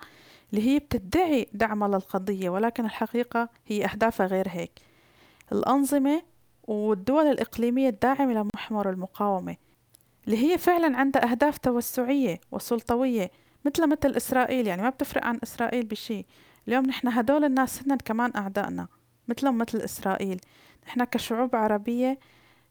اللي 0.53 0.69
هي 0.69 0.79
بتدعي 0.79 1.49
دعمها 1.53 1.89
للقضية 1.89 2.51
ولكن 2.51 2.85
الحقيقة 2.85 3.49
هي 3.67 3.85
أهدافها 3.85 4.27
غير 4.27 4.49
هيك. 4.49 4.73
الأنظمة 5.53 6.23
والدول 6.65 7.27
الإقليمية 7.27 7.89
الداعمة 7.89 8.33
لمحور 8.33 8.91
المقاومة 8.91 9.57
اللي 10.27 10.53
هي 10.53 10.59
فعلا 10.59 10.97
عندها 10.97 11.31
أهداف 11.31 11.59
توسعية 11.59 12.41
وسلطوية 12.53 13.31
مثل 13.65 13.87
مثل 13.89 14.17
إسرائيل 14.17 14.67
يعني 14.67 14.83
ما 14.83 14.91
بتفرق 14.91 15.25
عن 15.25 15.39
إسرائيل 15.43 15.87
بشي. 15.87 16.27
اليوم 16.71 16.87
نحن 16.87 17.09
هدول 17.09 17.45
الناس 17.45 17.83
هن 17.83 17.97
كمان 17.97 18.33
أعدائنا 18.37 18.89
مثلهم 19.29 19.59
مثل 19.59 19.79
إسرائيل. 19.79 20.41
نحن 20.87 21.05
كشعوب 21.05 21.57
عربية 21.57 22.19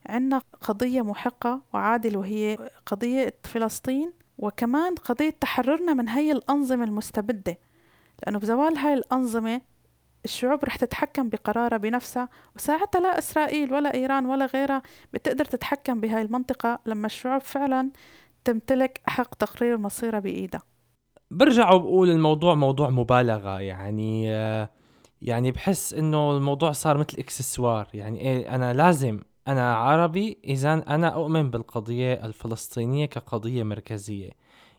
عنا 0.05 0.41
قضية 0.61 1.01
محقة 1.01 1.61
وعادلة 1.73 2.19
وهي 2.19 2.57
قضية 2.85 3.33
فلسطين 3.43 4.13
وكمان 4.37 4.95
قضية 4.95 5.29
تحررنا 5.29 5.93
من 5.93 6.09
هاي 6.09 6.31
الأنظمة 6.31 6.83
المستبدة. 6.83 7.57
لأنه 8.23 8.39
بزوال 8.39 8.77
هاي 8.77 8.93
الأنظمة 8.93 9.61
الشعوب 10.25 10.65
رح 10.65 10.75
تتحكم 10.75 11.29
بقرارها 11.29 11.77
بنفسها 11.77 12.29
وساعتها 12.55 13.01
لا 13.01 13.17
إسرائيل 13.17 13.73
ولا 13.73 13.93
إيران 13.93 14.25
ولا 14.25 14.45
غيرها 14.45 14.81
بتقدر 15.13 15.45
تتحكم 15.45 16.01
بهاي 16.01 16.21
المنطقة 16.21 16.79
لما 16.85 17.05
الشعوب 17.05 17.41
فعلا 17.41 17.91
تمتلك 18.43 19.01
حق 19.05 19.35
تقرير 19.35 19.77
مصيرها 19.77 20.19
بإيدها. 20.19 20.61
برجع 21.31 21.71
وبقول 21.71 22.09
الموضوع 22.09 22.55
موضوع 22.55 22.89
مبالغة 22.89 23.59
يعني 23.59 24.25
يعني 25.21 25.51
بحس 25.51 25.93
إنه 25.93 26.37
الموضوع 26.37 26.71
صار 26.71 26.97
مثل 26.97 27.17
إكسسوار. 27.19 27.87
يعني 27.93 28.19
إيه 28.19 28.55
أنا 28.55 28.73
لازم 28.73 29.19
أنا 29.47 29.75
عربي 29.75 30.37
إذا 30.43 30.73
أنا 30.73 31.07
أؤمن 31.07 31.49
بالقضية 31.49 32.13
الفلسطينية 32.13 33.05
كقضية 33.05 33.63
مركزية. 33.63 34.29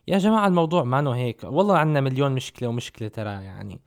يا 0.07 0.17
جماعة 0.17 0.47
الموضوع 0.47 0.83
ما 0.83 1.15
هيك. 1.15 1.43
والله 1.43 1.77
عندنا 1.77 2.01
مليون 2.01 2.31
مشكلة 2.31 2.69
ومشكلة 2.69 3.07
ترى 3.07 3.29
يعني. 3.29 3.79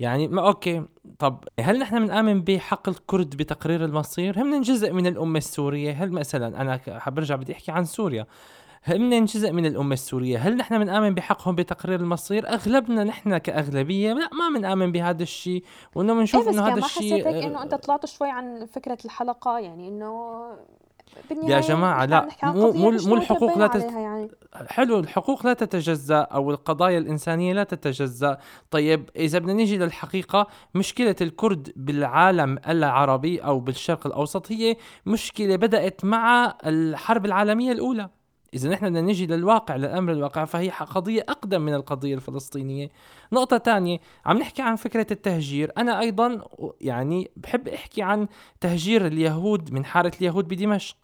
يعني 0.00 0.28
ما 0.28 0.46
أوكي. 0.46 0.84
طب 1.18 1.44
هل 1.60 1.78
نحن 1.78 2.06
بنآمن 2.06 2.42
بحق 2.42 2.88
الكرد 2.88 3.36
بتقرير 3.36 3.84
المصير؟ 3.84 4.42
هم 4.42 4.60
جزء 4.62 4.92
من 4.92 5.06
الأمة 5.06 5.38
السورية، 5.38 5.92
هل 5.92 6.12
مثلا 6.12 6.60
أنا 6.60 6.80
برجع 7.06 7.36
بدي 7.36 7.52
أحكي 7.52 7.72
عن 7.72 7.84
سوريا، 7.84 8.26
هن 8.84 9.24
جزء 9.24 9.52
من 9.52 9.66
الأمة 9.66 9.92
السورية؟ 9.92 10.38
هل 10.38 10.56
نحن 10.56 10.78
بنآمن 10.78 11.14
بحقهم 11.14 11.54
بتقرير 11.54 12.00
المصير؟ 12.00 12.48
أغلبنا 12.48 13.04
نحن 13.04 13.38
كأغلبية 13.38 14.12
لا 14.12 14.28
ما 14.32 14.58
بنآمن 14.58 14.92
بهذا 14.92 15.22
الشيء 15.22 15.64
وإنه 15.94 16.14
بنشوف 16.14 16.48
إيه 16.48 16.54
إنه 16.54 16.66
هذا 16.66 16.78
الشيء 16.78 17.24
ما 17.24 17.30
حسيت 17.30 17.44
إنه 17.44 17.62
أنت 17.62 17.74
طلعت 17.74 18.06
شوي 18.06 18.30
عن 18.30 18.66
فكرة 18.66 18.98
الحلقة 19.04 19.58
يعني 19.58 19.88
إنه 19.88 20.42
يا 21.42 21.60
جماعة 21.60 22.04
لا 22.04 22.28
مو 22.42 22.72
مو 22.72 22.90
مو 22.90 23.14
الحقوق 23.14 23.58
لا 23.58 23.66
تت... 23.66 23.84
يعني. 23.84 24.30
حلو 24.66 24.98
الحقوق 24.98 25.46
لا 25.46 25.52
تتجزأ 25.52 26.18
أو 26.18 26.50
القضايا 26.50 26.98
الإنسانية 26.98 27.52
لا 27.52 27.64
تتجزأ. 27.64 28.38
طيب 28.70 29.10
إذا 29.16 29.38
بدنا 29.38 29.52
نيجي 29.52 29.78
للحقيقة 29.78 30.46
مشكلة 30.74 31.16
الكرد 31.20 31.72
بالعالم 31.76 32.58
العربي 32.68 33.38
أو 33.38 33.60
بالشرق 33.60 34.06
الأوسط 34.06 34.52
هي 34.52 34.76
مشكلة 35.06 35.56
بدأت 35.56 36.04
مع 36.04 36.54
الحرب 36.66 37.26
العالمية 37.26 37.72
الأولى. 37.72 38.08
إذا 38.54 38.70
نحن 38.70 38.86
بدنا 38.86 39.00
نجي 39.00 39.26
للواقع 39.26 39.76
للأمر 39.76 40.12
الواقع 40.12 40.44
فهي 40.44 40.70
قضية 40.70 41.24
أقدم 41.28 41.62
من 41.62 41.74
القضية 41.74 42.14
الفلسطينية. 42.14 42.88
نقطة 43.32 43.56
تانية 43.56 43.98
عم 44.26 44.38
نحكي 44.38 44.62
عن 44.62 44.76
فكرة 44.76 45.06
التهجير. 45.10 45.72
أنا 45.78 46.00
أيضا 46.00 46.40
يعني 46.80 47.30
بحب 47.36 47.68
أحكي 47.68 48.02
عن 48.02 48.28
تهجير 48.60 49.06
اليهود 49.06 49.72
من 49.72 49.84
حارة 49.84 50.12
اليهود 50.20 50.48
بدمشق 50.48 50.96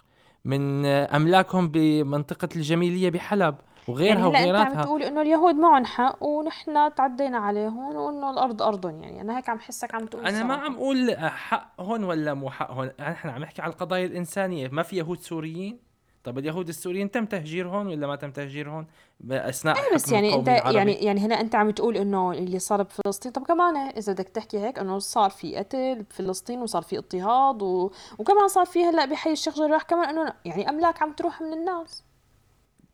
من 0.45 0.87
أملاكهم 0.87 1.69
بمنطقة 1.69 2.49
الجميلية 2.57 3.11
بحلب 3.11 3.55
وغيرها 3.89 4.19
يعني 4.19 4.27
وغيراتها 4.27 4.69
أنت 4.69 4.77
عم 4.77 4.83
تقول 4.83 5.03
إنه 5.03 5.23
اليهود 5.23 5.55
معهم 5.55 5.85
حق 5.85 6.23
ونحن 6.23 6.95
تعدينا 6.95 7.39
عليهم 7.39 7.97
وإنه 7.97 8.31
الأرض 8.31 8.63
أرضهم 8.63 9.03
يعني. 9.03 9.21
أنا 9.21 9.39
هيك 9.39 9.49
عم 9.49 9.59
حسك 9.59 9.95
عم 9.95 10.07
تقول 10.07 10.27
أنا 10.27 10.45
ما 10.45 10.55
عم 10.55 10.75
أقول 10.75 11.17
حقهم 11.19 12.05
ولا 12.05 12.35
مو 12.35 12.51
حقهم. 12.51 12.91
نحن 13.01 13.29
عم 13.29 13.43
نحكي 13.43 13.63
على 13.63 13.73
القضايا 13.73 14.07
الإنسانية. 14.07 14.69
ما 14.69 14.83
في 14.83 14.97
يهود 14.97 15.21
سوريين. 15.21 15.94
طب 16.25 16.39
اليهود 16.39 16.69
السوريين 16.69 17.11
تم 17.11 17.27
تهجيرهم 17.27 17.87
ولا 17.87 18.07
ما 18.07 18.17
تم 18.17 18.31
تهجيرهم 18.31 18.87
اثناء 19.31 19.77
إيه 19.77 19.95
بس 19.95 20.13
يعني 20.13 20.35
أنت 20.35 20.49
العربي. 20.49 20.77
يعني 20.77 20.93
يعني 20.93 21.21
هنا 21.21 21.41
أنت 21.41 21.55
عم 21.55 21.71
تقول 21.71 21.97
إنه 21.97 22.33
اللي 22.33 22.59
صار 22.59 22.83
بفلسطين 22.83 23.33
طب 23.33 23.43
كمان 23.43 23.77
إذا 23.77 24.13
بدك 24.13 24.29
تحكي 24.29 24.59
هيك 24.59 24.79
إنه 24.79 24.99
صار 24.99 25.31
في 25.31 25.57
قتل 25.57 26.03
بفلسطين 26.03 26.63
وصار 26.63 26.83
في 26.83 26.99
اضطهاد 26.99 27.63
و... 27.63 27.91
وكمان 28.19 28.49
صار 28.49 28.67
في 28.67 28.85
هلأ 28.85 29.05
بحي 29.05 29.33
الشيخ 29.33 29.57
جراح 29.57 29.83
كمان 29.83 30.09
إنه 30.09 30.33
يعني 30.45 30.69
أملاك 30.69 31.03
عم 31.03 31.13
تروح 31.13 31.43
من 31.43 31.53
الناس. 31.53 32.05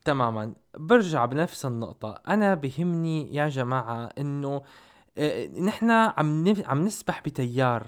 تماما. 0.05 0.53
برجع 0.78 1.24
بنفس 1.24 1.66
النقطة. 1.66 2.20
أنا 2.28 2.55
بهمني 2.55 3.35
يا 3.35 3.49
جماعة 3.49 4.11
إنه 4.18 4.62
آه، 5.18 5.47
نحن 5.47 5.91
عم 5.91 6.55
عم 6.66 6.85
نسبح 6.85 7.20
بتيار. 7.20 7.87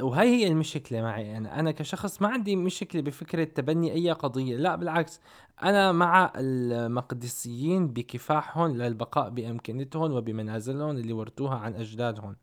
وهي 0.00 0.28
هي 0.28 0.46
المشكلة 0.46 1.02
معي 1.02 1.36
أنا. 1.36 1.60
أنا 1.60 1.70
كشخص 1.70 2.22
ما 2.22 2.28
عندي 2.28 2.56
مشكلة 2.56 3.02
بفكرة 3.02 3.44
تبني 3.44 3.92
أي 3.92 4.10
قضية. 4.10 4.56
لا 4.56 4.76
بالعكس. 4.76 5.20
أنا 5.62 5.92
مع 5.92 6.32
المقدسيين 6.36 7.88
بكفاحهم 7.88 8.76
للبقاء 8.76 9.30
بأمكنتهم 9.30 10.12
وبمنازلهم 10.12 10.90
اللي 10.90 11.12
ورثوها 11.12 11.58
عن 11.58 11.74
أجدادهم. 11.74 12.36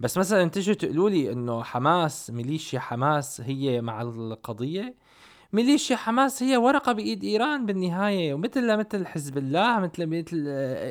بس 0.00 0.18
مثلا 0.18 0.50
تيجي 0.50 0.74
تقولوا 0.74 1.10
لي 1.10 1.32
إنه 1.32 1.62
حماس 1.62 2.30
ميليشيا 2.30 2.80
حماس 2.80 3.40
هي 3.40 3.80
مع 3.80 4.02
القضية؟ 4.02 4.94
ميليشيا 5.52 5.96
حماس 5.96 6.42
هي 6.42 6.56
ورقة 6.56 6.92
بإيد 6.92 7.24
إيران 7.24 7.66
بالنهاية 7.66 8.34
ومثل 8.34 8.76
مثل 8.76 9.06
حزب 9.06 9.38
الله 9.38 9.80
مثل 9.80 10.06
مثل 10.06 10.44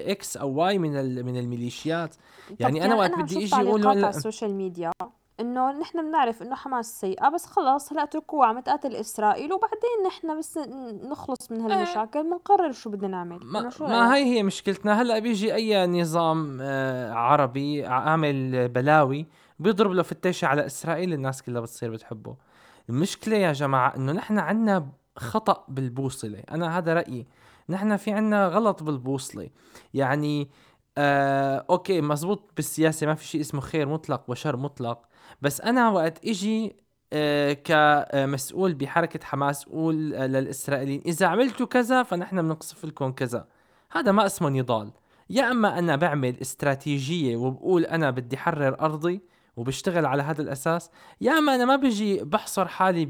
X 0.07 0.37
أو 0.37 0.53
Y 0.53 0.77
من 0.77 1.25
من 1.25 1.37
الميليشيات. 1.37 2.15
يعني 2.59 2.85
أنا 2.85 2.95
وقت 2.95 3.11
بدي 3.19 3.43
إجي 3.43 3.55
أقول 3.55 3.87
على 3.87 4.09
السوشيال 4.09 4.55
ميديا. 4.55 4.91
إنه 5.39 5.71
نحن 5.71 6.01
بنعرف 6.09 6.41
إنه 6.41 6.55
حماس 6.55 7.01
سيئة 7.01 7.29
بس 7.29 7.45
خلاص 7.45 7.93
هلأ 7.93 8.03
اتركوها 8.03 8.47
عم 8.47 8.59
تقاتل 8.59 8.95
إسرائيل 8.95 9.53
وبعدين 9.53 10.07
نحن 10.07 10.39
بس 10.39 10.59
نخلص 11.03 11.51
من 11.51 11.61
إيه. 11.61 11.77
هالمشاكل 11.77 12.23
بنقرر 12.23 12.71
شو 12.71 12.89
بدنا 12.89 13.07
نعمل. 13.07 13.39
ما, 13.41 13.69
شو 13.69 13.87
ما 13.87 14.15
هي 14.15 14.23
هي 14.23 14.43
مشكلتنا. 14.43 15.01
هلأ 15.01 15.19
بيجي 15.19 15.55
أي 15.55 15.87
نظام 15.87 16.57
آه 16.61 17.13
عربي 17.13 17.85
عامل 17.85 18.69
بلاوي 18.69 19.25
بيضرب 19.59 19.91
له 19.91 20.03
فتيشه 20.03 20.45
على 20.45 20.65
إسرائيل 20.65 21.13
الناس 21.13 21.41
كلها 21.41 21.61
بتصير 21.61 21.91
بتحبه. 21.91 22.35
المشكلة 22.89 23.35
يا 23.35 23.51
جماعة 23.51 23.95
إنه 23.95 24.11
نحن 24.11 24.39
عنا 24.39 24.87
خطأ 25.17 25.65
بالبوصلة. 25.67 26.43
أنا 26.51 26.77
هذا 26.77 26.93
رأيي. 26.93 27.27
نحن 27.69 27.97
في 27.97 28.11
عنا 28.11 28.47
غلط 28.47 28.83
بالبوصلة. 28.83 29.49
يعني 29.93 30.49
آه 30.97 31.65
أوكي 31.69 32.01
مزبوط 32.01 32.51
بالسياسة 32.55 33.07
ما 33.07 33.15
في 33.15 33.25
شيء 33.25 33.41
اسمه 33.41 33.61
خير 33.61 33.87
مطلق 33.87 34.23
وشر 34.27 34.57
مطلق 34.57 35.01
بس 35.41 35.61
أنا 35.61 35.89
وقت 35.89 36.25
إجي 36.25 36.75
آه 37.13 37.53
كمسؤول 37.53 38.73
بحركة 38.73 39.25
حماس 39.25 39.67
أقول 39.67 40.13
آه 40.13 40.27
للإسرائيليين 40.27 41.01
إذا 41.05 41.27
عملتوا 41.27 41.65
كذا 41.65 42.03
فنحن 42.03 42.41
بنقصف 42.41 42.85
لكم 42.85 43.11
كذا. 43.11 43.47
هذا 43.91 44.11
ما 44.11 44.25
اسمه 44.25 44.49
نضال. 44.49 44.91
يا 45.29 45.51
أما 45.51 45.79
أنا 45.79 45.95
بعمل 45.95 46.41
استراتيجية 46.41 47.35
وبقول 47.37 47.85
أنا 47.85 48.11
بدي 48.11 48.37
حرر 48.37 48.79
أرضي 48.81 49.21
وبشتغل 49.57 50.05
على 50.05 50.23
هذا 50.23 50.41
الأساس 50.41 50.89
يا 51.21 51.37
أما 51.37 51.55
أنا 51.55 51.65
ما 51.65 51.75
بيجي 51.75 52.23
بحصر 52.23 52.67
حالي 52.67 53.05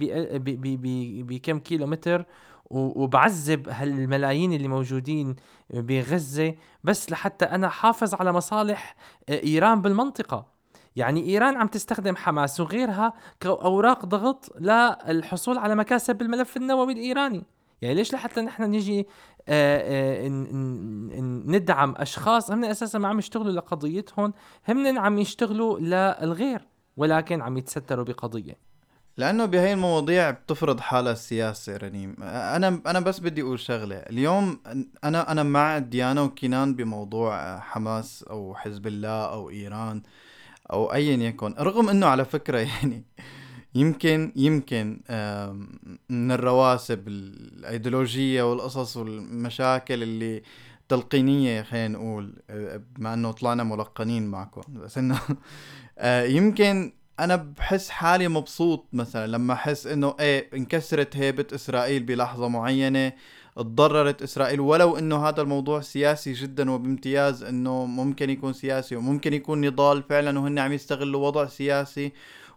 بكم 1.23 1.59
كيلو 1.59 1.85
متر 1.87 2.25
وبعذب 2.69 3.69
هالملايين 3.69 4.53
اللي 4.53 4.67
موجودين 4.67 5.35
بغزة 5.69 6.55
بس 6.83 7.11
لحتى 7.11 7.45
أنا 7.45 7.69
حافظ 7.69 8.15
على 8.15 8.31
مصالح 8.33 8.95
آه، 9.29 9.43
إيران 9.43 9.81
بالمنطقة. 9.81 10.54
يعني 10.95 11.25
إيران 11.29 11.57
عم 11.57 11.67
تستخدم 11.67 12.15
حماس 12.15 12.59
وغيرها 12.59 13.13
كأوراق 13.39 14.05
ضغط 14.05 14.55
للحصول 14.59 15.57
على 15.57 15.75
مكاسب 15.75 16.15
بالملف 16.17 16.57
النووي 16.57 16.93
الإيراني. 16.93 17.43
يعني 17.81 17.95
ليش 17.95 18.13
لحتى 18.13 18.41
نحن 18.41 18.63
نيجي 18.63 19.07
آه، 19.47 20.25
آه، 20.25 20.27
ندعم 21.45 21.95
أشخاص 21.97 22.51
هم 22.51 22.65
أساسا 22.65 22.99
ما 22.99 23.07
عم 23.07 23.19
يشتغلوا 23.19 23.51
لقضيتهم 23.51 24.33
هم 24.69 24.99
عم 24.99 25.19
يشتغلوا 25.19 25.79
للغير 25.79 26.67
ولكن 26.97 27.41
عم 27.41 27.57
يتستروا 27.57 28.05
بقضية. 28.05 28.57
لأنه 29.17 29.45
بهي 29.45 29.73
المواضيع 29.73 30.31
بتفرض 30.31 30.79
حالها 30.79 31.11
السياسة 31.11 31.77
رنيم 31.77 32.15
أنا 32.23 32.81
أنا 32.85 32.99
بس 32.99 33.19
بدي 33.19 33.41
أقول 33.41 33.59
شغلة. 33.59 33.95
اليوم 33.95 34.59
أنا 35.03 35.31
أنا 35.31 35.43
مع 35.43 35.77
ديانا 35.77 36.21
وكينان 36.21 36.75
بموضوع 36.75 37.59
حماس 37.59 38.23
أو 38.23 38.55
حزب 38.55 38.87
الله 38.87 39.25
أو 39.25 39.49
إيران. 39.49 40.01
أو 40.71 40.93
ايا 40.93 41.17
يكن. 41.17 41.53
رغم 41.59 41.89
إنه 41.89 42.07
على 42.07 42.25
فكرة 42.25 42.57
يعني 42.69 43.03
يمكن 43.75 44.31
يمكن 44.35 44.99
من 46.09 46.31
الرواسب 46.31 47.07
الأيديولوجية 47.07 48.43
والقصص 48.51 48.97
والمشاكل 48.97 50.03
اللي 50.03 50.41
تلقينية 50.89 51.61
خلينا 51.61 51.87
نقول 51.87 52.33
بما 52.95 53.13
إنه 53.13 53.31
طلعنا 53.31 53.63
ملقنين 53.63 54.27
معكم. 54.27 54.61
بس 54.73 54.97
إنه 54.97 55.19
آه، 55.97 56.23
يمكن 56.23 56.93
أنا 57.19 57.35
بحس 57.35 57.89
حالي 57.89 58.27
مبسوط 58.27 58.87
مثلا 58.93 59.27
لما 59.27 59.53
أحس 59.53 59.87
إنه 59.87 60.15
إيه 60.19 60.49
انكسرت 60.53 61.17
هيبة 61.17 61.45
إسرائيل 61.55 62.03
بلحظة 62.03 62.47
معينة. 62.47 63.13
تضررت 63.55 64.21
إسرائيل 64.21 64.59
ولو 64.59 64.97
إنه 64.97 65.27
هذا 65.27 65.41
الموضوع 65.41 65.81
سياسي 65.81 66.33
جدا 66.33 66.71
وبامتياز 66.71 67.43
إنه 67.43 67.85
ممكن 67.85 68.29
يكون 68.29 68.53
سياسي 68.53 68.95
وممكن 68.95 69.33
يكون 69.33 69.65
نضال 69.65 70.03
فعلا 70.03 70.39
وهن 70.39 70.59
عم 70.59 70.73
يستغلوا 70.73 71.27
وضع 71.27 71.45
سياسي 71.45 72.11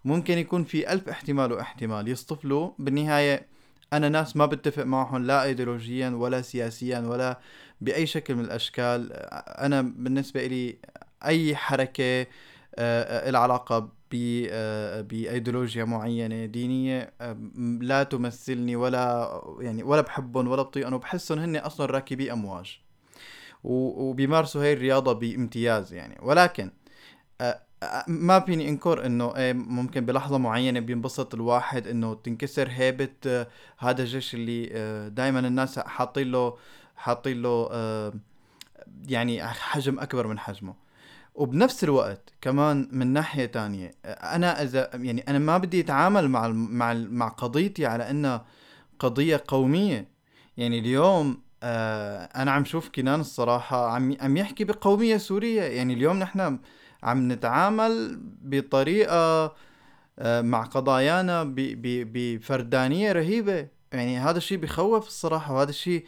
ممكن 0.05 0.39
يكون 0.39 0.65
في 0.65 0.93
ألف 0.93 1.09
احتمال 1.09 1.53
واحتمال 1.53 2.09
يصطفلوا 2.09 2.71
بالنهاية 2.79 3.47
أنا 3.93 4.09
ناس 4.09 4.37
ما 4.37 4.47
بتفق 4.47 4.85
معهم 4.85 5.25
لا 5.25 5.45
أيديولوجيا 5.45 6.11
ولا 6.11 6.43
سياسيا 6.43 6.99
ولا 6.99 7.39
بأي 7.81 8.07
شكل 8.07 8.35
من 8.35 8.45
الأشكال. 8.45 9.13
أنا 9.13 9.83
بالنسبة 9.83 10.47
لي 10.47 10.77
أي 11.25 11.57
حركة 11.57 12.27
العلاقة 13.29 13.89
بأيديولوجيا 14.11 15.85
معينة 15.85 16.45
دينية 16.45 17.13
لا 17.81 18.03
تمثلني 18.03 18.77
ولا 18.77 19.43
يعني 19.61 19.83
ولا 19.83 20.01
بحبهم 20.01 20.49
ولا 20.49 20.63
بطيقهم 20.63 20.95
وبحسهم 20.95 21.39
هن 21.39 21.57
أصلا 21.57 21.87
راكبي 21.87 22.33
أمواج. 22.33 22.81
وبيمارسوا 23.65 24.63
هاي 24.63 24.73
الرياضه 24.73 25.13
بامتياز 25.13 25.93
يعني. 25.93 26.19
ولكن 26.23 26.71
ما 28.09 28.41
فيني 28.41 28.69
أنكر 28.69 29.07
إنه 29.07 29.37
إيه 29.37 29.53
ممكن 29.53 30.07
بلحظة 30.07 30.39
معينة 30.39 30.81
بينبسط 30.81 31.35
الواحد 31.35 31.87
إنه 31.87 32.15
تنكسر 32.15 32.69
هيبة 32.71 33.47
هذا 33.79 34.03
الجيش 34.03 34.35
اللي 34.35 34.67
دائما 35.11 35.39
الناس 35.39 35.79
حاطين 35.79 36.33
له 36.33 36.57
حاطين 36.97 37.43
له 37.43 37.69
يعني 39.09 39.47
حجم 39.47 39.99
أكبر 39.99 40.27
من 40.27 40.39
حجمه. 40.39 40.75
وبنفس 41.39 41.85
الوقت 41.85 42.33
كمان 42.41 42.89
من 42.93 43.07
ناحية 43.07 43.47
تانية 43.47 43.91
أنا 44.05 44.63
إذا 44.63 44.91
يعني 44.95 45.25
أنا 45.29 45.39
ما 45.39 45.59
بدي 45.59 45.81
أتعامل 45.81 46.29
مع 46.29 46.49
مع 46.49 46.93
مع 46.95 47.29
قضيتي 47.29 47.87
على 47.87 48.11
إنها 48.11 48.45
قضية 48.99 49.45
قومية. 49.49 50.09
يعني 50.57 50.79
اليوم 50.79 51.43
آه 51.63 52.25
أنا 52.25 52.51
عم 52.51 52.65
شوف 52.65 52.89
كنان 52.89 53.21
الصراحة 53.21 53.91
عم 53.91 54.17
عم 54.21 54.37
يحكي 54.37 54.65
بقومية 54.65 55.17
سورية. 55.17 55.63
يعني 55.63 55.95
اليوم 55.95 56.19
نحن 56.19 56.59
عم 57.03 57.33
نتعامل 57.33 58.21
بطريقة 58.43 59.55
آه 60.19 60.41
مع 60.41 60.63
قضايانا 60.63 61.55
بفردانية 61.55 63.13
رهيبة. 63.13 63.69
يعني 63.93 64.19
هذا 64.19 64.39
الشيء 64.39 64.59
بخوف 64.59 65.07
الصراحة 65.07 65.55
وهذا 65.55 65.71
الشيء 65.71 66.05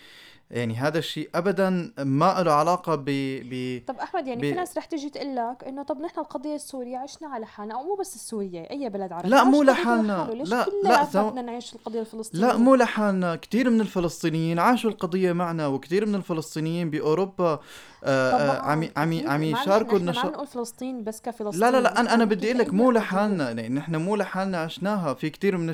يعني 0.51 0.75
هذا 0.75 0.99
الشيء 0.99 1.31
ابدا 1.35 1.93
ما 1.99 2.43
له 2.43 2.53
علاقة 2.53 2.95
ب 2.95 3.05
ب 3.51 3.83
طب 3.87 3.97
أحمد 3.97 4.27
يعني 4.27 4.41
ب... 4.41 4.45
في 4.45 4.53
ناس 4.53 4.79
رح 4.79 4.85
تجي 4.85 5.11
تقول 5.11 5.37
لك 5.37 5.65
إنه 5.67 5.83
طب 5.83 6.01
نحن 6.01 6.21
القضية 6.21 6.55
السورية 6.55 6.97
عشنا 6.97 7.29
على 7.29 7.47
حالنا 7.47 7.75
أو 7.75 7.83
مو 7.83 7.95
بس 7.95 8.15
السورية 8.15 8.71
أي 8.71 8.89
بلد 8.89 9.13
عربي 9.13 9.29
لا 9.29 9.45
مو 9.45 9.63
لحالنا. 9.63 10.31
لا 10.45 10.67
لا 10.85 11.05
زو... 11.05 11.31
بدنا 11.31 11.43
نعيش 11.43 11.75
القضية 11.75 12.01
الفلسطينية؟ 12.01 12.47
لا 12.47 12.57
مو 12.57 12.75
لحالنا. 12.75 13.37
كثير 13.37 13.71
من 13.71 13.81
الفلسطينيين 13.81 14.59
عاشوا 14.59 14.91
القضية 14.91 15.33
معنا 15.33 15.67
وكثير 15.67 16.07
من 16.07 16.15
الفلسطينيين 16.15 16.91
بأوروبا 16.91 17.61
عم 18.05 18.89
عم 18.97 19.21
عم 19.29 19.43
يشاركوا 19.43 19.99
النشاط. 19.99 20.27
نقول 20.27 20.47
فلسطين 20.47 21.05
بس 21.05 21.21
كفلسطين 21.21 21.61
لا 21.61 21.71
لا 21.71 21.81
لا 21.81 22.01
أنا 22.01 22.15
أنا 22.15 22.25
بدي 22.25 22.47
أقول 22.47 22.59
لك 22.59 22.75
مو 22.75 22.91
لحالنا 22.91 23.51
يعني 23.51 23.69
نحن 23.69 23.97
مو 23.97 24.17
لحالنا 24.17 24.59
عشناها. 24.59 25.15
في 25.15 25.31
كثير 25.31 25.57
من 25.57 25.67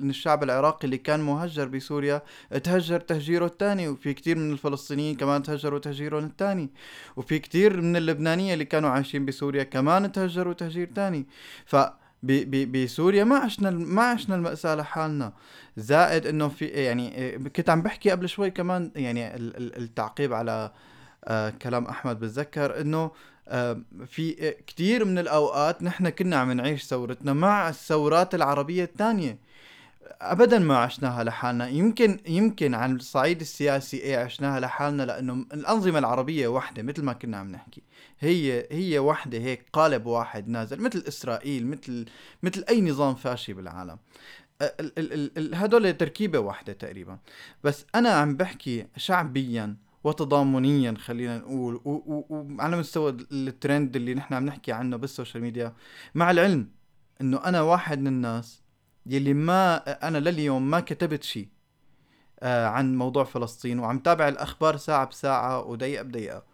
من 0.00 0.10
الشعب 0.10 0.42
العراقي 0.42 0.84
اللي 0.84 0.98
كان 0.98 1.20
مهجر 1.20 1.68
بسوريا 1.68 2.22
تهجر 2.64 3.00
تهجيره 3.00 3.46
الثاني 3.46 3.88
وفي 3.88 4.14
كثير 4.14 4.38
من 4.38 4.52
الفلسطينيين 4.52 5.16
كمان 5.16 5.42
تهجروا 5.42 5.78
تهجيرهم 5.78 6.24
الثاني. 6.24 6.70
وفي 7.16 7.38
كثير 7.38 7.80
من 7.80 7.96
اللبنانية 7.96 8.54
اللي 8.54 8.64
كانوا 8.64 8.90
عايشين 8.90 9.24
بسوريا 9.24 9.62
كمان 9.62 10.12
تهجروا 10.12 10.52
تهجير 10.52 10.90
ثاني. 10.94 11.26
ف 11.66 11.76
بسوريا 12.72 13.24
ما 13.24 13.36
عشنا 13.36 13.70
ما 13.70 14.02
عشنا 14.02 14.34
المأساة 14.34 14.74
لحالنا. 14.74 15.32
زائد 15.76 16.26
إنه 16.26 16.48
في 16.48 16.66
يعني 16.66 17.38
كنت 17.56 17.70
عم 17.70 17.82
بحكي 17.82 18.10
قبل 18.10 18.28
شوي 18.28 18.50
كمان 18.50 18.90
يعني 18.96 19.36
التعقيب 19.36 20.32
على 20.32 20.72
آه 21.24 21.50
كلام 21.50 21.84
أحمد 21.84 22.20
بتذكر 22.20 22.80
إنه 22.80 23.10
آه 23.48 23.80
في 24.06 24.54
كثير 24.66 25.04
من 25.04 25.18
الأوقات 25.18 25.82
نحن 25.82 26.08
كنا 26.08 26.36
عم 26.36 26.52
نعيش 26.52 26.84
ثورتنا 26.84 27.32
مع 27.32 27.68
الثورات 27.68 28.34
العربية 28.34 28.84
الثانية. 28.84 29.38
ابدا 30.20 30.58
ما 30.58 30.78
عشناها 30.78 31.24
لحالنا. 31.24 31.68
يمكن 31.68 32.20
يمكن 32.26 32.74
على 32.74 32.92
الصعيد 32.92 33.40
السياسي 33.40 33.96
إيه 33.96 34.16
عشناها 34.16 34.60
لحالنا 34.60 35.02
لأنه 35.02 35.32
الأنظمة 35.32 35.98
العربية 35.98 36.48
وحده 36.48 36.82
مثل 36.82 37.02
ما 37.02 37.12
كنا 37.12 37.36
عم 37.36 37.52
نحكي. 37.52 37.82
هي 38.20 38.66
هي 38.70 38.98
وحده 38.98 39.38
هيك 39.38 39.64
قالب 39.72 40.06
واحد 40.06 40.48
نازل 40.48 40.80
مثل 40.80 41.04
إسرائيل 41.08 41.66
مثل 41.66 42.04
مثل 42.42 42.64
أي 42.68 42.80
نظام 42.80 43.14
فاشي 43.14 43.52
بالعالم. 43.52 43.98
هدول 45.54 45.92
تركيبة 45.96 46.38
واحدة 46.38 46.72
تقريبا. 46.72 47.18
بس 47.64 47.86
أنا 47.94 48.08
عم 48.08 48.36
بحكي 48.36 48.86
شعبيا. 48.96 49.76
وتضامنيا 50.04 50.94
خلينا 50.98 51.38
نقول. 51.38 51.80
وعلى 51.84 52.76
مستوى 52.76 53.16
الترند 53.32 53.96
اللي 53.96 54.14
نحن 54.14 54.34
عم 54.34 54.44
نحكي 54.46 54.72
عنه 54.72 54.96
بالسوشيال 54.96 55.42
ميديا 55.42 55.72
مع 56.14 56.30
العلم 56.30 56.68
إنه 57.20 57.36
أنا 57.44 57.60
واحد 57.62 57.98
من 57.98 58.06
الناس 58.06 58.62
يلي 59.06 59.34
ما 59.34 59.76
أنا 60.08 60.18
لليوم 60.18 60.70
ما 60.70 60.80
كتبت 60.80 61.22
شيء 61.22 61.48
آه 62.40 62.66
عن 62.66 62.96
موضوع 62.96 63.24
فلسطين 63.24 63.78
وعم 63.78 63.98
تابع 63.98 64.28
الأخبار 64.28 64.76
ساعة 64.76 65.06
بساعة 65.06 65.60
ودقيقة 65.64 66.02
بدقيقة. 66.02 66.53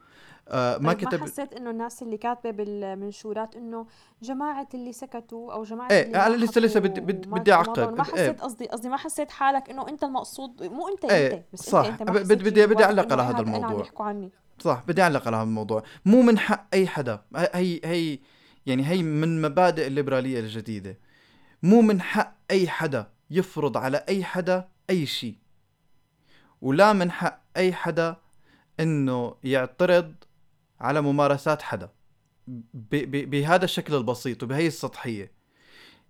آه 0.50 0.78
ما 0.78 0.92
كتب 0.92 1.20
ما 1.20 1.26
حسيت 1.26 1.52
إنه 1.52 1.70
الناس 1.70 2.02
اللي 2.02 2.16
كاتبة 2.16 2.50
بالمنشورات 2.50 3.56
إنه 3.56 3.86
جماعة 4.22 4.68
اللي 4.74 4.92
سكتوا 4.92 5.52
أو 5.52 5.62
جماعة 5.62 5.90
إيه 5.90 6.06
اللي 6.06 6.26
أنا 6.26 6.36
لسه 6.44 6.60
لسه 6.60 6.80
بدي 6.80 7.00
بدي, 7.00 7.28
بدي 7.28 7.52
أعقب. 7.52 7.96
ما 7.98 8.04
إيه. 8.04 8.12
حسيت 8.12 8.40
قصدي 8.40 8.66
قصدي 8.66 8.88
ما 8.88 8.96
حسيت 8.96 9.30
حالك 9.30 9.70
إنه 9.70 9.88
أنت 9.88 10.04
المقصود 10.04 10.62
مو 10.62 10.88
أنت 10.88 11.04
إيه 11.04 11.34
أنت 11.34 11.44
بس 11.52 11.60
صح. 11.60 11.84
أنت, 11.86 12.00
انت 12.00 12.10
ما 12.10 12.20
بدي 12.20 12.50
بدي 12.50 12.66
جواك 12.66 12.82
أعلق 12.82 13.12
على 13.12 13.22
هذا 13.22 13.36
إيه 13.36 13.42
أنا 13.42 13.50
عم 13.50 13.54
الموضوع. 13.54 13.80
يحكوا 13.80 14.04
عني. 14.04 14.30
صح 14.58 14.82
بدي 14.88 15.02
أعلق 15.02 15.26
على 15.26 15.36
هذا 15.36 15.44
الموضوع. 15.44 15.82
مو 16.04 16.22
من 16.22 16.38
حق 16.38 16.66
أي 16.74 16.86
حدا. 16.86 17.22
هي 17.36 17.80
هي 17.84 18.18
يعني 18.66 18.86
هي 18.88 19.02
من 19.02 19.42
مبادئ 19.42 19.86
الليبرالية 19.86 20.40
الجديدة. 20.40 20.98
مو 21.62 21.80
من 21.82 22.00
حق 22.00 22.36
أي 22.50 22.68
حدا 22.68 23.10
يفرض 23.30 23.76
على 23.76 24.04
أي 24.08 24.24
حدا 24.24 24.68
أي 24.90 25.06
شيء 25.06 25.36
ولا 26.60 26.92
من 26.92 27.10
حق 27.10 27.42
أي 27.56 27.72
حدا 27.72 28.16
إنه 28.80 29.34
يعترض 29.44 30.14
على 30.80 31.00
ممارسات 31.00 31.62
حدا. 31.62 31.90
بهذا 33.02 33.64
الشكل 33.64 33.94
البسيط 33.94 34.42
وبهي 34.42 34.66
السطحية. 34.66 35.32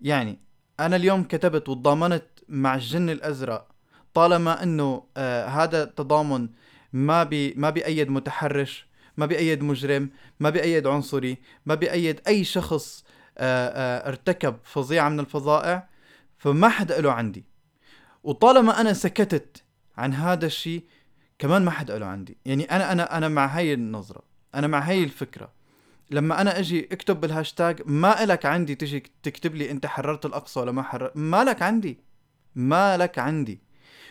يعني 0.01 0.39
أنا 0.81 0.97
اليوم 0.97 1.25
كتبت 1.25 1.69
وتضامنت 1.69 2.25
مع 2.49 2.75
الجن 2.75 3.11
الأزرق 3.11 3.69
طالما 4.15 4.63
إنه 4.63 5.05
آه 5.17 5.47
هذا 5.47 5.83
التضامن 5.83 6.49
ما 6.93 7.23
بي 7.25 7.55
ما 7.55 7.71
بيأيد 7.71 8.11
متحرش 8.11 8.87
ما 9.17 9.27
بيأيد 9.27 9.63
مجرم 9.63 10.11
ما 10.41 10.51
بيأيد 10.51 10.87
عنصري 10.87 11.39
ما 11.67 11.75
بيأيد 11.75 12.21
أي 12.27 12.45
شخص 12.45 13.05
آه 13.39 13.69
آه 13.69 14.09
ارتكب 14.09 14.57
فظيعة 14.63 15.09
من 15.09 15.21
الفظائع 15.21 15.89
فما 16.39 16.69
حدا 16.69 17.01
له 17.01 17.13
عندي. 17.13 17.45
وطالما 18.23 18.81
أنا 18.81 18.93
سكتت 18.93 19.65
عن 19.97 20.15
هذا 20.15 20.47
الشيء 20.47 20.85
كمان 21.39 21.65
ما 21.65 21.71
حدا 21.71 21.99
له 21.99 22.07
عندي. 22.07 22.37
يعني 22.45 22.65
أنا 22.65 22.93
أنا 22.93 23.17
أنا 23.17 23.29
مع 23.29 23.47
هاي 23.47 23.75
النظرة. 23.75 24.30
أنا 24.55 24.67
مع 24.67 24.79
هاي 24.79 25.05
الفكرة. 25.05 25.53
لما 26.11 26.41
أنا 26.41 26.59
أجي 26.59 26.89
أكتب 26.93 27.21
بالهاشتاج 27.21 27.83
ما 27.87 28.17
لك 28.25 28.47
عندي 28.47 28.75
تجي 28.75 29.03
تكتب 29.23 29.55
لي 29.55 29.71
أنت 29.71 29.87
حررت 29.87 30.27
الأقصى 30.27 30.61
ولا 30.61 30.73
ما 30.73 30.83
حررت 30.83 31.17
ما 31.17 31.45
لك 31.45 31.63
عندي. 31.63 31.99
ما 32.55 32.97
لك 32.97 33.19
عندي. 33.19 33.61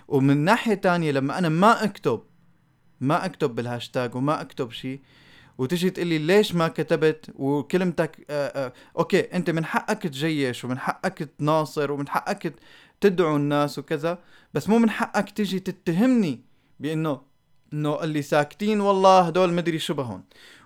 ومن 0.08 0.38
ناحية 0.38 0.74
تانية 0.74 1.12
لما 1.12 1.38
أنا 1.38 1.50
ما 1.50 1.84
أكتب 1.84 2.24
ما 3.02 3.26
أكتب 3.26 3.56
بالهاشتاج 3.56 4.16
وما 4.16 4.42
أكتب 4.42 4.72
شيء 4.72 5.00
وتجي 5.58 5.90
تقول 5.90 6.08
لي 6.08 6.18
ليش 6.18 6.56
ما 6.56 6.68
كتبت؟ 6.68 7.32
وكلمتك 7.36 8.26
آآ 8.30 8.66
آآ 8.66 8.74
okay 8.98 9.20
أنت 9.20 9.50
من 9.50 9.66
حقك 9.66 10.04
تجيش 10.04 10.66
ومن 10.66 10.80
حقك 10.80 11.30
تناصر 11.40 11.92
ومن 11.92 12.08
حقك 12.08 12.54
تدعو 13.02 13.36
الناس 13.36 13.80
وكذا 13.80 14.20
بس 14.54 14.70
مو 14.70 14.78
من 14.78 14.90
حقك 14.90 15.30
تجي 15.30 15.60
تتهمني 15.60 16.42
بإنه 16.80 17.22
إنه 17.74 18.04
اللي 18.04 18.22
ساكتين 18.22 18.82
والله 18.82 19.22
هدول 19.22 19.54
مدري 19.54 19.80
شو 19.80 19.94
بهون 19.94 20.24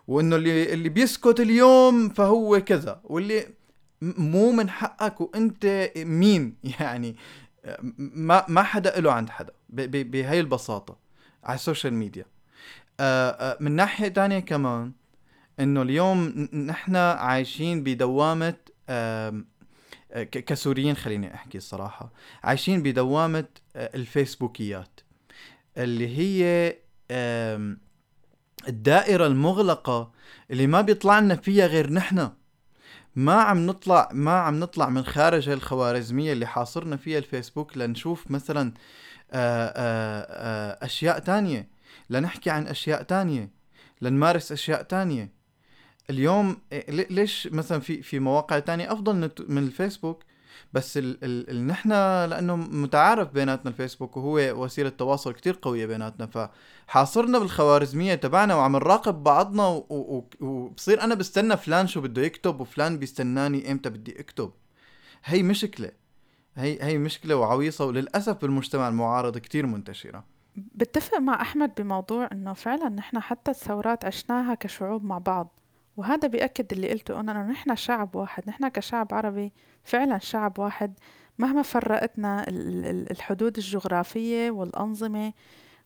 وإنه 0.07 0.35
اللي 0.35 0.73
اللي 0.73 0.89
بيسكت 0.89 1.39
اليوم 1.39 2.09
فهو 2.09 2.61
كذا. 2.61 3.01
واللي 3.03 3.47
مو 4.01 4.51
من 4.51 4.69
حقك 4.69 5.21
وأنت 5.21 5.91
مين. 5.97 6.55
يعني 6.79 7.15
ما 7.97 8.45
ما 8.47 8.63
حدا 8.63 8.99
له 8.99 9.11
عند 9.11 9.29
حدا. 9.29 9.53
بهي 9.69 10.39
البساطة 10.39 10.97
على 11.43 11.55
السوشيال 11.55 11.93
ميديا. 11.93 12.25
آه، 12.99 13.29
آه، 13.29 13.57
من 13.59 13.71
ناحية 13.71 14.07
تانية 14.07 14.39
كمان 14.39 14.91
إنه 15.59 15.81
اليوم 15.81 16.49
نحن 16.53 16.95
عايشين 16.95 17.83
بدوامة 17.83 18.55
آه، 18.89 19.43
كسوريين 20.31 20.95
خليني 20.95 21.33
أحكي 21.33 21.57
الصراحة. 21.57 22.13
عايشين 22.43 22.83
بدوامة 22.83 23.45
الفيسبوكيات 23.75 24.99
اللي 25.77 26.17
هي 26.17 26.75
آم، 27.13 27.77
الدائرة 28.67 29.27
المغلقة 29.27 30.11
اللي 30.51 30.67
ما 30.67 30.81
بيطلع 30.81 31.19
لنا 31.19 31.35
فيها 31.35 31.67
غير 31.67 31.89
نحن. 31.93 32.29
ما 33.15 33.33
عم 33.33 33.65
نطلع 33.65 34.09
ما 34.13 34.31
عم 34.39 34.59
نطلع 34.59 34.89
من 34.89 35.03
خارج 35.05 35.49
الخوارزميه 35.49 36.33
اللي 36.33 36.45
حاصرنا 36.45 36.97
فيها 36.97 37.17
الفيسبوك 37.17 37.77
لنشوف 37.77 38.31
مثلا 38.31 38.73
آه، 39.31 39.67
آه، 39.67 40.27
آه، 40.29 40.85
أشياء 40.85 41.19
تانية. 41.19 41.69
لنحكي 42.09 42.49
عن 42.49 42.67
أشياء 42.67 43.03
تانية. 43.03 43.49
لنمارس 44.01 44.51
أشياء 44.51 44.81
تانية. 44.83 45.31
اليوم 46.09 46.57
إيه، 46.71 46.91
لي- 46.91 47.07
ليش 47.09 47.47
مثلا 47.51 47.79
في 47.79 48.01
في 48.01 48.19
مواقع 48.19 48.59
تانية 48.59 48.93
أفضل 48.93 49.19
نت- 49.19 49.41
من 49.49 49.57
الفيسبوك؟ 49.57 50.23
بس 50.73 50.97
ال 50.97 51.23
ال 51.23 51.49
ال 51.49 51.67
نحن 51.67 51.89
لأنه 52.29 52.55
متعارف 52.55 53.31
بيناتنا 53.31 53.71
الفيسبوك 53.71 54.17
وهو 54.17 54.63
وسيلة 54.63 54.89
تواصل 54.89 55.33
كتير 55.33 55.59
قوية 55.61 55.85
بيناتنا. 55.85 56.49
فحاصرنا 56.87 57.39
بالخوارزمية 57.39 58.15
تبعنا 58.15 58.55
وعم 58.55 58.75
نراقب 58.75 59.23
بعضنا 59.23 59.67
و- 59.67 59.85
و- 59.89 60.45
وبصير 60.45 61.01
أنا 61.01 61.15
بستنى 61.15 61.57
فلان 61.57 61.87
شو 61.87 62.01
بده 62.01 62.21
يكتب 62.21 62.59
وفلان 62.61 62.97
بيستناني 62.97 63.71
إمتى 63.71 63.89
بدي 63.89 64.19
أكتب. 64.19 64.51
هي 65.25 65.43
مشكلة. 65.43 65.91
هي 66.55 66.77
هي 66.81 66.97
مشكلة 66.97 67.35
وعويصة 67.35 67.85
وللأسف 67.85 68.41
بالمجتمع 68.41 68.87
المعارض 68.87 69.37
كتير 69.37 69.65
منتشرة. 69.65 70.23
بتفق 70.55 71.17
مع 71.19 71.41
أحمد 71.41 71.71
بموضوع 71.77 72.29
إنه 72.31 72.53
فعلا 72.53 72.89
نحن 72.89 73.19
حتى 73.19 73.51
الثورات 73.51 74.05
عشناها 74.05 74.55
كشعوب 74.55 75.03
مع 75.03 75.17
بعض. 75.17 75.59
وهذا 75.97 76.27
بيأكد 76.27 76.73
اللي 76.73 76.89
قلته 76.89 77.19
أنا 77.19 77.31
إنه 77.31 77.51
نحن 77.51 77.75
شعب 77.75 78.15
واحد. 78.15 78.43
نحن 78.49 78.67
كشعب 78.67 79.13
عربي 79.13 79.53
فعلا 79.83 80.17
شعب 80.17 80.59
واحد. 80.59 80.93
مهما 81.39 81.61
فرقتنا 81.61 82.47
ال- 82.47 82.85
ال- 82.85 83.11
الحدود 83.11 83.57
الجغرافية 83.57 84.51
والأنظمة 84.51 85.33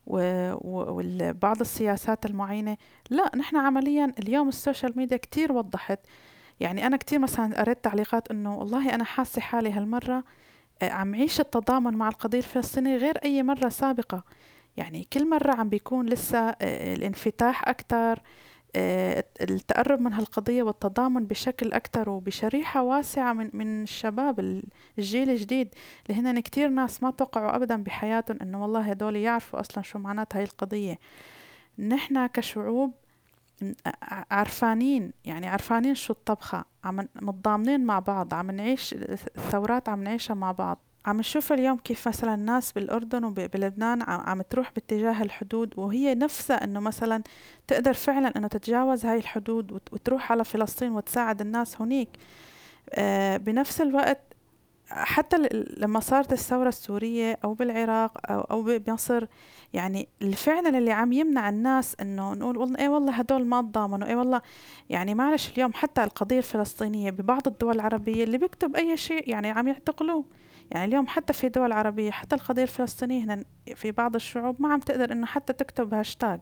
وبعض 0.07 1.59
السياسات 1.59 2.25
المعينة. 2.25 2.77
لا 3.09 3.31
نحن 3.35 3.55
عمليا 3.57 4.13
اليوم 4.19 4.47
السوشيال 4.47 4.93
ميديا 4.95 5.17
كتير 5.17 5.51
وضحت. 5.51 5.99
يعني 6.59 6.87
أنا 6.87 6.97
كتير 6.97 7.19
مثلا 7.19 7.61
قريت 7.61 7.83
تعليقات 7.83 8.31
إنه 8.31 8.57
والله 8.57 8.95
أنا 8.95 9.03
حاسة 9.03 9.41
حالي 9.41 9.71
هالمرة 9.71 10.23
آه، 10.81 10.89
عم 10.89 11.15
عيش 11.15 11.39
التضامن 11.39 11.93
مع 11.93 12.07
القضية 12.07 12.37
الفلسطينية 12.37 12.97
غير 12.97 13.17
أي 13.17 13.43
مرة 13.43 13.69
سابقة. 13.69 14.23
يعني 14.77 15.07
كل 15.13 15.29
مرة 15.29 15.53
عم 15.55 15.69
بيكون 15.69 16.05
لسه 16.05 16.39
آه، 16.49 16.93
الانفتاح 16.95 17.67
أكتر 17.67 18.19
التقرب 19.41 20.01
من 20.01 20.13
هالقضية 20.13 20.63
والتضامن 20.63 21.25
بشكل 21.25 21.71
أكتر 21.73 22.09
وبشريحة 22.09 22.83
واسعة 22.83 23.33
من 23.33 23.49
من 23.53 23.83
الشباب 23.83 24.39
ال- 24.39 24.63
الجيل 24.97 25.29
الجديد 25.29 25.75
اللي 26.09 26.21
هن 26.21 26.39
كتير 26.39 26.69
ناس 26.69 27.03
ما 27.03 27.11
توقعوا 27.11 27.55
أبدا 27.55 27.83
بحياتهم 27.83 28.37
إنه 28.41 28.61
والله 28.61 28.81
هدول 28.81 29.15
يعرفوا 29.15 29.59
أصلا 29.59 29.83
شو 29.83 29.99
معنات 29.99 30.35
هاي 30.35 30.43
القضية. 30.43 30.99
نحن 31.79 32.27
كشعوب 32.27 32.93
عرفانين 34.31 35.11
يعني 35.25 35.47
عرفانين 35.47 35.95
شو 35.95 36.13
الطبخة 36.13 36.65
عم 36.83 37.07
متضامنين 37.21 37.85
مع 37.85 37.99
بعض 37.99 38.33
عم 38.33 38.51
نعيش 38.51 38.93
الثورات 39.37 39.89
عم 39.89 40.03
نعيشها 40.03 40.33
مع 40.33 40.51
بعض. 40.51 40.79
عم 41.07 41.17
نشوف 41.19 41.53
اليوم 41.53 41.77
كيف 41.77 42.07
مثلا 42.07 42.33
الناس 42.33 42.71
بالأردن 42.71 43.23
وبلبنان 43.23 44.01
عم 44.01 44.41
تروح 44.41 44.71
باتجاه 44.75 45.23
الحدود 45.23 45.73
وهي 45.77 46.15
نفسها 46.15 46.63
إنه 46.63 46.79
مثلا 46.79 47.23
تقدر 47.67 47.93
فعلا 47.93 48.33
إنه 48.37 48.47
تتجاوز 48.47 49.05
هاي 49.05 49.17
الحدود 49.17 49.71
وت- 49.71 49.93
وتروح 49.93 50.31
على 50.31 50.43
فلسطين 50.43 50.91
وتساعد 50.91 51.41
الناس 51.41 51.81
هنيك 51.81 52.09
آه 52.91 53.37
بنفس 53.37 53.81
الوقت 53.81 54.19
حتى 54.89 55.37
لما 55.77 55.99
صارت 55.99 56.33
الثورة 56.33 56.67
السورية 56.67 57.39
أو 57.43 57.53
بالعراق 57.53 58.31
أو, 58.31 58.41
أو 58.41 58.61
بمصر 58.63 59.25
يعني 59.73 60.07
فعلا 60.35 60.77
اللي 60.77 60.91
عم 60.91 61.13
يمنع 61.13 61.49
الناس 61.49 61.95
إنه 62.01 62.33
نقول 62.33 62.75
إيه 62.77 62.89
والله 62.89 63.13
هدول 63.13 63.45
ما 63.45 63.61
تضامنوا 63.61 64.07
إيه 64.07 64.15
والله 64.15 64.41
يعني 64.89 65.15
معلش 65.15 65.51
اليوم 65.53 65.73
حتى 65.73 66.03
القضية 66.03 66.37
الفلسطينية 66.37 67.11
ببعض 67.11 67.47
الدول 67.47 67.75
العربية 67.75 68.23
اللي 68.23 68.37
بيكتب 68.37 68.75
أي 68.75 68.97
شيء 68.97 69.29
يعني 69.29 69.49
عم 69.49 69.67
يعتقلوه. 69.67 70.23
يعني 70.71 70.85
اليوم 70.85 71.07
حتى 71.07 71.33
في 71.33 71.49
دول 71.49 71.71
عربية 71.71 72.11
حتى 72.11 72.35
القضية 72.35 72.63
الفلسطينية 72.63 73.23
هنا 73.23 73.43
في 73.75 73.91
بعض 73.91 74.15
الشعوب 74.15 74.61
ما 74.61 74.73
عم 74.73 74.79
تقدر 74.79 75.11
إنه 75.11 75.25
حتى 75.25 75.53
تكتب 75.53 75.93
هاشتاج. 75.93 76.39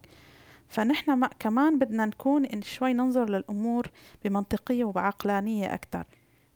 فنحن 0.67 1.13
ما 1.13 1.29
كمان 1.39 1.79
بدنا 1.79 2.05
نكون 2.05 2.45
إن 2.45 2.61
شوي 2.61 2.93
ننظر 2.93 3.29
للأمور 3.29 3.87
بمنطقية 4.25 4.85
وبعقلانية 4.85 5.73
أكتر. 5.73 6.03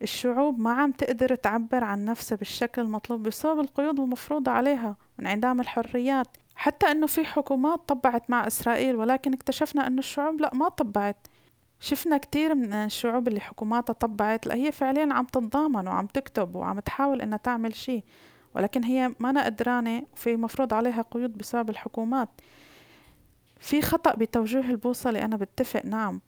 الشعوب 0.01 0.59
ما 0.59 0.71
عم 0.73 0.91
تقدر 0.91 1.35
تعبر 1.35 1.83
عن 1.83 2.05
نفسها 2.05 2.35
بالشكل 2.35 2.81
المطلوب 2.81 3.23
بسبب 3.23 3.59
القيود 3.59 3.99
المفروضة 3.99 4.51
عليها 4.51 4.95
وانعدام 5.19 5.59
الحريات. 5.61 6.27
حتى 6.55 6.91
إنه 6.91 7.07
في 7.07 7.25
حكومات 7.25 7.79
طبعت 7.87 8.29
مع 8.29 8.47
إسرائيل 8.47 8.95
ولكن 8.95 9.33
اكتشفنا 9.33 9.87
إنه 9.87 9.99
الشعوب 9.99 10.41
لا 10.41 10.51
ما 10.53 10.69
طبعت. 10.69 11.27
شفنا 11.79 12.17
كتير 12.17 12.55
من 12.55 12.73
الشعوب 12.73 13.27
اللي 13.27 13.39
حكوماتها 13.39 13.93
طبعت 13.93 14.47
لا 14.47 14.55
هي 14.55 14.71
فعليا 14.71 15.13
عم 15.13 15.25
تتضامن 15.25 15.87
وعم 15.87 16.07
تكتب 16.07 16.55
وعم 16.55 16.79
تحاول 16.79 17.21
إنها 17.21 17.37
تعمل 17.37 17.75
شيء 17.75 18.03
ولكن 18.55 18.83
هي 18.83 19.15
ما 19.19 19.29
أنا 19.29 19.45
قدرانة 19.45 20.03
وفي 20.13 20.35
مفروض 20.35 20.73
عليها 20.73 21.01
قيود 21.01 21.37
بسبب 21.37 21.69
الحكومات. 21.69 22.29
في 23.59 23.81
خطأ 23.81 24.15
بتوجيه 24.15 24.59
البوصلة 24.59 25.25
أنا 25.25 25.37
بتفق 25.37 25.85
نعم. 25.85 26.21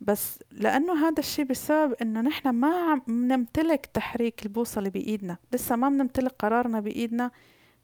بس 0.00 0.38
لأنه 0.52 1.08
هذا 1.08 1.18
الشي 1.18 1.44
بسبب 1.44 1.94
إنه 2.02 2.20
نحن 2.20 2.48
ما 2.48 2.76
عم 2.76 3.02
نمتلك 3.08 3.86
تحريك 3.86 4.46
البوصلة 4.46 4.88
بإيدنا 4.88 5.36
لسه 5.52 5.76
ما 5.76 5.88
بنمتلك 5.88 6.32
قرارنا 6.38 6.80
بإيدنا 6.80 7.30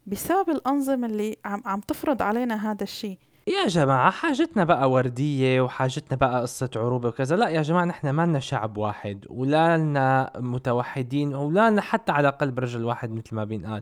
بسبب 0.07 0.49
الأنظمة 0.49 1.07
اللي 1.07 1.37
عم, 1.45 1.61
عم 1.65 1.79
تفرض 1.79 2.21
علينا 2.21 2.71
هذا 2.71 2.83
الشي 2.83 3.17
يا 3.47 3.67
جماعة 3.67 4.11
حاجتنا 4.11 4.63
بقى 4.63 4.91
وردية 4.91 5.61
وحاجتنا 5.61 6.17
بقى 6.17 6.41
قصة 6.41 6.69
عروبة 6.75 7.07
وكذا. 7.09 7.35
لا 7.35 7.49
يا 7.49 7.61
جماعة 7.61 7.85
نحن 7.85 8.09
ما 8.09 8.25
لنا 8.25 8.39
شعب 8.39 8.77
واحد 8.77 9.25
ولا 9.29 9.77
لنا 9.77 10.31
متوحدين 10.39 11.35
ولا 11.35 11.69
لنا 11.69 11.81
حتى 11.81 12.11
على 12.11 12.29
قلب 12.29 12.59
رجل 12.59 12.85
واحد 12.85 13.11
مثل 13.11 13.35
ما 13.35 13.43
بينقال 13.43 13.81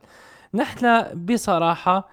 نحن 0.54 1.04
بصراحة 1.26 2.10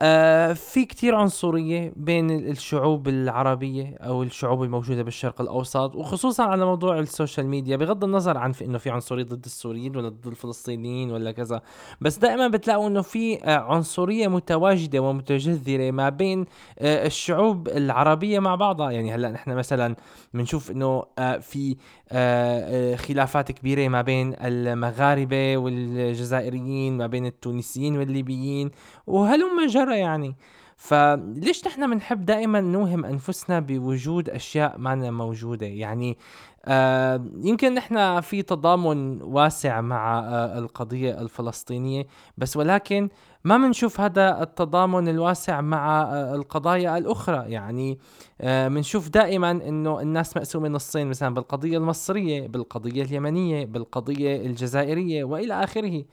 آه 0.00 0.52
في 0.52 0.84
كتير 0.84 1.14
عنصرية 1.14 1.92
بين 1.96 2.30
الشعوب 2.30 3.08
العربية 3.08 3.96
أو 4.00 4.22
الشعوب 4.22 4.62
الموجودة 4.62 5.02
بالشرق 5.02 5.40
الأوسط 5.40 5.94
وخصوصا 5.94 6.42
على 6.44 6.64
موضوع 6.64 6.98
السوشيال 6.98 7.46
ميديا 7.46 7.76
بغض 7.76 8.04
النظر 8.04 8.38
عن 8.38 8.52
في 8.52 8.64
إنه 8.64 8.78
في 8.78 8.90
عنصرية 8.90 9.24
ضد 9.24 9.44
السوريين 9.44 9.96
ولا 9.96 10.08
ضد 10.08 10.26
الفلسطينيين 10.26 11.10
ولا 11.10 11.32
كذا 11.32 11.62
بس 12.00 12.18
دائما 12.18 12.48
بتلاقوا 12.48 12.88
إنه 12.88 13.02
في 13.02 13.44
آه 13.44 13.58
عنصرية 13.58 14.28
متواجدة 14.28 14.98
ومتجذرة 14.98 15.90
ما 15.90 16.08
بين 16.08 16.44
آه 16.78 17.06
الشعوب 17.06 17.68
العربية 17.68 18.38
مع 18.38 18.54
بعضها. 18.54 18.90
يعني 18.90 19.14
هلأ 19.14 19.30
نحن 19.30 19.50
مثلا 19.50 19.96
بنشوف 20.34 20.70
إنه 20.70 21.02
آه 21.18 21.38
في 21.38 21.76
آه، 22.12 22.92
آه، 22.92 22.96
خلافات 22.96 23.52
كبيرة 23.52 23.88
ما 23.88 24.02
بين 24.02 24.34
المغاربة 24.40 25.56
والجزائريين 25.56 26.96
ما 26.96 27.06
بين 27.06 27.26
التونسيين 27.26 27.98
والليبيين 27.98 28.70
وهلم 29.06 29.66
جرى 29.68 29.83
يعني. 29.92 30.36
فليش 30.76 31.66
نحن 31.66 31.90
بنحب 31.90 32.24
دائما 32.24 32.60
نوهم 32.60 33.04
أنفسنا 33.04 33.60
بوجود 33.60 34.30
أشياء 34.30 34.78
معنا 34.78 35.10
موجودة؟ 35.10 35.66
يعني 35.66 36.18
آه 36.66 37.24
يمكن 37.36 37.74
نحن 37.74 38.20
في 38.20 38.42
تضامن 38.42 39.22
واسع 39.22 39.80
مع 39.80 40.18
آه 40.18 40.58
القضية 40.58 41.20
الفلسطينية 41.20 42.06
بس 42.38 42.56
ولكن 42.56 43.08
ما 43.44 43.56
بنشوف 43.58 44.00
هذا 44.00 44.42
التضامن 44.42 45.08
الواسع 45.08 45.60
مع 45.60 46.02
آه 46.02 46.34
القضايا 46.34 46.98
الأخرى. 46.98 47.52
يعني 47.52 47.98
بنشوف 48.42 49.06
آه 49.06 49.10
دائما 49.10 49.50
إنه 49.50 50.00
الناس 50.00 50.36
مقسومة 50.36 50.68
نصين 50.68 51.06
مثلا 51.06 51.34
بالقضية 51.34 51.78
المصرية 51.78 52.46
بالقضية 52.48 53.02
اليمنية 53.02 53.64
بالقضية 53.66 54.46
الجزائرية 54.46 55.24
وإلى 55.24 55.64
آخره. 55.64 56.04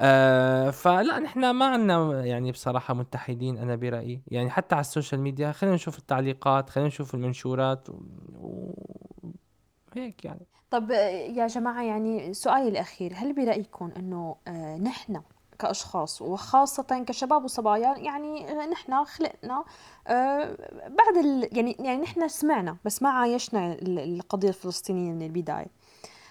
آه 0.00 0.70
فلا 0.70 1.18
نحن 1.18 1.50
ما 1.50 1.66
عنا 1.66 2.24
يعني 2.24 2.52
بصراحة 2.52 2.94
متحدين 2.94 3.58
أنا 3.58 3.76
برأيي. 3.76 4.22
يعني 4.28 4.50
حتى 4.50 4.74
على 4.74 4.80
السوشيال 4.80 5.20
ميديا 5.20 5.52
خلينا 5.52 5.74
نشوف 5.76 5.98
التعليقات 5.98 6.70
خلينا 6.70 6.88
نشوف 6.88 7.14
المنشورات 7.14 7.88
وهيك 8.36 10.24
يعني. 10.24 10.46
طب 10.70 10.90
يا 10.90 11.46
جماعة 11.46 11.82
يعني 11.82 12.34
سؤالي 12.34 12.68
الأخير 12.68 13.12
هل 13.16 13.32
برأيكم 13.32 13.90
أنه 13.96 14.36
آه 14.48 14.76
نحن 14.76 15.22
كأشخاص 15.58 16.22
وخاصة 16.22 17.04
كشباب 17.06 17.44
وصبايا 17.44 17.94
يعني 17.98 18.46
نحن 18.54 19.04
خلقنا 19.04 19.64
آه 20.08 20.56
بعد 20.88 21.16
ال 21.24 21.58
يعني 21.58 21.76
يعني 21.80 22.02
نحن 22.02 22.28
سمعنا 22.28 22.76
بس 22.84 23.02
ما 23.02 23.08
عايشنا 23.10 23.76
القضية 23.82 24.48
الفلسطينية 24.48 25.12
من 25.12 25.22
البداية. 25.22 25.66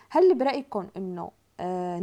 هل 0.10 0.38
برأيكم 0.38 0.88
أنه 0.98 1.22
آه، 1.22 1.32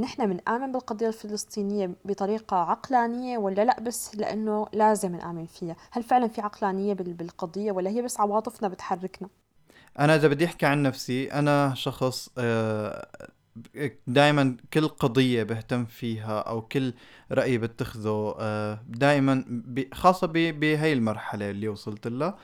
نحن 0.01 0.27
بنآمن 0.27 0.73
بالقضية 0.73 1.09
الفلسطينية 1.09 1.91
بطريقة 2.05 2.57
عقلانية 2.57 3.39
ولا 3.39 3.65
لا؟ 3.65 3.81
بس 3.81 4.17
لأنه 4.17 4.67
لازم 4.73 5.17
نآمن 5.17 5.47
فيها. 5.47 5.77
هل 5.91 6.03
فعلا 6.03 6.29
في 6.29 6.41
عقلانية 6.41 6.95
بالقضية 6.95 7.73
ولا 7.73 7.91
هي 7.91 8.03
بس 8.03 8.21
عواطفنا 8.21 8.69
بتحركنا؟ 8.69 9.29
أنا 9.99 10.15
إذا 10.15 10.29
بدي 10.29 10.45
أحكي 10.45 10.67
عن 10.67 10.83
نفسي 10.83 11.33
أنا 11.33 11.75
شخص 11.75 12.29
آه، 12.39 13.09
دائما 14.07 14.57
كل 14.73 14.89
قضية 14.89 15.43
بهتم 15.43 15.85
فيها 15.85 16.41
أو 16.41 16.63
كل 16.63 16.95
رأي 17.33 17.59
بتخذه 17.59 18.35
آه، 18.41 18.81
دائما 18.89 19.45
خاصة 19.93 20.27
بهي 20.27 20.93
المرحلة 20.93 21.51
اللي 21.51 21.69
وصلت 21.69 22.07
لها 22.07 22.39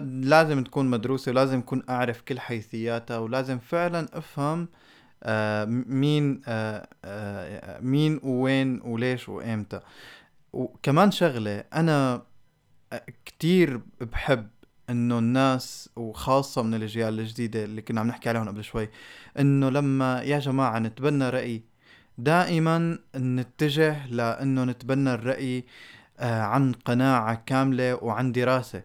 لازم 0.00 0.64
تكون 0.64 0.90
مدروسة 0.90 1.32
ولازم 1.32 1.58
أكون 1.58 1.82
أعرف 1.88 2.20
كل 2.20 2.40
حيثياتها 2.40 3.18
ولازم 3.18 3.58
فعلا 3.58 4.08
أفهم 4.12 4.68
آه، 5.22 5.64
مين 5.86 6.42
آه، 6.46 6.88
آه، 7.04 7.80
مين 7.80 8.20
ووين 8.22 8.80
وليش 8.84 9.28
وإمتى. 9.28 9.80
وكمان 10.52 11.10
شغلة 11.10 11.64
أنا 11.74 12.22
كتير 13.24 13.80
بحب 14.00 14.48
إنه 14.90 15.18
الناس 15.18 15.90
وخاصة 15.96 16.62
من 16.62 16.74
الأجيال 16.74 17.20
الجديدة 17.20 17.64
اللي 17.64 17.82
كنا 17.82 18.00
عم 18.00 18.06
نحكي 18.06 18.28
عليهم 18.28 18.48
قبل 18.48 18.64
شوي 18.64 18.88
إنه 19.38 19.70
لما 19.70 20.22
يا 20.22 20.38
جماعة 20.38 20.78
نتبنى 20.78 21.28
رأي 21.30 21.62
دائما 22.18 22.98
نتجه 23.16 24.06
لإنه 24.06 24.64
نتبنى 24.64 25.14
الرأي 25.14 25.64
عن 26.20 26.72
قناعة 26.72 27.42
كاملة 27.46 28.04
وعن 28.04 28.32
دراسة. 28.32 28.82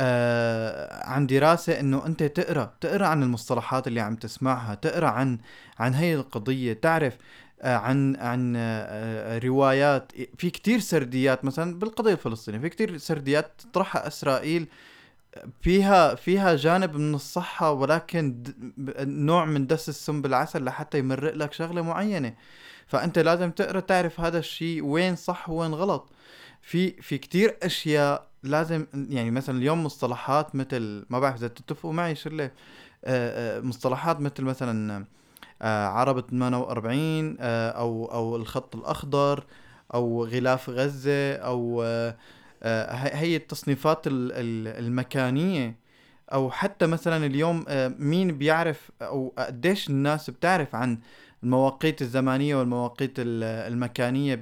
آه 0.00 1.06
عن 1.06 1.26
دراسة 1.26 1.80
إنه 1.80 2.06
أنت 2.06 2.22
تقرأ 2.22 2.74
تقرأ 2.80 3.06
عن 3.06 3.22
المصطلحات 3.22 3.86
اللي 3.86 4.00
عم 4.00 4.16
تسمعها 4.16 4.74
تقرأ 4.74 5.06
عن 5.08 5.38
عن 5.78 5.94
هي 5.94 6.14
القضية 6.14 6.72
تعرف 6.72 7.16
آه 7.62 7.76
عن 7.76 8.16
عن 8.16 8.54
آه 8.56 9.38
روايات. 9.38 10.12
في 10.38 10.50
كتير 10.50 10.78
سرديات 10.80 11.44
مثلا 11.44 11.78
بالقضية 11.78 12.12
الفلسطينية 12.12 12.58
في 12.58 12.68
كتير 12.68 12.98
سرديات 12.98 13.52
تطرحها 13.58 14.06
إسرائيل. 14.06 14.66
فيها 15.62 16.14
فيها 16.14 16.56
جانب 16.56 16.96
من 16.96 17.14
الصحة 17.14 17.72
ولكن 17.72 18.42
نوع 19.00 19.44
من 19.44 19.66
دس 19.66 19.88
السم 19.88 20.22
بالعسل 20.22 20.64
لحتى 20.64 20.98
يمرق 20.98 21.34
لك 21.34 21.52
شغلة 21.52 21.82
معينة. 21.82 22.34
فأنت 22.86 23.18
لازم 23.18 23.50
تقرأ 23.50 23.80
تعرف 23.80 24.20
هذا 24.20 24.38
الشيء 24.38 24.84
وين 24.84 25.16
صح 25.16 25.50
وين 25.50 25.74
غلط. 25.74 26.10
في 26.62 27.02
في 27.02 27.18
كتير 27.18 27.56
أشياء 27.62 28.27
لازم 28.42 28.86
يعني 28.94 29.30
مثلا 29.30 29.58
اليوم 29.58 29.84
مصطلحات 29.84 30.56
مثل 30.56 31.06
ما 31.10 31.18
بعرف 31.18 31.36
إذا 31.36 31.48
تتفقوا 31.48 31.92
معي 31.92 32.14
شله 32.14 32.50
آه، 33.04 33.58
آه، 33.58 33.60
مصطلحات 33.60 34.20
مثل 34.20 34.44
مثلا 34.44 35.04
آه، 35.62 35.86
عربة 35.86 36.20
48 36.20 37.36
أو 37.40 38.04
أو 38.04 38.36
الخط 38.36 38.76
الأخضر 38.76 39.44
أو 39.94 40.24
غلاف 40.24 40.70
غزة 40.70 41.34
أو 41.34 41.82
هي 42.62 43.36
التصنيفات 43.36 44.02
المكانية. 44.06 45.88
أو 46.32 46.50
حتى 46.50 46.86
مثلا 46.86 47.26
اليوم 47.26 47.64
مين 47.98 48.38
بيعرف 48.38 48.90
أو 49.02 49.34
قديش 49.38 49.90
الناس 49.90 50.30
بتعرف 50.30 50.74
عن 50.74 50.98
المواقيت 51.42 52.02
الزمانية 52.02 52.56
والمواقيت 52.56 53.12
المكانية 53.18 54.40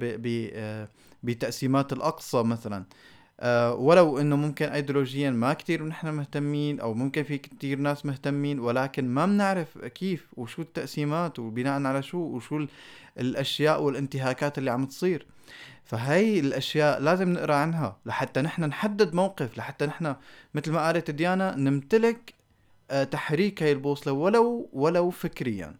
بتقسيمات 1.23 1.93
الأقصى 1.93 2.43
مثلا. 2.43 2.85
ولو 3.73 4.19
إنه 4.19 4.35
ممكن 4.35 4.65
ايديولوجيا 4.65 5.29
ما 5.29 5.53
كتير 5.53 5.83
نحن 5.83 6.09
مهتمين 6.09 6.79
أو 6.79 6.93
ممكن 6.93 7.23
في 7.23 7.37
كتير 7.37 7.79
ناس 7.79 8.05
مهتمين 8.05 8.59
ولكن 8.59 9.09
ما 9.09 9.25
بنعرف 9.25 9.77
كيف 9.77 10.27
وشو 10.37 10.61
التقسيمات 10.61 11.39
وبناء 11.39 11.83
على 11.83 12.03
شو 12.03 12.17
وشو 12.17 12.65
الأشياء 13.19 13.83
والانتهاكات 13.83 14.57
اللي 14.57 14.71
عم 14.71 14.85
تصير. 14.85 15.25
فهي 15.85 16.39
الأشياء 16.39 16.99
لازم 16.99 17.33
نقرأ 17.33 17.55
عنها 17.55 17.97
لحتى 18.05 18.41
نحن 18.41 18.63
نحدد 18.63 19.13
موقف 19.13 19.57
لحتى 19.57 19.85
نحن 19.85 20.15
مثل 20.53 20.71
ما 20.71 20.85
قالت 20.85 21.11
ديانا 21.11 21.55
نمتلك 21.55 22.33
أه 22.91 23.03
تحريك 23.03 23.63
هاي 23.63 23.71
البوصلة 23.71 24.13
ولو 24.13 24.69
ولو 24.73 25.09
فكريا. 25.09 25.75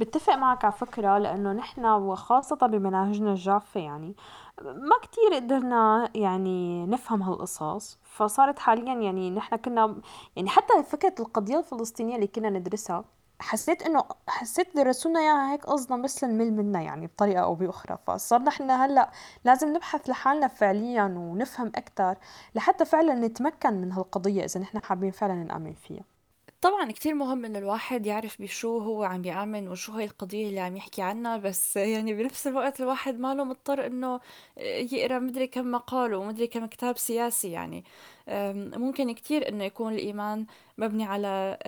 بتفق 0.00 0.34
معك 0.34 0.64
على 0.64 0.72
فكرة 0.72 1.18
لأنه 1.18 1.52
نحن 1.52 1.84
وخاصة 1.84 2.66
بمناهجنا 2.66 3.32
الجافة 3.32 3.80
يعني 3.80 4.14
ما 4.62 4.96
كتير 5.02 5.34
قدرنا 5.34 6.10
يعني 6.14 6.86
نفهم 6.86 7.22
هالقصص 7.22 7.98
فصارت 8.02 8.58
حاليا 8.58 8.94
يعني 8.94 9.30
نحن 9.30 9.56
كنا 9.56 10.00
يعني 10.36 10.48
حتى 10.48 10.82
فكرة 10.82 11.14
القضية 11.20 11.58
الفلسطينية 11.58 12.14
اللي 12.16 12.26
كنا 12.26 12.50
ندرسها 12.50 13.04
حسيت 13.40 13.82
إنه 13.82 14.04
حسيت 14.28 14.76
درسونا 14.76 15.20
إياها 15.20 15.52
هيك 15.52 15.64
قصدا 15.64 16.02
بس 16.02 16.24
لنمل 16.24 16.52
منها 16.52 16.80
يعني 16.82 17.06
بطريقة 17.06 17.42
أو 17.42 17.54
بأخرى 17.54 17.98
فصرنا 18.06 18.48
إحنا 18.48 18.86
هلأ 18.86 19.10
لازم 19.44 19.68
نبحث 19.68 20.08
لحالنا 20.08 20.48
فعليا 20.48 21.04
ونفهم 21.04 21.66
أكثر 21.74 22.16
لحتى 22.54 22.84
فعلا 22.84 23.14
نتمكن 23.14 23.74
من 23.74 23.92
هالقضية 23.92 24.44
إذا 24.44 24.60
نحن 24.60 24.78
حابين 24.82 25.10
فعلا 25.10 25.34
نآمن 25.34 25.74
فيها. 25.74 26.04
طبعًا 26.64 26.92
كتير 26.92 27.14
مهم 27.14 27.44
إنه 27.44 27.58
الواحد 27.58 28.06
يعرف 28.06 28.42
بشو 28.42 28.78
هو 28.78 29.04
عم 29.04 29.22
بيآمن 29.22 29.68
وشو 29.68 29.92
هي 29.92 30.04
القضية 30.04 30.48
اللي 30.48 30.60
عم 30.60 30.76
يحكي 30.76 31.02
عنها، 31.02 31.36
بس 31.36 31.76
يعني 31.76 32.14
بنفس 32.14 32.46
الوقت 32.46 32.80
الواحد 32.80 33.20
ما 33.20 33.34
له 33.34 33.44
مضطر 33.44 33.86
إنه 33.86 34.20
يقرأ 34.92 35.18
مدري 35.18 35.46
كم 35.46 35.70
مقال 35.70 36.14
ومدري 36.14 36.46
كم 36.46 36.66
كتاب 36.66 36.98
سياسي 36.98 37.50
يعني، 37.50 37.84
ممكن 38.76 39.12
كتير 39.12 39.48
إنه 39.48 39.64
يكون 39.64 39.92
الإيمان 39.92 40.46
مبني 40.78 41.04
على 41.04 41.58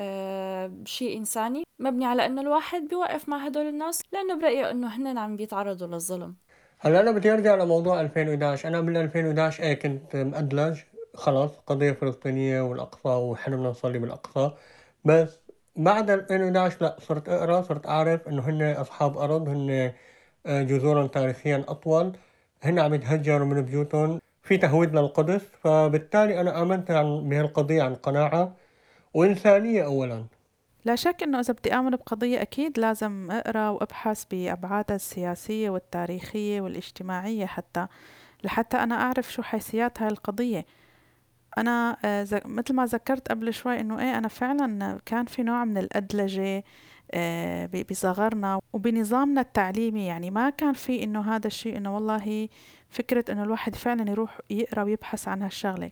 شيء 0.85 1.19
إنساني، 1.19 1.65
مبني 1.79 2.07
على 2.07 2.27
إنه 2.27 2.41
الواحد 2.41 2.83
بيوقف 2.89 3.29
مع 3.29 3.47
هدول 3.47 3.67
الناس 3.67 4.03
لإنه 4.13 4.35
برأيه 4.35 4.71
إنه 4.71 4.87
هنّن 4.87 5.19
عم 5.19 5.37
بيتعرضوا 5.37 5.87
للظلم. 5.87 6.35
هلأ 6.79 7.01
أنا 7.01 7.11
بدي 7.11 7.33
أرجع 7.33 7.55
لموضوع 7.55 8.01
2011 8.01 8.69
أنا 8.69 8.81
بال 8.81 8.97
2011 8.97 9.63
إيه 9.63 9.75
كنت 9.75 10.17
مأدلج 10.17 10.79
خلاص 11.15 11.51
قضية 11.67 11.93
فلسطينية 11.93 12.61
والأقصى 12.61 13.09
وحنا 13.09 13.57
بدنا 13.57 13.69
نصلي 13.69 13.99
بالأقصى. 13.99 14.51
بس 15.07 15.39
بعد 15.77 16.11
2011 16.11 16.77
لا 16.81 16.97
صرت 17.01 17.29
أقرأ 17.29 17.63
صرت 17.63 17.87
أعرف 17.87 18.29
إنه 18.29 18.43
هن 18.43 18.63
أصحاب 18.63 19.19
أرض 19.19 19.49
هن 19.49 19.93
آه، 20.47 20.63
جذورهم 20.63 21.07
تاريخيا 21.07 21.65
أطول. 21.69 22.13
هن 22.63 22.79
عم 22.79 22.95
يتهجروا 22.95 23.47
من 23.47 23.63
بيوتهم. 23.63 24.21
في 24.43 24.57
تهويد 24.57 24.95
للقدس 24.97 25.41
فبالتالي 25.63 26.41
أنا 26.41 26.63
آمنت 26.63 26.91
بهالقضية 27.25 27.83
عن 27.83 27.95
قناعة. 27.95 28.53
وإنسانية 29.15 29.85
أولا. 29.85 30.25
لا 30.85 30.97
شك 30.97 31.23
إنه 31.23 31.41
إذا 31.41 31.53
بدي 31.55 31.75
آمن 31.75 31.91
بقضية 31.91 32.43
أكيد 32.43 32.79
لازم 32.81 33.31
أقرأ 33.31 33.69
وأبحث 33.69 34.25
بابعادها 34.31 34.97
السياسية 34.97 35.71
والتاريخية 35.71 36.61
والاجتماعية 36.61 37.47
حتى 37.47 37.87
لحتى 38.45 38.77
أنا 38.77 38.95
أعرف 38.95 39.33
شو 39.33 39.43
حيثيات 39.43 40.03
هاي 40.03 40.09
القضية. 40.09 40.67
أنا 41.59 41.97
آه، 42.05 42.43
مثل 42.45 42.75
ما 42.75 42.87
ذكرت 42.87 43.29
قبل 43.29 43.55
شوي 43.55 43.81
إنه 43.81 43.99
إيه 44.01 44.19
أنا 44.19 44.29
فعلا 44.29 44.99
كان 45.07 45.27
في 45.27 45.43
نوع 45.43 45.65
من 45.65 45.79
الأدلجة 45.79 46.65
آه، 47.11 47.71
بصغرنا 47.91 48.61
وبنظامنا 48.73 49.41
التعليمي. 49.41 50.07
يعني 50.07 50.31
ما 50.31 50.51
كان 50.51 50.73
في 50.73 51.03
إنه 51.03 51.37
هذا 51.37 51.47
الشيء 51.47 51.77
إنه 51.77 51.95
والله 51.95 52.49
فكرة 52.91 53.25
إنه 53.33 53.43
الواحد 53.43 53.75
فعلا 53.75 54.11
يروح 54.11 54.41
يقرأ 54.51 54.83
ويبحث 54.83 55.29
عن 55.29 55.43
هالشغلة. 55.43 55.91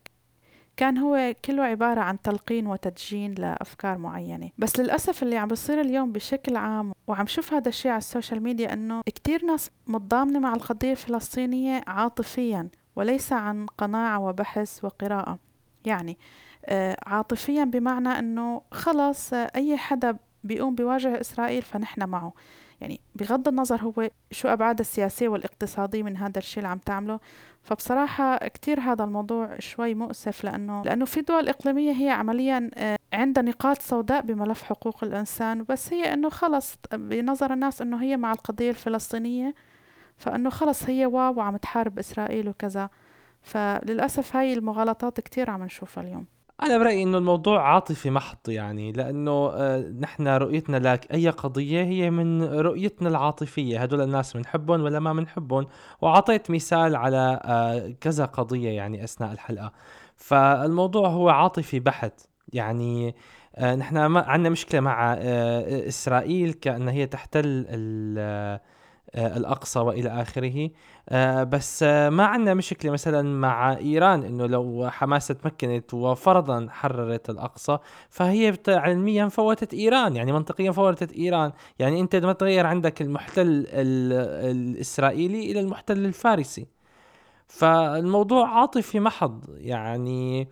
كان 0.77 0.99
هو 0.99 1.35
كله 1.45 1.63
عبارة 1.63 2.01
عن 2.01 2.23
تلقين 2.23 2.67
وتدجين 2.67 3.35
لأفكار 3.35 3.99
معينة. 3.99 4.51
بس 4.59 4.81
للأسف 4.81 5.23
اللي 5.23 5.37
عم 5.37 5.49
بصير 5.49 5.81
اليوم 5.81 6.13
بشكل 6.13 6.57
عام 6.57 6.93
وعم 7.07 7.27
شوف 7.27 7.53
هذا 7.55 7.69
الشيء 7.69 7.91
على 7.91 7.99
ال 7.99 8.05
social 8.05 8.43
media 8.43 8.73
أنه 8.73 9.01
كتير 9.07 9.45
ناس 9.45 9.71
متضامنة 9.87 10.39
مع 10.39 10.55
القضية 10.55 10.91
الفلسطينية 10.91 11.83
عاطفيا 11.87 12.69
وليس 12.97 13.33
عن 13.33 13.67
قناعة 13.67 14.21
وبحث 14.21 14.85
وقراءة. 14.85 15.39
يعني 15.85 16.19
آه 16.67 16.97
عاطفيا 17.07 17.65
بمعنى 17.65 18.09
أنه 18.09 18.63
خلص 18.73 19.33
آه 19.33 19.51
أي 19.57 19.77
حدا 19.77 20.17
بيقوم 20.45 20.75
بواجه 20.75 21.21
إسرائيل 21.21 21.63
فنحن 21.63 22.09
معه. 22.09 22.33
يعني 22.81 23.01
بغض 23.15 23.49
النظر 23.49 23.81
هو 23.81 24.11
شو 24.31 24.49
أبعاد 24.49 24.81
السياسية 24.81 25.29
والاقتصادية 25.29 26.03
من 26.03 26.17
هذا 26.17 26.39
الشيء 26.39 26.59
اللي 26.59 26.69
عم 26.69 26.79
تعمله. 26.79 27.21
فبصراحة 27.63 28.37
كتير 28.37 28.81
هذا 28.81 29.05
الموضوع 29.05 29.59
شوي 29.59 29.95
مؤسف 29.95 30.45
لأنه 30.45 30.83
لأنه 30.83 31.05
في 31.05 31.21
دول 31.21 31.49
إقليمية 31.49 31.93
هي 31.93 32.11
عمليا 32.11 32.71
آه، 32.75 32.99
عندها 33.13 33.43
نقاط 33.43 33.79
سوداء 33.79 34.21
بملف 34.23 34.63
حقوق 34.63 35.05
الإنسان. 35.05 35.65
بس 35.69 35.93
هي 35.93 36.13
أنه 36.13 36.29
خلص 36.31 36.77
بنظر 36.93 37.53
الناس 37.53 37.83
أنه 37.83 38.03
هي 38.03 38.17
مع 38.17 38.33
القضية 38.33 38.71
الفلسطينية. 38.71 39.55
فأنه 40.17 40.51
خلص 40.51 40.83
هي 40.85 41.07
واو 41.07 41.35
وعم 41.35 41.57
تحارب 41.57 41.99
إسرائيل 41.99 42.49
وكذا. 42.49 42.91
فللأسف 43.45 44.37
هاي 44.37 44.53
المغالطات 44.53 45.21
كتير 45.21 45.51
عم 45.51 45.63
نشوفها 45.65 46.05
اليوم. 46.05 46.27
أنا 46.63 46.79
برأيي 46.79 47.03
إنه 47.03 47.19
الموضوع 47.19 47.69
عاطفي 47.75 48.11
محض 48.11 48.49
يعني 48.49 48.93
لأنه 48.93 49.51
آه، 49.55 49.79
نحن 50.01 50.29
رؤيتنا 50.29 50.77
لك 50.77 51.13
أي 51.13 51.29
قضية 51.29 51.83
هي 51.83 52.11
من 52.11 52.43
رؤيتنا 52.43 53.09
العاطفية. 53.09 53.83
هدول 53.83 54.01
الناس 54.01 54.37
بنحبهم 54.37 54.81
ولا 54.81 55.01
ما 55.01 55.13
بنحبهم 55.13 55.67
وعطيت 56.01 56.51
مثال 56.51 56.97
على 56.97 57.41
آه، 57.45 57.95
كذا 58.01 58.25
قضية 58.25 58.71
يعني 58.71 59.05
أثناء 59.05 59.33
الحلقة. 59.33 59.73
فالموضوع 60.17 61.09
هو 61.09 61.29
عاطفي 61.29 61.81
بحت 61.81 62.21
يعني 62.53 63.15
آه، 63.57 63.75
نحن 63.75 63.97
عندنا 64.17 64.51
مشكلة 64.51 64.81
مع 64.81 65.15
إسرائيل 65.15 66.53
كأن 66.53 66.89
هي 66.89 67.07
تحتل 67.07 67.67
آه، 69.15 69.37
الأقصى 69.37 69.79
وإلى 69.79 70.09
آخره. 70.23 70.71
آه، 71.09 71.45
بس 71.45 71.83
آه، 71.83 72.11
ما 72.11 72.25
عندنا 72.25 72.55
مشكلة 72.55 72.93
مثلا 72.93 73.23
مع 73.23 73.77
إيران 73.77 74.23
إنه 74.25 74.47
لو 74.47 74.89
حماس 74.91 75.29
تمكنت 75.29 75.95
وفرضا 75.95 76.67
حررت 76.71 77.31
الأقصى 77.31 77.79
فهي 78.11 78.59
علميا 78.69 79.29
فوتت 79.29 79.75
إيران 79.75 80.17
يعني 80.17 80.33
منطقيا 80.33 80.71
فوتت 80.73 81.13
إيران. 81.13 81.53
يعني 81.79 82.01
أنت 82.01 82.17
ما 82.17 82.33
تغير 82.33 82.67
عندك 82.67 83.03
المحتل 83.03 83.67
الإسرائيلي 83.71 85.51
إلى 85.51 85.61
المحتل 85.61 86.05
الفارسي. 86.05 86.67
فالموضوع 87.49 88.49
عاطفي 88.49 89.01
محض 89.01 89.45
يعني 89.57 90.49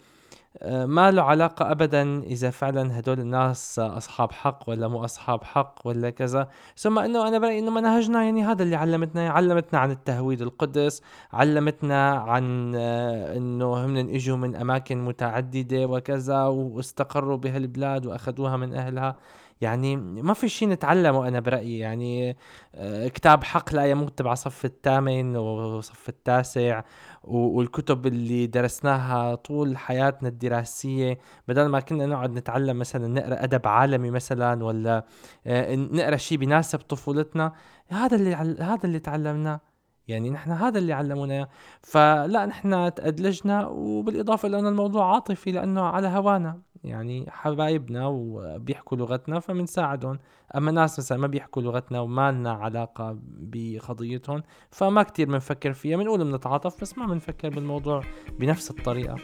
ما 0.66 1.10
له 1.10 1.22
علاقة 1.22 1.70
أبدا 1.70 2.22
إذا 2.22 2.50
فعلا 2.50 2.98
هدول 2.98 3.20
الناس 3.20 3.78
أصحاب 3.78 4.32
حق 4.32 4.68
ولا 4.68 4.88
مو 4.88 5.04
أصحاب 5.04 5.44
حق 5.44 5.74
ولا 5.84 6.10
كذا. 6.10 6.48
ثم 6.76 6.98
أنه 6.98 7.28
أنا 7.28 7.38
برأيي 7.38 7.58
أنه 7.58 7.70
منهجنا 7.70 8.24
يعني 8.24 8.44
هذا 8.44 8.62
اللي 8.62 8.76
علمتنا 8.76 9.30
علمتنا 9.30 9.78
عن 9.78 9.90
التهويد 9.90 10.42
القدس 10.42 11.02
علمتنا 11.32 12.10
عن 12.10 12.72
آه، 12.76 13.36
أنه 13.36 13.84
هم 13.84 13.96
إجوا 13.96 14.36
من 14.36 14.56
أماكن 14.56 15.04
متعددة 15.04 15.86
وكذا 15.86 16.42
واستقروا 16.44 17.36
بهالبلاد 17.36 18.06
وأخذوها 18.06 18.56
من 18.56 18.74
أهلها. 18.74 19.16
يعني 19.62 19.96
ما 19.96 20.34
في 20.34 20.48
شيء 20.48 20.68
نتعلمه 20.68 21.28
أنا 21.28 21.40
برأيي 21.40 21.78
يعني 21.78 22.36
آه، 22.74 23.08
كتاب 23.08 23.44
حق 23.44 23.74
لا 23.74 23.86
يموت 23.86 24.18
تبع 24.18 24.34
صف 24.34 24.64
الثامن 24.64 25.36
وصف 25.36 26.08
التاسع 26.08 26.82
والكتب 27.24 28.06
اللي 28.06 28.46
درسناها 28.46 29.34
طول 29.34 29.76
حياتنا 29.76 30.28
الدراسية. 30.28 31.18
بدل 31.48 31.66
ما 31.66 31.80
كنا 31.80 32.06
نقعد 32.06 32.30
نتعلم 32.30 32.78
مثلا 32.78 33.08
نقرأ 33.08 33.44
أدب 33.44 33.66
عالمي 33.68 34.10
مثلا 34.10 34.64
ولا 34.64 35.04
آه، 35.46 35.74
نقرأ 35.76 36.16
شيء 36.16 36.38
بيناسب 36.38 36.78
طفولتنا 36.78 37.52
هذا 37.88 38.16
اللي 38.16 38.34
هذا 38.60 38.80
اللي 38.84 38.98
تعلمناه. 38.98 39.60
يعني 40.08 40.30
نحن 40.30 40.50
هذا 40.50 40.78
اللي 40.78 40.92
علمونا 40.92 41.48
فلا 41.82 42.46
نحن 42.46 42.94
تأدلجنا 42.94 43.66
وبالإضافة 43.66 44.48
لأنه 44.48 44.68
الموضوع 44.68 45.14
عاطفي 45.14 45.52
لأنه 45.52 45.82
على 45.82 46.08
هوانا. 46.08 46.60
يعني 46.85 47.26
حبايبنا 47.30 48.07
وبيحكوا 48.07 48.99
لغتنا 48.99 49.41
فبنساعدهم 49.41 50.18
أما 50.57 50.70
ناس 50.70 50.99
مثلا 50.99 51.18
ما 51.18 51.26
بيحكوا 51.26 51.62
لغتنا 51.62 52.01
وما 52.01 52.33
لنا 52.33 52.53
علاقة 52.53 53.18
بقضيتهم 53.22 54.43
فما 54.70 55.03
كتير 55.03 55.26
بنفكر 55.28 55.72
فيها. 55.72 55.97
بنقول 55.97 56.24
بنتعاطف 56.24 56.80
بس 56.80 56.99
ما 56.99 57.07
بنفكر 57.07 57.49
بالموضوع 57.49 58.03
بنفس 58.39 58.70
الطريقة. 58.70 59.16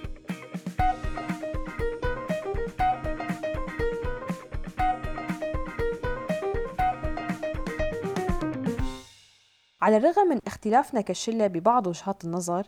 على 9.82 9.96
الرغم 9.96 10.28
من 10.28 10.38
اختلافنا 10.46 11.00
كشلة 11.00 11.46
ببعض 11.46 11.86
وجهات 11.86 12.24
النظر 12.24 12.66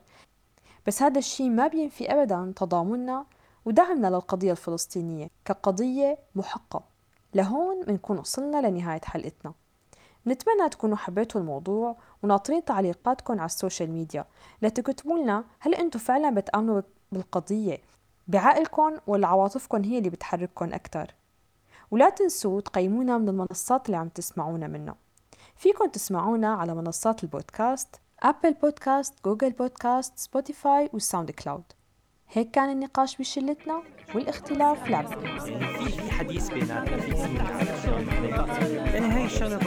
بس 0.86 1.02
هذا 1.02 1.18
الشيء 1.18 1.50
ما 1.50 1.66
بينفي 1.66 2.12
أبدا 2.12 2.52
تضامننا 2.56 3.26
ودعمنا 3.64 4.06
للقضية 4.06 4.50
الفلسطينية 4.50 5.30
كقضية 5.44 6.18
محقة. 6.34 6.82
لهون 7.34 7.82
بنكون 7.84 8.18
وصلنا 8.18 8.68
لنهاية 8.68 9.00
حلقتنا. 9.04 9.54
نتمنى 10.26 10.68
تكونوا 10.68 10.96
حبيتوا 10.96 11.40
الموضوع 11.40 11.96
وناطرين 12.22 12.64
تعليقاتكم 12.64 13.32
على 13.32 13.46
السوشيال 13.46 13.90
ميديا. 13.90 14.24
لتكتبوا 14.62 15.18
لنا 15.18 15.44
هل 15.58 15.74
أنتم 15.74 15.98
فعلا 15.98 16.34
بتآمنوا 16.34 16.82
بالقضية. 17.12 17.78
بعقلكم 18.28 18.96
ولا 19.06 19.26
عواطفكم 19.26 19.84
هي 19.84 19.98
اللي 19.98 20.10
بتحرككم 20.10 20.72
أكتر. 20.74 21.14
ولا 21.90 22.10
تنسوا 22.10 22.60
تقيمونا 22.60 23.18
من 23.18 23.28
المنصات 23.28 23.86
اللي 23.86 23.96
عم 23.96 24.08
تسمعونا 24.08 24.66
منها. 24.66 24.94
فيكم 25.56 25.88
تسمعونا 25.88 26.54
على 26.54 26.74
منصات 26.74 27.24
البودكاست 27.24 27.96
Apple 28.22 28.54
Podcasts، 28.54 29.14
Google 29.24 29.50
Podcasts، 29.50 30.18
Spotify 30.18 30.90
وال 30.92 31.30
SoundCloud 31.30 31.64
هيك 32.32 32.50
كان 32.50 32.70
النقاش 32.70 33.16
بشلتنا 33.16 33.82
والاختلاف 34.14 34.90
لعبة 34.90 35.38
في 35.38 36.10
حديث 36.10 36.48
بيناتنا 36.48 36.96
في 36.96 37.10
يعني 38.94 39.06
هاي 39.06 39.24
الشغلة 39.24 39.58